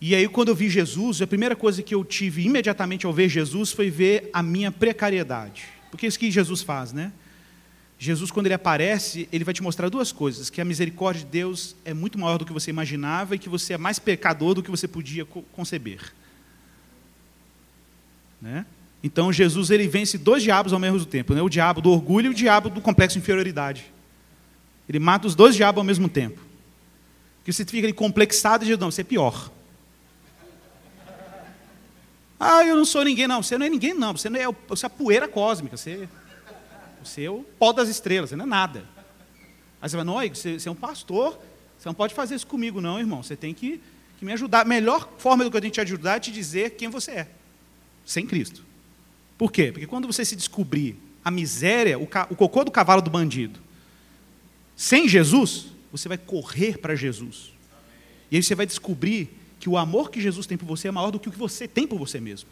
E 0.00 0.14
aí, 0.14 0.28
quando 0.28 0.48
eu 0.48 0.54
vi 0.54 0.68
Jesus, 0.68 1.22
a 1.22 1.26
primeira 1.26 1.56
coisa 1.56 1.82
que 1.82 1.94
eu 1.94 2.04
tive 2.04 2.44
imediatamente 2.44 3.06
ao 3.06 3.12
ver 3.12 3.28
Jesus 3.28 3.72
foi 3.72 3.90
ver 3.90 4.30
a 4.32 4.42
minha 4.42 4.70
precariedade. 4.70 5.64
Porque 5.90 6.06
é 6.06 6.08
isso 6.08 6.18
que 6.18 6.30
Jesus 6.30 6.62
faz, 6.62 6.92
né? 6.92 7.12
Jesus, 7.98 8.30
quando 8.30 8.46
ele 8.46 8.54
aparece, 8.54 9.26
ele 9.32 9.42
vai 9.42 9.54
te 9.54 9.62
mostrar 9.62 9.88
duas 9.88 10.12
coisas: 10.12 10.50
que 10.50 10.60
a 10.60 10.64
misericórdia 10.64 11.24
de 11.24 11.30
Deus 11.30 11.74
é 11.84 11.94
muito 11.94 12.18
maior 12.18 12.36
do 12.36 12.44
que 12.44 12.52
você 12.52 12.70
imaginava 12.70 13.34
e 13.34 13.38
que 13.38 13.48
você 13.48 13.72
é 13.72 13.78
mais 13.78 13.98
pecador 13.98 14.54
do 14.54 14.62
que 14.62 14.70
você 14.70 14.86
podia 14.86 15.24
conceber. 15.24 16.12
Né? 18.40 18.66
Então 19.06 19.32
Jesus 19.32 19.70
ele 19.70 19.86
vence 19.86 20.18
dois 20.18 20.42
diabos 20.42 20.72
ao 20.72 20.80
mesmo 20.80 21.06
tempo, 21.06 21.32
né? 21.32 21.40
o 21.40 21.48
diabo 21.48 21.80
do 21.80 21.92
orgulho 21.92 22.26
e 22.26 22.30
o 22.30 22.34
diabo 22.34 22.68
do 22.68 22.80
complexo 22.80 23.16
de 23.16 23.22
inferioridade. 23.22 23.92
Ele 24.88 24.98
mata 24.98 25.28
os 25.28 25.36
dois 25.36 25.54
diabos 25.54 25.78
ao 25.78 25.84
mesmo 25.84 26.08
tempo. 26.08 26.40
Que 27.44 27.52
você 27.52 27.64
fica 27.64 27.86
ali 27.86 27.92
complexado 27.92 28.64
e 28.64 28.66
diz, 28.66 28.76
não, 28.76 28.90
você 28.90 29.02
é 29.02 29.04
pior. 29.04 29.52
Ah, 32.38 32.64
eu 32.64 32.74
não 32.74 32.84
sou 32.84 33.04
ninguém, 33.04 33.28
não. 33.28 33.44
Você 33.44 33.56
não 33.56 33.66
é 33.66 33.68
ninguém, 33.70 33.94
não. 33.94 34.16
Você 34.16 34.28
não 34.28 34.40
é, 34.40 34.46
você 34.66 34.86
é 34.86 34.88
a 34.88 34.90
poeira 34.90 35.28
cósmica. 35.28 35.76
Você, 35.76 36.08
você 37.00 37.26
é 37.26 37.30
o 37.30 37.44
pó 37.60 37.72
das 37.72 37.88
estrelas, 37.88 38.30
você 38.30 38.36
não 38.36 38.44
é 38.44 38.48
nada. 38.48 38.84
Aí 39.80 39.88
você 39.88 39.94
vai, 39.94 40.04
não, 40.04 40.14
você, 40.14 40.58
você 40.58 40.68
é 40.68 40.72
um 40.72 40.74
pastor, 40.74 41.38
você 41.78 41.88
não 41.88 41.94
pode 41.94 42.12
fazer 42.12 42.34
isso 42.34 42.46
comigo, 42.48 42.80
não, 42.80 42.98
irmão. 42.98 43.22
Você 43.22 43.36
tem 43.36 43.54
que, 43.54 43.80
que 44.18 44.24
me 44.24 44.32
ajudar. 44.32 44.62
A 44.62 44.64
melhor 44.64 45.08
forma 45.16 45.44
do 45.44 45.50
que 45.50 45.56
a 45.56 45.60
gente 45.60 45.74
te 45.74 45.80
ajudar 45.80 46.16
é 46.16 46.20
te 46.20 46.32
dizer 46.32 46.70
quem 46.70 46.88
você 46.88 47.12
é. 47.12 47.28
Sem 48.04 48.26
Cristo. 48.26 48.66
Por 49.36 49.52
quê? 49.52 49.70
Porque 49.70 49.86
quando 49.86 50.06
você 50.06 50.24
se 50.24 50.34
descobrir 50.34 50.96
a 51.24 51.30
miséria, 51.30 51.98
o, 51.98 52.04
o 52.04 52.36
cocô 52.36 52.64
do 52.64 52.70
cavalo 52.70 53.02
do 53.02 53.10
bandido, 53.10 53.60
sem 54.76 55.08
Jesus, 55.08 55.66
você 55.90 56.08
vai 56.08 56.18
correr 56.18 56.78
para 56.78 56.94
Jesus. 56.94 57.52
E 58.30 58.36
aí 58.36 58.42
você 58.42 58.54
vai 58.54 58.66
descobrir 58.66 59.30
que 59.58 59.68
o 59.68 59.76
amor 59.76 60.10
que 60.10 60.20
Jesus 60.20 60.46
tem 60.46 60.56
por 60.56 60.66
você 60.66 60.88
é 60.88 60.90
maior 60.90 61.10
do 61.10 61.18
que 61.18 61.28
o 61.28 61.32
que 61.32 61.38
você 61.38 61.66
tem 61.66 61.86
por 61.86 61.98
você 61.98 62.20
mesmo. 62.20 62.48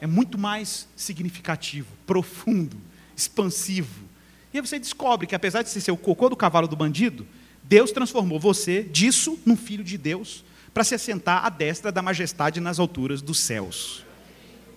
É 0.00 0.06
muito 0.06 0.38
mais 0.38 0.86
significativo, 0.96 1.88
profundo, 2.06 2.76
expansivo. 3.16 4.04
E 4.52 4.58
aí 4.58 4.66
você 4.66 4.78
descobre 4.78 5.26
que 5.26 5.34
apesar 5.34 5.62
de 5.62 5.70
ser 5.70 5.90
o 5.90 5.96
cocô 5.96 6.28
do 6.28 6.36
cavalo 6.36 6.68
do 6.68 6.76
bandido, 6.76 7.26
Deus 7.64 7.90
transformou 7.90 8.38
você 8.38 8.82
disso 8.82 9.38
num 9.44 9.56
filho 9.56 9.82
de 9.82 9.98
Deus 9.98 10.44
para 10.72 10.84
se 10.84 10.94
assentar 10.94 11.44
à 11.44 11.48
destra 11.48 11.90
da 11.90 12.00
majestade 12.00 12.60
nas 12.60 12.78
alturas 12.78 13.20
dos 13.20 13.40
céus. 13.40 14.04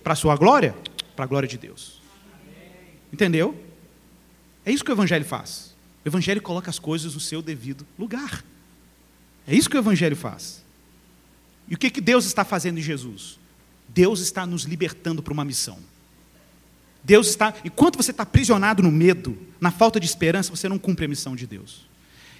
Para 0.04 0.14
a 0.14 0.16
sua 0.16 0.36
glória? 0.36 0.76
Para 1.16 1.26
a 1.26 1.28
glória 1.28 1.48
de 1.48 1.58
Deus. 1.58 2.02
Entendeu? 3.12 3.62
É 4.66 4.72
isso 4.72 4.84
que 4.84 4.92
o 4.92 4.94
Evangelho 4.94 5.26
faz. 5.26 5.76
O 6.04 6.08
Evangelho 6.08 6.42
coloca 6.42 6.70
as 6.70 6.80
coisas 6.80 7.14
no 7.14 7.20
seu 7.20 7.42
devido 7.42 7.86
lugar. 7.98 8.44
É 9.48 9.56
isso 9.56 9.70
que 9.70 9.78
o 9.78 9.80
Evangelho 9.80 10.16
faz. 10.16 10.64
E 11.68 11.76
o 11.76 11.78
que, 11.78 11.90
que 11.90 12.02
Deus 12.02 12.26
está 12.26 12.44
fazendo 12.44 12.80
em 12.80 12.82
Jesus? 12.82 13.40
Deus 13.88 14.20
está 14.20 14.46
nos 14.46 14.64
libertando 14.64 15.22
para 15.22 15.34
uma 15.34 15.46
missão. 15.46 15.78
Deus 17.04 17.28
está, 17.30 17.54
enquanto 17.66 17.98
você 17.98 18.12
está 18.12 18.24
aprisionado 18.24 18.84
no 18.84 18.92
medo, 18.92 19.38
na 19.60 19.72
falta 19.72 20.00
de 20.00 20.06
esperança, 20.06 20.56
você 20.56 20.70
não 20.70 20.78
cumpre 20.78 21.06
a 21.06 21.08
missão 21.08 21.36
de 21.36 21.48
Deus. 21.48 21.88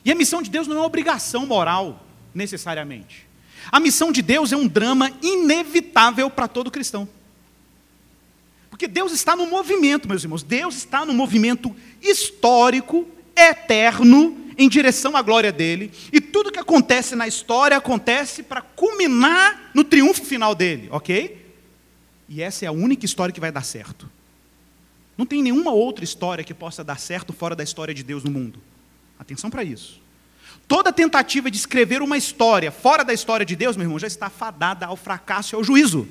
E 0.06 0.12
a 0.12 0.16
missão 0.16 0.42
de 0.42 0.50
Deus 0.50 0.68
não 0.68 0.76
é 0.76 0.80
uma 0.80 0.86
obrigação 0.86 1.46
moral, 1.46 2.06
necessariamente. 2.34 3.28
A 3.72 3.80
missão 3.80 4.12
de 4.12 4.22
Deus 4.22 4.52
é 4.52 4.58
um 4.58 4.68
drama 4.68 5.12
inevitável 5.22 6.30
para 6.30 6.48
todo 6.48 6.72
cristão. 6.72 7.08
Porque 8.82 8.92
Deus 8.92 9.12
está 9.12 9.36
no 9.36 9.46
movimento, 9.46 10.10
meus 10.10 10.24
irmãos. 10.24 10.42
Deus 10.42 10.76
está 10.76 11.06
no 11.06 11.14
movimento 11.14 11.76
histórico, 12.02 13.08
eterno, 13.36 14.36
em 14.58 14.68
direção 14.68 15.16
à 15.16 15.22
glória 15.22 15.52
dele. 15.52 15.92
E 16.12 16.20
tudo 16.20 16.52
que 16.52 16.58
acontece 16.58 17.16
na 17.16 17.28
história 17.28 17.78
acontece 17.78 18.42
para 18.42 18.60
culminar 18.60 19.70
no 19.76 19.84
triunfo 19.84 20.26
final 20.26 20.56
dele, 20.56 20.90
ok? 20.90 21.54
E 22.28 22.42
essa 22.42 22.66
é 22.66 22.68
a 22.68 22.72
única 22.72 23.06
história 23.06 23.32
que 23.32 23.40
vai 23.40 23.52
dar 23.52 23.64
certo. 23.64 24.10
Não 25.16 25.28
tem 25.28 25.44
nenhuma 25.44 25.70
outra 25.70 26.04
história 26.04 26.44
que 26.44 26.52
possa 26.52 26.84
dar 26.84 27.00
certo 27.00 27.32
fora 27.32 27.56
da 27.56 27.64
história 27.64 27.94
de 27.94 28.02
Deus 28.02 28.24
no 28.24 28.32
mundo. 28.32 28.60
Atenção 29.20 29.52
para 29.52 29.64
isso. 29.64 30.02
Toda 30.68 30.92
tentativa 30.92 31.52
de 31.52 31.58
escrever 31.58 32.02
uma 32.02 32.18
história 32.18 32.72
fora 32.72 33.04
da 33.04 33.14
história 33.14 33.46
de 33.46 33.56
Deus, 33.56 33.78
meu 33.78 33.86
irmão, 33.86 34.00
já 34.00 34.08
está 34.08 34.28
fadada 34.28 34.88
ao 34.88 34.96
fracasso 34.96 35.54
e 35.54 35.56
ao 35.56 35.64
juízo. 35.64 36.08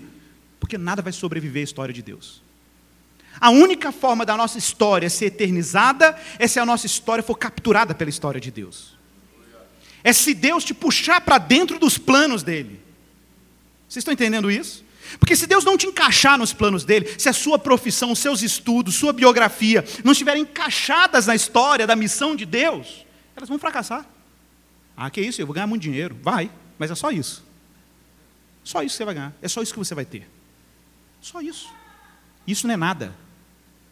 Porque 0.60 0.78
nada 0.78 1.02
vai 1.02 1.12
sobreviver 1.12 1.62
à 1.62 1.64
história 1.64 1.92
de 1.92 2.00
Deus. 2.00 2.48
A 3.38 3.50
única 3.50 3.92
forma 3.92 4.24
da 4.24 4.36
nossa 4.36 4.58
história 4.58 5.10
ser 5.10 5.26
eternizada 5.26 6.18
é 6.38 6.46
se 6.46 6.58
a 6.58 6.66
nossa 6.66 6.86
história 6.86 7.22
for 7.22 7.36
capturada 7.36 7.94
pela 7.94 8.10
história 8.10 8.40
de 8.40 8.50
Deus. 8.50 8.98
É 10.02 10.12
se 10.12 10.32
Deus 10.34 10.64
te 10.64 10.72
puxar 10.72 11.20
para 11.20 11.38
dentro 11.38 11.78
dos 11.78 11.98
planos 11.98 12.42
dele. 12.42 12.80
Vocês 13.88 14.02
estão 14.02 14.12
entendendo 14.14 14.50
isso? 14.50 14.84
Porque 15.18 15.34
se 15.34 15.46
Deus 15.46 15.64
não 15.64 15.76
te 15.76 15.86
encaixar 15.86 16.38
nos 16.38 16.52
planos 16.52 16.84
dele, 16.84 17.14
se 17.18 17.28
a 17.28 17.32
sua 17.32 17.58
profissão, 17.58 18.12
os 18.12 18.18
seus 18.18 18.42
estudos, 18.42 18.94
sua 18.94 19.12
biografia 19.12 19.84
não 20.04 20.12
estiverem 20.12 20.42
encaixadas 20.42 21.26
na 21.26 21.34
história 21.34 21.86
da 21.86 21.96
missão 21.96 22.36
de 22.36 22.46
Deus, 22.46 23.04
elas 23.34 23.48
vão 23.48 23.58
fracassar. 23.58 24.06
Ah, 24.96 25.10
que 25.10 25.20
isso? 25.20 25.40
Eu 25.40 25.46
vou 25.46 25.54
ganhar 25.54 25.66
muito 25.66 25.82
dinheiro. 25.82 26.16
Vai, 26.22 26.50
mas 26.78 26.90
é 26.90 26.94
só 26.94 27.10
isso. 27.10 27.44
Só 28.62 28.82
isso 28.82 28.92
que 28.92 28.98
você 28.98 29.04
vai 29.04 29.14
ganhar. 29.14 29.32
É 29.40 29.48
só 29.48 29.62
isso 29.62 29.72
que 29.72 29.78
você 29.78 29.94
vai 29.94 30.04
ter. 30.04 30.28
Só 31.20 31.40
isso. 31.40 31.68
Isso 32.50 32.66
não 32.66 32.74
é 32.74 32.76
nada 32.76 33.14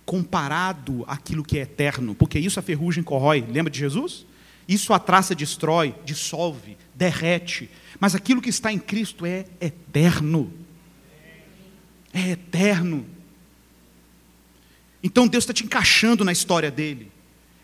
comparado 0.08 1.04
àquilo 1.06 1.44
que 1.44 1.58
é 1.58 1.62
eterno, 1.62 2.14
porque 2.14 2.38
isso 2.38 2.58
a 2.58 2.62
ferrugem 2.62 3.04
corrói. 3.04 3.44
Lembra 3.46 3.70
de 3.70 3.78
Jesus? 3.78 4.24
Isso 4.66 4.94
a 4.94 4.98
traça 4.98 5.34
destrói, 5.34 5.94
dissolve, 6.02 6.78
derrete. 6.94 7.68
Mas 8.00 8.14
aquilo 8.14 8.40
que 8.40 8.48
está 8.48 8.72
em 8.72 8.78
Cristo 8.78 9.26
é 9.26 9.44
eterno. 9.60 10.50
É 12.10 12.30
eterno. 12.30 13.04
Então 15.02 15.28
Deus 15.28 15.44
está 15.44 15.52
te 15.52 15.64
encaixando 15.64 16.24
na 16.24 16.32
história 16.32 16.70
dele. 16.70 17.12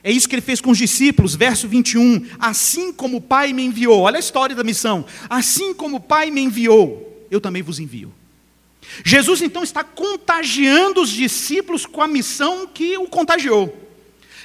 É 0.02 0.12
isso 0.12 0.28
que 0.28 0.34
ele 0.34 0.42
fez 0.42 0.60
com 0.60 0.70
os 0.70 0.76
discípulos, 0.76 1.34
verso 1.34 1.66
21. 1.66 2.26
Assim 2.38 2.92
como 2.92 3.16
o 3.16 3.22
Pai 3.22 3.54
me 3.54 3.64
enviou, 3.64 4.02
olha 4.02 4.18
a 4.18 4.20
história 4.20 4.54
da 4.54 4.62
missão. 4.62 5.06
Assim 5.30 5.72
como 5.72 5.96
o 5.96 6.00
Pai 6.00 6.30
me 6.30 6.42
enviou, 6.42 7.26
eu 7.30 7.40
também 7.40 7.62
vos 7.62 7.78
envio. 7.78 8.12
Jesus 9.04 9.42
então 9.42 9.62
está 9.62 9.82
contagiando 9.82 11.00
os 11.00 11.10
discípulos 11.10 11.86
com 11.86 12.02
a 12.02 12.08
missão 12.08 12.66
que 12.66 12.96
o 12.98 13.06
contagiou. 13.06 13.80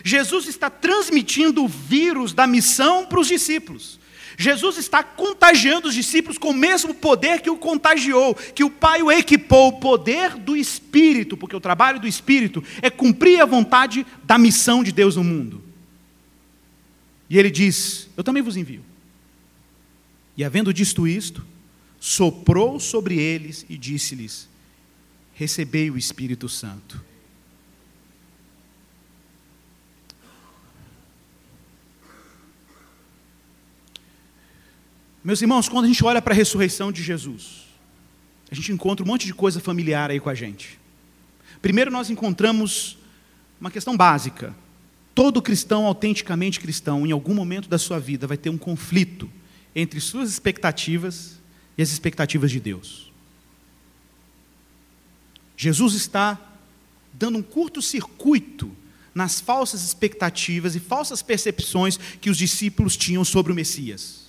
Jesus 0.03 0.47
está 0.47 0.69
transmitindo 0.69 1.63
o 1.63 1.67
vírus 1.67 2.33
da 2.33 2.47
missão 2.47 3.05
para 3.05 3.19
os 3.19 3.27
discípulos. 3.27 3.99
Jesus 4.37 4.77
está 4.77 5.03
contagiando 5.03 5.89
os 5.89 5.93
discípulos 5.93 6.37
com 6.37 6.51
o 6.51 6.53
mesmo 6.53 6.93
poder 6.93 7.41
que 7.41 7.49
o 7.49 7.57
contagiou, 7.57 8.33
que 8.33 8.63
o 8.63 8.69
Pai 8.69 9.03
o 9.03 9.11
equipou, 9.11 9.67
o 9.67 9.79
poder 9.81 10.37
do 10.37 10.55
Espírito, 10.55 11.35
porque 11.35 11.55
o 11.55 11.59
trabalho 11.59 11.99
do 11.99 12.07
Espírito 12.07 12.63
é 12.81 12.89
cumprir 12.89 13.41
a 13.41 13.45
vontade 13.45 14.05
da 14.23 14.37
missão 14.37 14.81
de 14.81 14.93
Deus 14.93 15.17
no 15.17 15.25
mundo. 15.25 15.61
E 17.29 17.37
ele 17.37 17.51
diz: 17.51 18.09
Eu 18.15 18.23
também 18.23 18.41
vos 18.41 18.55
envio. 18.55 18.81
E 20.37 20.43
havendo 20.45 20.73
dito 20.73 21.05
isto, 21.05 21.45
soprou 21.99 22.79
sobre 22.79 23.19
eles 23.19 23.65
e 23.69 23.77
disse-lhes: 23.77 24.47
Recebei 25.33 25.91
o 25.91 25.97
Espírito 25.97 26.47
Santo. 26.47 27.09
Meus 35.21 35.41
irmãos, 35.41 35.67
quando 35.67 35.85
a 35.85 35.87
gente 35.87 36.03
olha 36.03 36.21
para 36.21 36.33
a 36.33 36.35
ressurreição 36.35 36.91
de 36.91 37.03
Jesus, 37.03 37.67
a 38.49 38.55
gente 38.55 38.71
encontra 38.71 39.03
um 39.03 39.07
monte 39.07 39.25
de 39.25 39.33
coisa 39.33 39.59
familiar 39.59 40.09
aí 40.09 40.19
com 40.19 40.29
a 40.29 40.33
gente. 40.33 40.79
Primeiro, 41.61 41.91
nós 41.91 42.09
encontramos 42.09 42.97
uma 43.59 43.69
questão 43.69 43.97
básica. 43.97 44.55
Todo 45.13 45.41
cristão, 45.41 45.85
autenticamente 45.85 46.59
cristão, 46.59 47.05
em 47.05 47.11
algum 47.11 47.33
momento 47.33 47.67
da 47.67 47.77
sua 47.77 47.99
vida, 47.99 48.25
vai 48.25 48.37
ter 48.37 48.49
um 48.49 48.57
conflito 48.57 49.29
entre 49.75 49.99
suas 49.99 50.29
expectativas 50.29 51.38
e 51.79 51.81
as 51.81 51.91
expectativas 51.91 52.51
de 52.51 52.59
Deus. 52.59 53.09
Jesus 55.55 55.93
está 55.93 56.37
dando 57.13 57.37
um 57.37 57.41
curto-circuito 57.41 58.69
nas 59.15 59.39
falsas 59.39 59.81
expectativas 59.81 60.75
e 60.75 60.79
falsas 60.81 61.21
percepções 61.21 61.97
que 62.19 62.29
os 62.29 62.37
discípulos 62.37 62.97
tinham 62.97 63.23
sobre 63.23 63.53
o 63.53 63.55
Messias. 63.55 64.25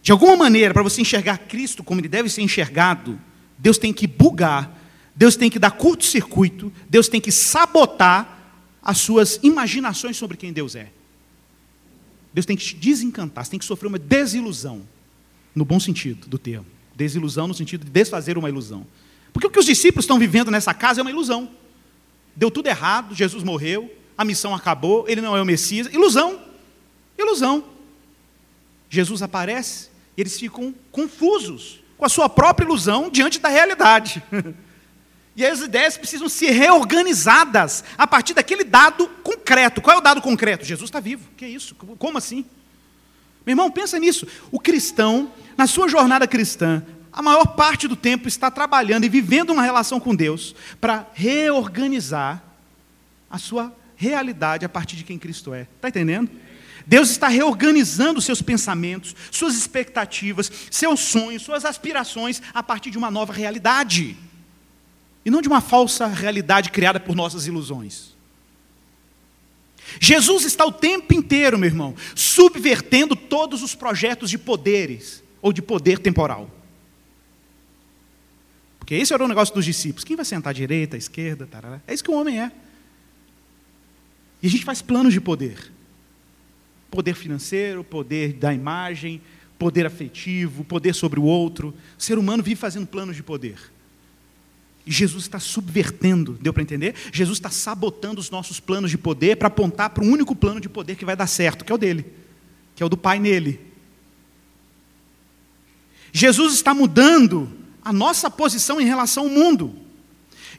De 0.00 0.12
alguma 0.12 0.36
maneira, 0.36 0.72
para 0.72 0.84
você 0.84 1.00
enxergar 1.00 1.38
Cristo 1.38 1.82
como 1.82 2.00
ele 2.00 2.08
deve 2.08 2.28
ser 2.28 2.42
enxergado, 2.42 3.20
Deus 3.58 3.76
tem 3.76 3.92
que 3.92 4.06
bugar, 4.06 4.72
Deus 5.16 5.34
tem 5.34 5.50
que 5.50 5.58
dar 5.58 5.72
curto-circuito, 5.72 6.72
Deus 6.88 7.08
tem 7.08 7.20
que 7.20 7.32
sabotar 7.32 8.54
as 8.80 8.98
suas 8.98 9.40
imaginações 9.42 10.16
sobre 10.16 10.36
quem 10.36 10.52
Deus 10.52 10.76
é. 10.76 10.92
Deus 12.32 12.46
tem 12.46 12.56
que 12.56 12.64
te 12.64 12.76
desencantar, 12.76 13.44
você 13.44 13.50
tem 13.50 13.58
que 13.58 13.64
sofrer 13.64 13.88
uma 13.88 13.98
desilusão, 13.98 14.86
no 15.54 15.64
bom 15.64 15.80
sentido 15.80 16.28
do 16.28 16.38
termo. 16.38 16.66
Desilusão 16.94 17.48
no 17.48 17.54
sentido 17.54 17.84
de 17.84 17.90
desfazer 17.90 18.36
uma 18.36 18.48
ilusão. 18.48 18.86
Porque 19.32 19.46
o 19.46 19.50
que 19.50 19.58
os 19.58 19.66
discípulos 19.66 20.04
estão 20.04 20.18
vivendo 20.18 20.50
nessa 20.50 20.74
casa 20.74 21.00
é 21.00 21.02
uma 21.02 21.10
ilusão. 21.10 21.48
Deu 22.34 22.50
tudo 22.50 22.68
errado, 22.68 23.14
Jesus 23.14 23.42
morreu, 23.42 23.92
a 24.16 24.24
missão 24.24 24.54
acabou, 24.54 25.08
ele 25.08 25.20
não 25.20 25.36
é 25.36 25.42
o 25.42 25.46
Messias. 25.46 25.92
Ilusão. 25.92 26.40
Ilusão. 27.18 27.64
Jesus 28.88 29.22
aparece 29.22 29.88
e 30.16 30.20
eles 30.20 30.38
ficam 30.38 30.74
confusos 30.90 31.80
com 31.96 32.04
a 32.04 32.08
sua 32.08 32.28
própria 32.28 32.64
ilusão 32.64 33.10
diante 33.10 33.38
da 33.38 33.48
realidade. 33.48 34.22
E 35.36 35.46
as 35.46 35.60
ideias 35.60 35.96
precisam 35.96 36.28
ser 36.28 36.50
reorganizadas 36.50 37.84
a 37.96 38.06
partir 38.06 38.34
daquele 38.34 38.64
dado 38.64 39.08
concreto. 39.22 39.80
Qual 39.80 39.96
é 39.96 39.98
o 39.98 40.02
dado 40.02 40.20
concreto? 40.20 40.66
Jesus 40.66 40.88
está 40.88 41.00
vivo. 41.00 41.30
Que 41.36 41.44
é 41.44 41.48
isso? 41.48 41.74
Como 41.74 42.18
assim? 42.18 42.44
Meu 43.44 43.52
irmão, 43.52 43.70
pensa 43.70 43.98
nisso. 43.98 44.26
O 44.50 44.60
cristão, 44.60 45.32
na 45.56 45.66
sua 45.66 45.88
jornada 45.88 46.26
cristã, 46.26 46.82
a 47.12 47.22
maior 47.22 47.46
parte 47.46 47.88
do 47.88 47.96
tempo 47.96 48.28
está 48.28 48.50
trabalhando 48.50 49.04
e 49.04 49.08
vivendo 49.08 49.50
uma 49.50 49.62
relação 49.62 49.98
com 49.98 50.14
Deus 50.14 50.54
para 50.80 51.06
reorganizar 51.12 52.42
a 53.30 53.38
sua 53.38 53.74
realidade 53.96 54.64
a 54.64 54.68
partir 54.68 54.96
de 54.96 55.04
quem 55.04 55.18
Cristo 55.18 55.52
é. 55.52 55.62
Está 55.76 55.88
entendendo? 55.88 56.30
Deus 56.86 57.10
está 57.10 57.28
reorganizando 57.28 58.20
seus 58.20 58.42
pensamentos, 58.42 59.14
suas 59.30 59.54
expectativas, 59.54 60.50
seus 60.70 61.00
sonhos, 61.00 61.42
suas 61.42 61.64
aspirações 61.64 62.42
a 62.54 62.62
partir 62.62 62.90
de 62.90 62.98
uma 62.98 63.10
nova 63.10 63.32
realidade. 63.32 64.16
E 65.24 65.30
não 65.30 65.42
de 65.42 65.48
uma 65.48 65.60
falsa 65.60 66.06
realidade 66.06 66.70
criada 66.70 66.98
por 66.98 67.14
nossas 67.14 67.46
ilusões. 67.46 68.09
Jesus 69.98 70.44
está 70.44 70.64
o 70.64 70.72
tempo 70.72 71.14
inteiro, 71.14 71.58
meu 71.58 71.68
irmão, 71.68 71.94
subvertendo 72.14 73.16
todos 73.16 73.62
os 73.62 73.74
projetos 73.74 74.30
de 74.30 74.38
poderes 74.38 75.22
ou 75.40 75.52
de 75.52 75.62
poder 75.62 75.98
temporal. 75.98 76.50
Porque 78.78 78.94
esse 78.94 79.12
era 79.14 79.24
o 79.24 79.28
negócio 79.28 79.54
dos 79.54 79.64
discípulos. 79.64 80.04
Quem 80.04 80.16
vai 80.16 80.24
sentar 80.24 80.50
à 80.50 80.52
direita, 80.52 80.96
à 80.96 80.98
esquerda? 80.98 81.46
Tarará. 81.46 81.80
É 81.86 81.94
isso 81.94 82.04
que 82.04 82.10
o 82.10 82.14
homem 82.14 82.40
é. 82.40 82.52
E 84.42 84.46
a 84.46 84.50
gente 84.50 84.64
faz 84.64 84.82
planos 84.82 85.12
de 85.12 85.20
poder: 85.20 85.72
poder 86.90 87.14
financeiro, 87.14 87.84
poder 87.84 88.32
da 88.32 88.52
imagem, 88.52 89.20
poder 89.58 89.86
afetivo, 89.86 90.64
poder 90.64 90.94
sobre 90.94 91.20
o 91.20 91.24
outro. 91.24 91.74
O 91.98 92.02
ser 92.02 92.18
humano 92.18 92.42
vive 92.42 92.56
fazendo 92.56 92.86
planos 92.86 93.16
de 93.16 93.22
poder. 93.22 93.58
Jesus 94.86 95.24
está 95.24 95.38
subvertendo, 95.38 96.38
deu 96.40 96.52
para 96.52 96.62
entender? 96.62 96.94
Jesus 97.12 97.38
está 97.38 97.50
sabotando 97.50 98.20
os 98.20 98.30
nossos 98.30 98.58
planos 98.58 98.90
de 98.90 98.98
poder 98.98 99.36
para 99.36 99.48
apontar 99.48 99.90
para 99.90 100.04
um 100.04 100.10
único 100.10 100.34
plano 100.34 100.60
de 100.60 100.68
poder 100.68 100.96
que 100.96 101.04
vai 101.04 101.14
dar 101.14 101.26
certo, 101.26 101.64
que 101.64 101.70
é 101.70 101.74
o 101.74 101.78
dele, 101.78 102.06
que 102.74 102.82
é 102.82 102.86
o 102.86 102.88
do 102.88 102.96
Pai 102.96 103.18
nele. 103.18 103.60
Jesus 106.12 106.54
está 106.54 106.74
mudando 106.74 107.50
a 107.82 107.92
nossa 107.92 108.30
posição 108.30 108.80
em 108.80 108.84
relação 108.84 109.24
ao 109.24 109.30
mundo. 109.30 109.74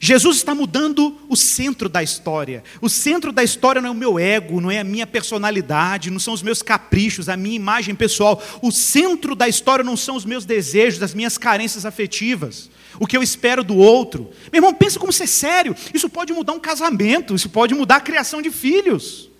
Jesus 0.04 0.38
está 0.38 0.52
mudando 0.52 1.16
o 1.28 1.36
centro 1.36 1.88
da 1.88 2.02
história. 2.02 2.64
O 2.80 2.88
centro 2.88 3.30
da 3.30 3.44
história 3.44 3.80
não 3.80 3.90
é 3.90 3.92
o 3.92 3.94
meu 3.94 4.18
ego, 4.18 4.60
não 4.60 4.68
é 4.68 4.80
a 4.80 4.84
minha 4.84 5.06
personalidade, 5.06 6.10
não 6.10 6.18
são 6.18 6.34
os 6.34 6.42
meus 6.42 6.60
caprichos, 6.60 7.28
a 7.28 7.36
minha 7.36 7.54
imagem 7.54 7.94
pessoal. 7.94 8.42
O 8.60 8.72
centro 8.72 9.36
da 9.36 9.46
história 9.46 9.84
não 9.84 9.96
são 9.96 10.16
os 10.16 10.24
meus 10.24 10.44
desejos, 10.44 11.00
as 11.00 11.14
minhas 11.14 11.38
carências 11.38 11.86
afetivas, 11.86 12.68
o 12.98 13.06
que 13.06 13.16
eu 13.16 13.22
espero 13.22 13.64
do 13.64 13.76
outro. 13.76 14.30
Meu 14.52 14.58
irmão, 14.58 14.74
pensa 14.74 14.98
como 14.98 15.10
isso 15.10 15.22
é 15.22 15.26
sério. 15.26 15.74
Isso 15.92 16.08
pode 16.08 16.32
mudar 16.32 16.52
um 16.52 16.60
casamento, 16.60 17.34
isso 17.34 17.48
pode 17.48 17.74
mudar 17.74 17.96
a 17.96 18.00
criação 18.00 18.42
de 18.42 18.50
filhos. 18.50 19.30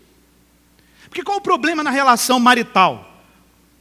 Porque 1.09 1.23
qual 1.23 1.37
é 1.37 1.41
o 1.41 1.43
problema 1.43 1.83
na 1.83 1.91
relação 1.91 2.41
marital? 2.41 3.23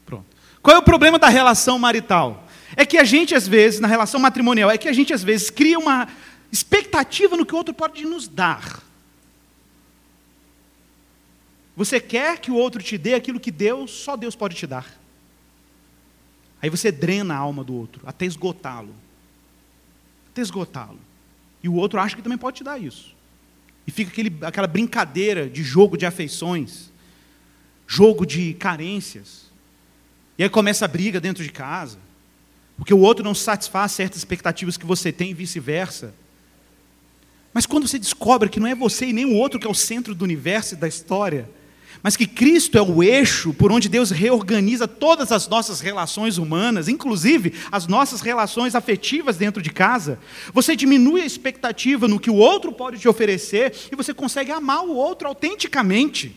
Pronto. 0.05 0.25
Qual 0.61 0.75
é 0.75 0.79
o 0.79 0.83
problema 0.83 1.17
da 1.17 1.29
relação 1.29 1.79
marital? 1.79 2.47
É 2.75 2.85
que 2.85 2.97
a 2.97 3.03
gente, 3.03 3.33
às 3.33 3.47
vezes, 3.47 3.79
na 3.79 3.87
relação 3.87 4.19
matrimonial, 4.19 4.69
é 4.69 4.77
que 4.77 4.89
a 4.89 4.93
gente, 4.93 5.13
às 5.13 5.23
vezes, 5.23 5.49
cria 5.49 5.79
uma 5.79 6.07
expectativa 6.51 7.37
no 7.37 7.45
que 7.45 7.53
o 7.53 7.57
outro 7.57 7.73
pode 7.73 8.05
nos 8.05 8.27
dar. 8.27 8.81
Você 11.75 11.99
quer 11.99 12.39
que 12.39 12.51
o 12.51 12.55
outro 12.55 12.83
te 12.83 12.97
dê 12.97 13.13
aquilo 13.13 13.39
que 13.39 13.51
Deus, 13.51 13.91
só 13.91 14.17
Deus 14.17 14.35
pode 14.35 14.55
te 14.55 14.67
dar. 14.67 14.85
Aí 16.61 16.69
você 16.69 16.91
drena 16.91 17.33
a 17.33 17.37
alma 17.37 17.63
do 17.63 17.73
outro, 17.73 18.03
até 18.05 18.25
esgotá-lo. 18.25 18.93
Até 20.31 20.41
esgotá-lo. 20.41 20.99
E 21.63 21.69
o 21.69 21.75
outro 21.75 21.99
acha 21.99 22.15
que 22.15 22.21
também 22.21 22.37
pode 22.37 22.57
te 22.57 22.63
dar 22.63 22.77
isso. 22.77 23.15
E 23.85 23.91
fica 23.91 24.11
aquele, 24.11 24.33
aquela 24.41 24.67
brincadeira 24.67 25.49
de 25.49 25.63
jogo 25.63 25.97
de 25.97 26.05
afeições, 26.05 26.91
jogo 27.87 28.25
de 28.25 28.53
carências. 28.53 29.45
E 30.37 30.43
aí 30.43 30.49
começa 30.49 30.85
a 30.85 30.87
briga 30.87 31.19
dentro 31.19 31.43
de 31.43 31.51
casa. 31.51 31.97
Porque 32.77 32.93
o 32.93 32.99
outro 32.99 33.23
não 33.23 33.35
satisfaz 33.35 33.91
certas 33.91 34.17
expectativas 34.17 34.77
que 34.77 34.85
você 34.85 35.11
tem 35.11 35.31
e 35.31 35.33
vice-versa. 35.33 36.13
Mas 37.53 37.65
quando 37.65 37.87
você 37.87 37.99
descobre 37.99 38.49
que 38.49 38.59
não 38.59 38.67
é 38.67 38.73
você 38.73 39.07
e 39.07 39.13
nem 39.13 39.25
o 39.25 39.35
outro 39.35 39.59
que 39.59 39.67
é 39.67 39.69
o 39.69 39.75
centro 39.75 40.15
do 40.15 40.23
universo 40.23 40.73
e 40.73 40.77
da 40.77 40.87
história, 40.87 41.49
mas 42.03 42.17
que 42.17 42.25
Cristo 42.25 42.77
é 42.77 42.81
o 42.81 43.03
eixo 43.03 43.53
por 43.53 43.71
onde 43.71 43.87
Deus 43.87 44.09
reorganiza 44.09 44.87
todas 44.87 45.31
as 45.31 45.47
nossas 45.47 45.81
relações 45.81 46.37
humanas, 46.37 46.87
inclusive 46.87 47.53
as 47.71 47.85
nossas 47.85 48.21
relações 48.21 48.73
afetivas 48.73 49.37
dentro 49.37 49.61
de 49.61 49.69
casa, 49.69 50.19
você 50.51 50.75
diminui 50.75 51.21
a 51.21 51.25
expectativa 51.25 52.07
no 52.07 52.19
que 52.19 52.31
o 52.31 52.35
outro 52.35 52.71
pode 52.71 52.97
te 52.97 53.07
oferecer 53.07 53.73
e 53.91 53.95
você 53.95 54.13
consegue 54.13 54.51
amar 54.51 54.83
o 54.83 54.95
outro 54.95 55.27
autenticamente. 55.27 56.35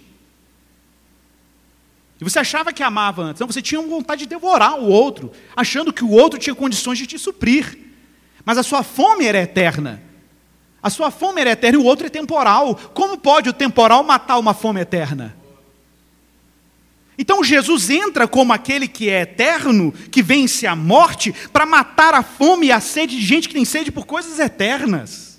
E 2.20 2.24
você 2.24 2.38
achava 2.38 2.72
que 2.72 2.82
amava 2.82 3.22
antes, 3.22 3.40
então 3.40 3.50
você 3.50 3.62
tinha 3.62 3.80
vontade 3.80 4.20
de 4.20 4.28
devorar 4.28 4.78
o 4.78 4.88
outro, 4.88 5.32
achando 5.56 5.92
que 5.92 6.04
o 6.04 6.10
outro 6.10 6.38
tinha 6.38 6.54
condições 6.54 6.98
de 6.98 7.06
te 7.06 7.18
suprir. 7.18 7.78
Mas 8.44 8.58
a 8.58 8.62
sua 8.62 8.82
fome 8.82 9.24
era 9.24 9.40
eterna. 9.40 10.02
A 10.82 10.90
sua 10.90 11.10
fome 11.10 11.40
era 11.40 11.52
eterna 11.52 11.78
e 11.78 11.80
o 11.82 11.84
outro 11.84 12.06
é 12.06 12.10
temporal. 12.10 12.76
Como 12.92 13.16
pode 13.16 13.48
o 13.48 13.54
temporal 13.54 14.04
matar 14.04 14.38
uma 14.38 14.52
fome 14.52 14.80
eterna? 14.80 15.34
Então 17.16 17.44
Jesus 17.44 17.90
entra 17.90 18.26
como 18.26 18.52
aquele 18.52 18.88
que 18.88 19.08
é 19.08 19.22
eterno, 19.22 19.92
que 20.10 20.22
vence 20.22 20.66
a 20.66 20.74
morte, 20.74 21.32
para 21.52 21.64
matar 21.64 22.14
a 22.14 22.22
fome 22.22 22.66
e 22.66 22.72
a 22.72 22.80
sede 22.80 23.16
de 23.16 23.24
gente 23.24 23.48
que 23.48 23.54
tem 23.54 23.64
sede 23.64 23.92
por 23.92 24.04
coisas 24.04 24.38
eternas 24.38 25.34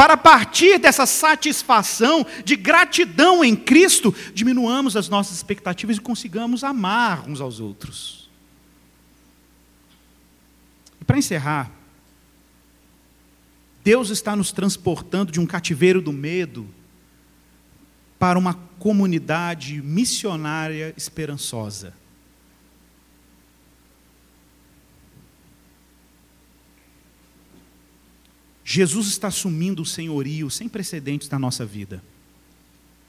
para 0.00 0.16
partir 0.16 0.78
dessa 0.78 1.04
satisfação 1.04 2.24
de 2.42 2.56
gratidão 2.56 3.44
em 3.44 3.54
Cristo, 3.54 4.14
diminuamos 4.32 4.96
as 4.96 5.10
nossas 5.10 5.36
expectativas 5.36 5.98
e 5.98 6.00
consigamos 6.00 6.64
amar 6.64 7.28
uns 7.28 7.38
aos 7.38 7.60
outros. 7.60 8.30
E 10.98 11.04
para 11.04 11.18
encerrar, 11.18 11.70
Deus 13.84 14.08
está 14.08 14.34
nos 14.34 14.52
transportando 14.52 15.30
de 15.30 15.38
um 15.38 15.44
cativeiro 15.44 16.00
do 16.00 16.14
medo 16.14 16.66
para 18.20 18.38
uma 18.38 18.52
comunidade 18.78 19.80
missionária 19.80 20.92
esperançosa. 20.94 21.94
Jesus 28.62 29.06
está 29.06 29.28
assumindo 29.28 29.80
o 29.80 29.86
senhorio 29.86 30.50
sem 30.50 30.68
precedentes 30.68 31.30
na 31.30 31.38
nossa 31.38 31.64
vida. 31.64 32.04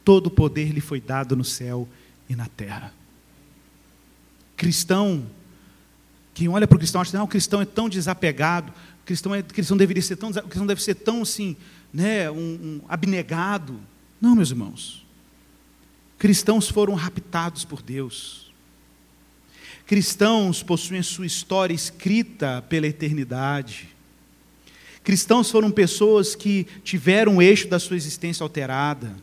Todo 0.05 0.27
o 0.27 0.31
poder 0.31 0.71
lhe 0.71 0.79
foi 0.79 1.01
dado 1.01 1.35
no 1.35 1.43
céu 1.43 1.87
e 2.29 2.35
na 2.35 2.47
terra. 2.47 2.93
Cristão, 4.55 5.27
quem 6.33 6.47
olha 6.47 6.65
para 6.65 6.77
o 6.77 6.79
cristão 6.79 7.01
acha 7.01 7.11
que 7.11 7.17
o 7.17 7.27
cristão 7.27 7.61
é 7.61 7.65
tão 7.65 7.89
desapegado, 7.89 8.71
o 9.03 9.05
cristão, 9.05 9.35
é, 9.35 9.43
cristão 9.43 9.75
deveria 9.75 10.01
ser 10.01 10.15
tão, 10.15 10.31
cristão 10.31 10.65
deve 10.65 10.81
ser 10.81 10.95
tão 10.95 11.21
assim, 11.23 11.57
né, 11.93 12.31
um, 12.31 12.35
um 12.37 12.81
abnegado. 12.87 13.90
Não, 14.21 14.35
meus 14.35 14.51
irmãos. 14.51 15.03
Cristãos 16.19 16.69
foram 16.69 16.93
raptados 16.93 17.65
por 17.65 17.81
Deus. 17.81 18.51
Cristãos 19.87 20.61
possuem 20.61 21.01
sua 21.01 21.25
história 21.25 21.73
escrita 21.73 22.63
pela 22.69 22.85
eternidade. 22.85 23.89
Cristãos 25.03 25.49
foram 25.49 25.71
pessoas 25.71 26.35
que 26.35 26.67
tiveram 26.83 27.37
o 27.37 27.41
eixo 27.41 27.67
da 27.67 27.79
sua 27.79 27.97
existência 27.97 28.43
alterada. 28.43 29.15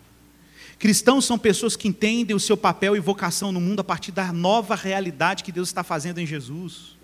Cristãos 0.77 1.25
são 1.25 1.39
pessoas 1.39 1.77
que 1.77 1.87
entendem 1.87 2.35
o 2.35 2.41
seu 2.41 2.57
papel 2.57 2.97
e 2.97 3.01
vocação 3.01 3.53
no 3.53 3.61
mundo 3.61 3.81
a 3.81 3.85
partir 3.85 4.11
da 4.11 4.33
nova 4.33 4.75
realidade 4.75 5.45
que 5.45 5.53
Deus 5.53 5.69
está 5.69 5.85
fazendo 5.85 6.19
em 6.19 6.27
Jesus. 6.27 6.98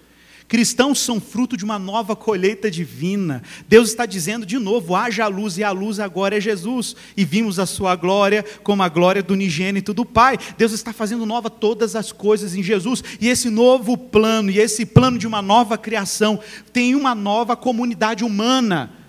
Cristãos 0.46 0.98
são 0.98 1.20
fruto 1.20 1.56
de 1.56 1.64
uma 1.64 1.78
nova 1.78 2.14
colheita 2.14 2.70
divina. 2.70 3.42
Deus 3.66 3.88
está 3.88 4.04
dizendo 4.04 4.44
de 4.44 4.58
novo: 4.58 4.94
haja 4.94 5.26
luz, 5.26 5.56
e 5.56 5.64
a 5.64 5.70
luz 5.70 5.98
agora 5.98 6.36
é 6.36 6.40
Jesus. 6.40 6.94
E 7.16 7.24
vimos 7.24 7.58
a 7.58 7.64
sua 7.64 7.96
glória 7.96 8.44
como 8.62 8.82
a 8.82 8.88
glória 8.88 9.22
do 9.22 9.32
unigênito 9.32 9.94
do 9.94 10.04
Pai. 10.04 10.38
Deus 10.58 10.72
está 10.72 10.92
fazendo 10.92 11.24
nova 11.24 11.48
todas 11.48 11.96
as 11.96 12.12
coisas 12.12 12.54
em 12.54 12.62
Jesus. 12.62 13.02
E 13.20 13.28
esse 13.28 13.48
novo 13.48 13.96
plano, 13.96 14.50
e 14.50 14.58
esse 14.58 14.84
plano 14.84 15.18
de 15.18 15.26
uma 15.26 15.40
nova 15.40 15.78
criação, 15.78 16.38
tem 16.72 16.94
uma 16.94 17.14
nova 17.14 17.56
comunidade 17.56 18.22
humana. 18.22 19.03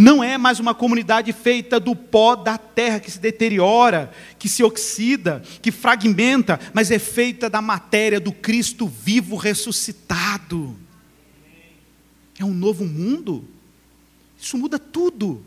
Não 0.00 0.22
é 0.22 0.38
mais 0.38 0.60
uma 0.60 0.76
comunidade 0.76 1.32
feita 1.32 1.80
do 1.80 1.96
pó 1.96 2.36
da 2.36 2.56
terra 2.56 3.00
que 3.00 3.10
se 3.10 3.18
deteriora, 3.18 4.12
que 4.38 4.48
se 4.48 4.62
oxida, 4.62 5.42
que 5.60 5.72
fragmenta, 5.72 6.60
mas 6.72 6.92
é 6.92 7.00
feita 7.00 7.50
da 7.50 7.60
matéria 7.60 8.20
do 8.20 8.30
Cristo 8.30 8.86
vivo 8.86 9.34
ressuscitado. 9.34 10.76
É 12.38 12.44
um 12.44 12.54
novo 12.54 12.84
mundo. 12.84 13.44
Isso 14.40 14.56
muda 14.56 14.78
tudo. 14.78 15.44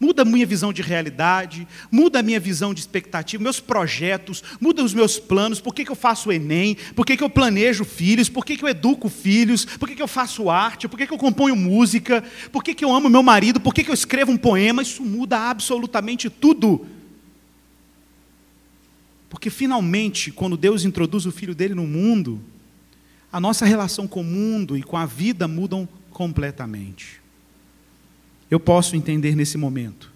Muda 0.00 0.22
a 0.22 0.24
minha 0.24 0.46
visão 0.46 0.72
de 0.72 0.80
realidade, 0.80 1.66
muda 1.90 2.20
a 2.20 2.22
minha 2.22 2.38
visão 2.38 2.72
de 2.72 2.80
expectativa, 2.80 3.42
meus 3.42 3.58
projetos, 3.58 4.44
muda 4.60 4.84
os 4.84 4.94
meus 4.94 5.18
planos, 5.18 5.60
por 5.60 5.74
que, 5.74 5.84
que 5.84 5.90
eu 5.90 5.96
faço 5.96 6.28
o 6.28 6.32
Enem, 6.32 6.76
por 6.94 7.04
que, 7.04 7.16
que 7.16 7.24
eu 7.24 7.28
planejo 7.30 7.84
filhos, 7.84 8.28
por 8.28 8.44
que, 8.44 8.56
que 8.56 8.64
eu 8.64 8.68
educo 8.68 9.08
filhos, 9.08 9.64
por 9.64 9.88
que, 9.88 9.96
que 9.96 10.02
eu 10.02 10.06
faço 10.06 10.48
arte, 10.48 10.86
por 10.86 10.96
que, 10.96 11.06
que 11.06 11.12
eu 11.12 11.18
componho 11.18 11.56
música, 11.56 12.22
por 12.52 12.62
que, 12.62 12.74
que 12.74 12.84
eu 12.84 12.94
amo 12.94 13.08
meu 13.08 13.24
marido, 13.24 13.58
por 13.58 13.74
que, 13.74 13.82
que 13.82 13.90
eu 13.90 13.94
escrevo 13.94 14.30
um 14.30 14.36
poema, 14.36 14.82
isso 14.82 15.02
muda 15.02 15.50
absolutamente 15.50 16.30
tudo. 16.30 16.86
Porque 19.28 19.50
finalmente, 19.50 20.30
quando 20.30 20.56
Deus 20.56 20.84
introduz 20.84 21.26
o 21.26 21.32
filho 21.32 21.54
dele 21.54 21.74
no 21.74 21.86
mundo, 21.86 22.40
a 23.32 23.40
nossa 23.40 23.66
relação 23.66 24.06
com 24.06 24.20
o 24.20 24.24
mundo 24.24 24.76
e 24.76 24.82
com 24.82 24.96
a 24.96 25.04
vida 25.04 25.46
mudam 25.46 25.88
completamente. 26.10 27.20
Eu 28.50 28.58
posso 28.58 28.96
entender 28.96 29.36
nesse 29.36 29.58
momento 29.58 30.10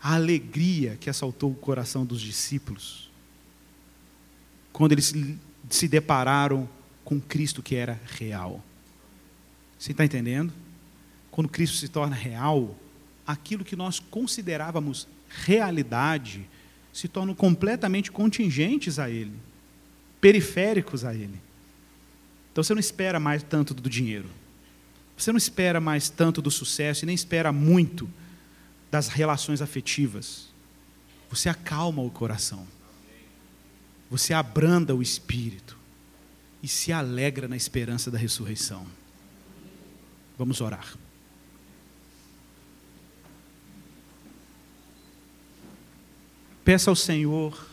a 0.00 0.14
alegria 0.14 0.96
que 1.00 1.10
assaltou 1.10 1.50
o 1.50 1.56
coração 1.56 2.04
dos 2.06 2.20
discípulos 2.20 3.10
quando 4.72 4.92
eles 4.92 5.14
se 5.70 5.88
depararam 5.88 6.68
com 7.04 7.20
Cristo 7.20 7.62
que 7.62 7.74
era 7.74 8.00
real. 8.18 8.62
Você 9.78 9.92
está 9.92 10.04
entendendo? 10.04 10.52
Quando 11.30 11.48
Cristo 11.48 11.76
se 11.76 11.88
torna 11.88 12.14
real, 12.14 12.76
aquilo 13.26 13.64
que 13.64 13.76
nós 13.76 13.98
considerávamos 13.98 15.08
realidade 15.28 16.48
se 16.92 17.08
tornam 17.08 17.34
completamente 17.34 18.10
contingentes 18.10 18.98
a 18.98 19.10
Ele, 19.10 19.34
periféricos 20.20 21.04
a 21.04 21.14
Ele. 21.14 21.38
Então 22.52 22.64
você 22.64 22.72
não 22.72 22.80
espera 22.80 23.20
mais 23.20 23.42
tanto 23.42 23.74
do 23.74 23.90
dinheiro. 23.90 24.28
Você 25.16 25.32
não 25.32 25.38
espera 25.38 25.80
mais 25.80 26.10
tanto 26.10 26.42
do 26.42 26.50
sucesso 26.50 27.04
e 27.04 27.06
nem 27.06 27.14
espera 27.14 27.52
muito 27.52 28.08
das 28.90 29.08
relações 29.08 29.62
afetivas. 29.62 30.48
Você 31.30 31.48
acalma 31.48 32.02
o 32.02 32.10
coração. 32.10 32.66
Você 34.10 34.34
abranda 34.34 34.94
o 34.94 35.02
espírito 35.02 35.76
e 36.62 36.68
se 36.68 36.92
alegra 36.92 37.48
na 37.48 37.56
esperança 37.56 38.10
da 38.10 38.18
ressurreição. 38.18 38.86
Vamos 40.38 40.60
orar. 40.60 40.96
Peça 46.62 46.90
ao 46.90 46.96
Senhor, 46.96 47.64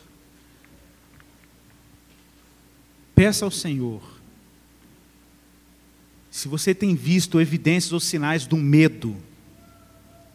peça 3.15 3.43
ao 3.43 3.49
Senhor 3.49 4.12
se 6.33 6.47
você 6.47 6.73
tem 6.73 6.95
visto 6.95 7.39
evidências 7.39 7.93
ou 7.93 7.99
sinais 7.99 8.47
do 8.47 8.57
medo, 8.57 9.15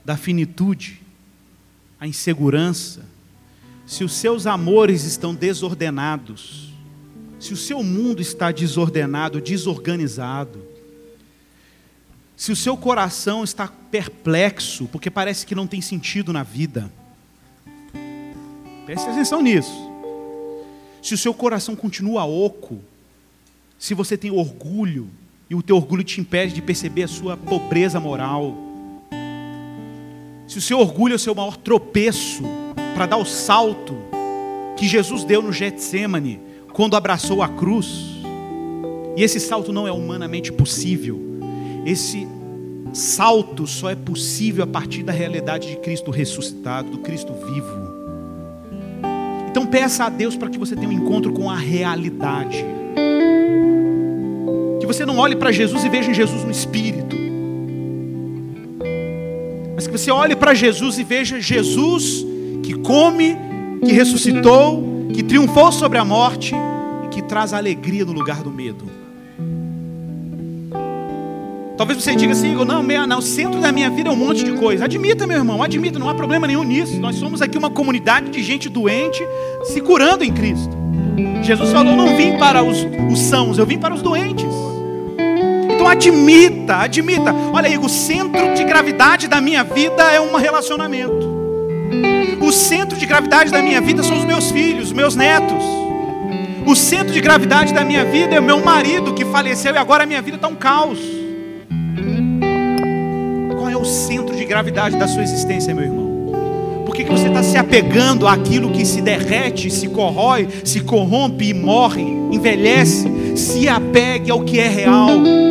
da 0.05 0.17
finitude, 0.17 1.03
a 1.99 2.07
insegurança, 2.07 3.05
se 3.85 4.05
os 4.05 4.13
seus 4.13 4.47
amores 4.47 5.03
estão 5.03 5.35
desordenados, 5.35 6.73
se 7.41 7.53
o 7.53 7.57
seu 7.57 7.83
mundo 7.83 8.23
está 8.23 8.53
desordenado, 8.53 9.41
desorganizado, 9.41 10.65
se 12.37 12.53
o 12.53 12.57
seu 12.57 12.77
coração 12.77 13.43
está 13.43 13.67
perplexo, 13.67 14.87
porque 14.93 15.11
parece 15.11 15.45
que 15.45 15.55
não 15.57 15.67
tem 15.67 15.81
sentido 15.81 16.33
na 16.33 16.45
vida, 16.45 16.93
preste 18.87 19.09
atenção 19.09 19.43
nisso. 19.43 19.91
Se 21.03 21.13
o 21.13 21.19
seu 21.19 21.35
coração 21.35 21.75
continua 21.75 22.25
oco, 22.25 22.79
se 23.81 23.95
você 23.95 24.17
tem 24.17 24.31
orgulho, 24.31 25.11
e 25.51 25.55
o 25.55 25.63
teu 25.63 25.77
orgulho 25.77 26.05
te 26.05 26.21
impede 26.21 26.53
de 26.53 26.61
perceber 26.61 27.05
a 27.05 27.09
sua 27.09 27.37
pobreza 27.37 27.99
moral, 27.99 28.55
se 30.47 30.59
o 30.59 30.61
seu 30.63 30.79
orgulho 30.79 31.13
é 31.13 31.17
o 31.17 31.19
seu 31.19 31.35
maior 31.35 31.57
tropeço 31.57 32.43
para 32.95 33.07
dar 33.07 33.17
o 33.19 33.25
salto 33.25 33.95
que 34.77 34.87
Jesus 34.87 35.25
deu 35.25 35.43
no 35.43 35.53
Getsemane, 35.53 36.41
quando 36.73 36.97
abraçou 36.97 37.43
a 37.43 37.49
cruz, 37.49 37.87
e 39.17 39.23
esse 39.23 39.41
salto 39.41 39.73
não 39.73 39.87
é 39.87 39.93
humanamente 39.93 40.53
possível, 40.53 41.21
esse 41.85 42.27
salto 42.93 43.67
só 43.67 43.91
é 43.91 43.95
possível 43.95 44.65
a 44.65 44.67
partir 44.67 45.03
da 45.03 45.13
realidade 45.13 45.69
de 45.69 45.77
Cristo 45.77 46.11
ressuscitado, 46.11 46.91
do 46.91 46.99
Cristo 46.99 47.33
vivo. 47.33 47.89
Então 49.51 49.67
peça 49.67 50.05
a 50.05 50.09
Deus 50.09 50.37
para 50.37 50.49
que 50.49 50.59
você 50.59 50.77
tenha 50.77 50.89
um 50.89 50.93
encontro 50.93 51.33
com 51.33 51.51
a 51.51 51.57
realidade 51.57 52.65
você 54.89 55.05
não 55.05 55.19
olhe 55.19 55.37
para 55.37 55.53
Jesus 55.53 55.85
e 55.85 55.89
veja 55.91 56.11
em 56.11 56.15
Jesus 56.15 56.43
um 56.45 56.51
espírito. 56.51 57.15
Mas 59.75 59.87
que 59.87 59.93
você 59.93 60.11
olhe 60.11 60.35
para 60.35 60.55
Jesus 60.55 60.99
e 60.99 61.05
veja 61.05 61.39
Jesus 61.39 62.25
que 62.63 62.73
come, 62.73 63.37
que 63.85 63.93
ressuscitou, 63.93 65.09
que 65.15 65.23
triunfou 65.23 65.71
sobre 65.71 65.99
a 65.99 66.05
morte 66.07 66.55
e 67.05 67.09
que 67.09 67.21
traz 67.21 67.53
alegria 67.53 68.03
no 68.07 68.13
lugar 68.13 68.43
do 68.43 68.51
medo. 68.51 68.87
Talvez 71.77 72.03
você 72.03 72.17
diga 72.17 72.33
assim, 72.33 72.55
não, 72.55 72.83
meu, 72.83 73.07
não, 73.07 73.19
o 73.19 73.23
centro 73.23 73.61
da 73.61 73.71
minha 73.71 73.91
vida 73.91 74.09
é 74.09 74.13
um 74.13 74.17
monte 74.17 74.43
de 74.43 74.53
coisa. 74.53 74.87
Admita, 74.87 75.27
meu 75.27 75.37
irmão, 75.37 75.63
admita, 75.63 75.99
não 75.99 76.09
há 76.09 76.15
problema 76.15 76.47
nenhum 76.47 76.65
nisso. 76.65 76.99
Nós 76.99 77.17
somos 77.17 77.43
aqui 77.43 77.59
uma 77.59 77.71
comunidade 77.71 78.31
de 78.31 78.43
gente 78.43 78.71
doente 78.71 79.23
se 79.65 79.83
curando 79.83 80.25
em 80.25 80.33
Cristo. 80.33 80.75
Jesus 81.43 81.71
falou: 81.73 81.95
não 81.95 82.17
vim 82.17 82.39
para 82.39 82.65
os, 82.65 82.79
os 83.13 83.21
sãos, 83.21 83.59
eu 83.59 83.67
vim 83.67 83.79
para 83.79 83.93
os 83.93 84.01
doentes. 84.01 84.78
Então 85.79 85.89
admita, 85.89 86.75
admita. 86.79 87.33
Olha 87.53 87.69
aí, 87.69 87.79
o 87.79 87.89
centro 87.89 88.53
de 88.53 88.65
gravidade 88.65 89.29
da 89.29 89.41
minha 89.41 89.63
vida 89.63 90.03
é 90.11 90.21
um 90.21 90.35
relacionamento. 90.35 91.39
O 92.41 92.51
centro 92.51 92.99
de 92.99 93.07
gravidade 93.07 93.53
da 93.53 93.63
minha 93.63 93.81
vida 93.81 94.03
são 94.03 94.19
os 94.19 94.25
meus 94.25 94.51
filhos, 94.51 94.89
os 94.89 94.93
meus 94.93 95.15
netos. 95.15 95.63
O 96.67 96.75
centro 96.75 97.13
de 97.13 97.21
gravidade 97.21 97.73
da 97.73 97.85
minha 97.85 98.05
vida 98.05 98.35
é 98.35 98.41
o 98.41 98.43
meu 98.43 98.61
marido 98.61 99.15
que 99.15 99.25
faleceu 99.25 99.73
e 99.73 99.79
agora 99.79 100.03
a 100.03 100.07
minha 100.07 100.21
vida 100.21 100.35
está 100.35 100.49
um 100.49 100.57
caos. 100.57 100.99
Qual 103.57 103.71
é 103.71 103.77
o 103.77 103.85
centro 103.85 104.35
de 104.35 104.45
gravidade 104.45 104.97
da 104.97 105.07
sua 105.07 105.23
existência, 105.23 105.73
meu 105.73 105.85
irmão? 105.85 106.09
Por 106.85 106.93
que, 106.93 107.05
que 107.05 107.11
você 107.11 107.29
está 107.29 107.45
se 107.45 107.57
apegando 107.57 108.27
àquilo 108.27 108.73
que 108.73 108.85
se 108.85 109.01
derrete, 109.01 109.71
se 109.71 109.87
corrói, 109.87 110.49
se 110.65 110.81
corrompe 110.81 111.51
e 111.51 111.55
morre, 111.55 112.03
envelhece? 112.03 113.37
Se 113.37 113.69
apegue 113.69 114.33
ao 114.33 114.41
que 114.41 114.59
é 114.59 114.67
real. 114.67 115.48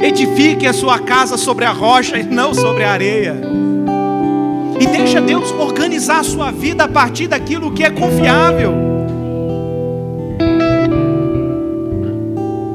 Edifique 0.00 0.66
a 0.66 0.72
sua 0.72 0.98
casa 0.98 1.36
sobre 1.36 1.64
a 1.64 1.72
rocha 1.72 2.18
e 2.18 2.22
não 2.22 2.52
sobre 2.52 2.84
a 2.84 2.92
areia. 2.92 3.36
E 4.78 4.86
deixa 4.86 5.20
Deus 5.20 5.50
organizar 5.52 6.20
a 6.20 6.24
sua 6.24 6.50
vida 6.50 6.84
a 6.84 6.88
partir 6.88 7.26
daquilo 7.26 7.72
que 7.72 7.82
é 7.82 7.90
confiável. 7.90 8.74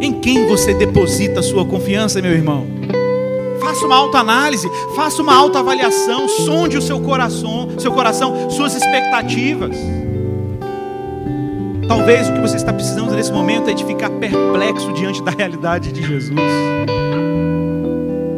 Em 0.02 0.14
quem 0.20 0.48
você 0.48 0.74
deposita 0.74 1.42
a 1.42 1.44
sua 1.44 1.64
confiança, 1.64 2.22
meu 2.22 2.32
irmão? 2.32 2.66
Faça 3.60 3.86
uma 3.86 3.96
autoanálise, 3.96 4.68
faça 4.96 5.22
uma 5.22 5.36
autoavaliação, 5.36 6.28
sonde 6.28 6.76
o 6.78 6.82
seu 6.82 7.00
coração, 7.00 7.70
seu 7.78 7.92
coração, 7.92 8.50
suas 8.50 8.76
expectativas. 8.76 9.78
Talvez 11.88 12.28
o 12.30 12.34
que 12.34 12.40
você 12.40 12.56
está 12.56 12.74
precisando 12.74 13.14
nesse 13.14 13.32
momento 13.32 13.70
é 13.70 13.74
de 13.74 13.86
ficar 13.86 14.10
perplexo 14.10 14.92
diante 14.94 15.22
da 15.22 15.32
realidade 15.32 15.92
de 15.92 16.02
Jesus 16.02 16.40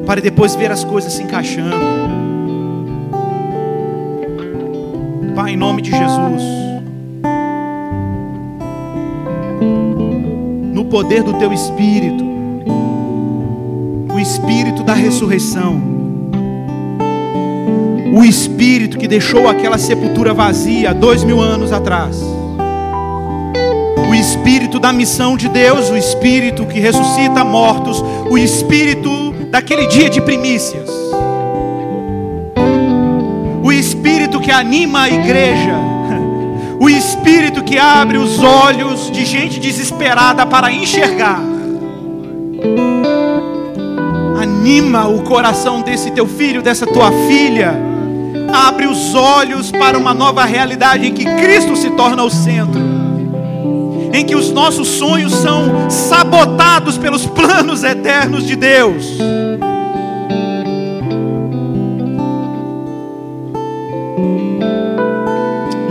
para 0.05 0.21
depois 0.21 0.55
ver 0.55 0.71
as 0.71 0.83
coisas 0.83 1.13
se 1.13 1.23
encaixando. 1.23 2.13
Pai, 5.35 5.53
em 5.53 5.57
nome 5.57 5.81
de 5.81 5.89
Jesus, 5.89 6.43
no 10.73 10.85
poder 10.85 11.23
do 11.23 11.33
teu 11.33 11.51
espírito, 11.51 12.23
o 14.13 14.19
espírito 14.19 14.83
da 14.83 14.93
ressurreição, 14.93 15.81
o 18.15 18.23
espírito 18.23 18.97
que 18.97 19.07
deixou 19.07 19.47
aquela 19.47 19.79
sepultura 19.79 20.33
vazia 20.35 20.93
dois 20.93 21.23
mil 21.23 21.41
anos 21.41 21.71
atrás, 21.71 22.21
o 24.07 24.13
espírito 24.13 24.79
da 24.79 24.93
missão 24.93 25.35
de 25.35 25.49
Deus, 25.49 25.89
o 25.89 25.97
espírito 25.97 26.65
que 26.67 26.79
ressuscita 26.79 27.43
mortos, 27.43 28.03
o 28.29 28.37
espírito 28.37 29.32
daquele 29.53 29.85
dia 29.85 30.09
de 30.09 30.19
primícias, 30.19 30.89
o 33.63 33.71
espírito 33.71 34.41
que 34.41 34.49
anima 34.49 35.03
a 35.03 35.09
igreja, 35.11 35.75
o 36.81 36.89
espírito 36.89 37.63
que 37.63 37.77
abre 37.77 38.17
os 38.17 38.39
olhos 38.39 39.11
de 39.11 39.23
gente 39.23 39.59
desesperada 39.59 40.43
para 40.43 40.71
enxergar. 40.71 41.39
Anima 44.41 45.07
o 45.07 45.21
coração 45.21 45.83
desse 45.83 46.09
teu 46.09 46.25
filho, 46.25 46.63
dessa 46.63 46.87
tua 46.87 47.11
filha. 47.27 47.75
Abre 48.51 48.87
os 48.87 49.13
olhos 49.13 49.71
para 49.71 49.95
uma 49.95 50.15
nova 50.15 50.45
realidade 50.45 51.05
em 51.05 51.13
que 51.13 51.25
Cristo 51.25 51.75
se 51.75 51.91
torna 51.91 52.23
o 52.23 52.29
centro. 52.31 52.92
Em 54.13 54.23
que 54.23 54.35
os 54.35 54.51
nossos 54.51 54.87
sonhos 54.87 55.33
são 55.33 55.89
sabotados 55.89 56.99
pelos 56.99 57.25
planos 57.25 57.83
eternos 57.83 58.45
de 58.45 58.55
Deus. 58.55 59.17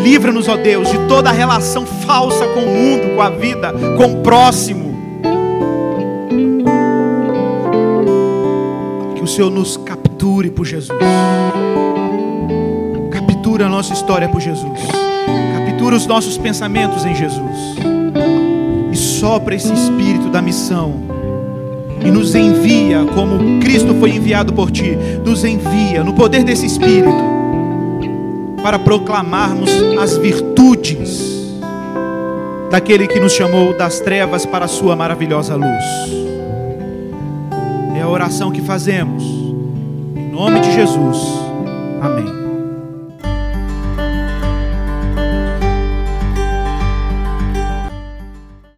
Livra-nos, 0.03 0.49
ó 0.49 0.57
Deus, 0.57 0.91
de 0.91 0.99
toda 1.09 1.31
relação 1.31 1.87
falsa 1.87 2.47
com 2.49 2.61
o 2.61 2.66
mundo, 2.66 3.14
com 3.14 3.23
a 3.23 3.31
vida, 3.31 3.73
com 3.97 4.12
o 4.12 4.23
próximo. 4.23 4.93
Que 9.16 9.23
o 9.23 9.27
Senhor 9.27 9.51
nos 9.51 9.77
capture 9.77 10.51
por 10.51 10.64
Jesus. 10.64 10.99
Captura 13.11 13.66
a 13.66 13.68
nossa 13.68 13.93
história 13.93 14.29
por 14.29 14.41
Jesus. 14.41 14.81
Captura 15.66 15.97
os 15.97 16.07
nossos 16.07 16.37
pensamentos 16.37 17.05
em 17.05 17.14
Jesus. 17.14 17.91
Sopra 19.23 19.55
esse 19.55 19.73
espírito 19.73 20.31
da 20.31 20.43
missão. 20.43 20.95
E 22.05 22.11
nos 22.11 22.35
envia 22.35 23.05
como 23.14 23.61
Cristo 23.61 23.95
foi 23.95 24.11
enviado 24.11 24.53
por 24.53 24.68
ti. 24.68 24.99
Nos 25.25 25.45
envia 25.45 26.03
no 26.03 26.12
poder 26.12 26.43
desse 26.43 26.66
espírito 26.66 27.23
para 28.64 28.81
proclamarmos 28.81 29.70
as 29.97 30.16
virtudes 30.16 31.55
daquele 32.68 33.07
que 33.07 33.20
nos 33.20 33.33
chamou 33.33 33.73
das 33.79 34.01
trevas 34.01 34.45
para 34.45 34.64
a 34.64 34.68
sua 34.68 34.97
maravilhosa 34.97 35.55
luz. 35.55 35.85
É 37.97 38.03
a 38.03 38.09
oração 38.09 38.51
que 38.51 38.61
fazemos. 38.61 39.23
Em 40.16 40.33
nome 40.33 40.59
de 40.59 40.73
Jesus. 40.73 41.18
Amém. 42.01 42.41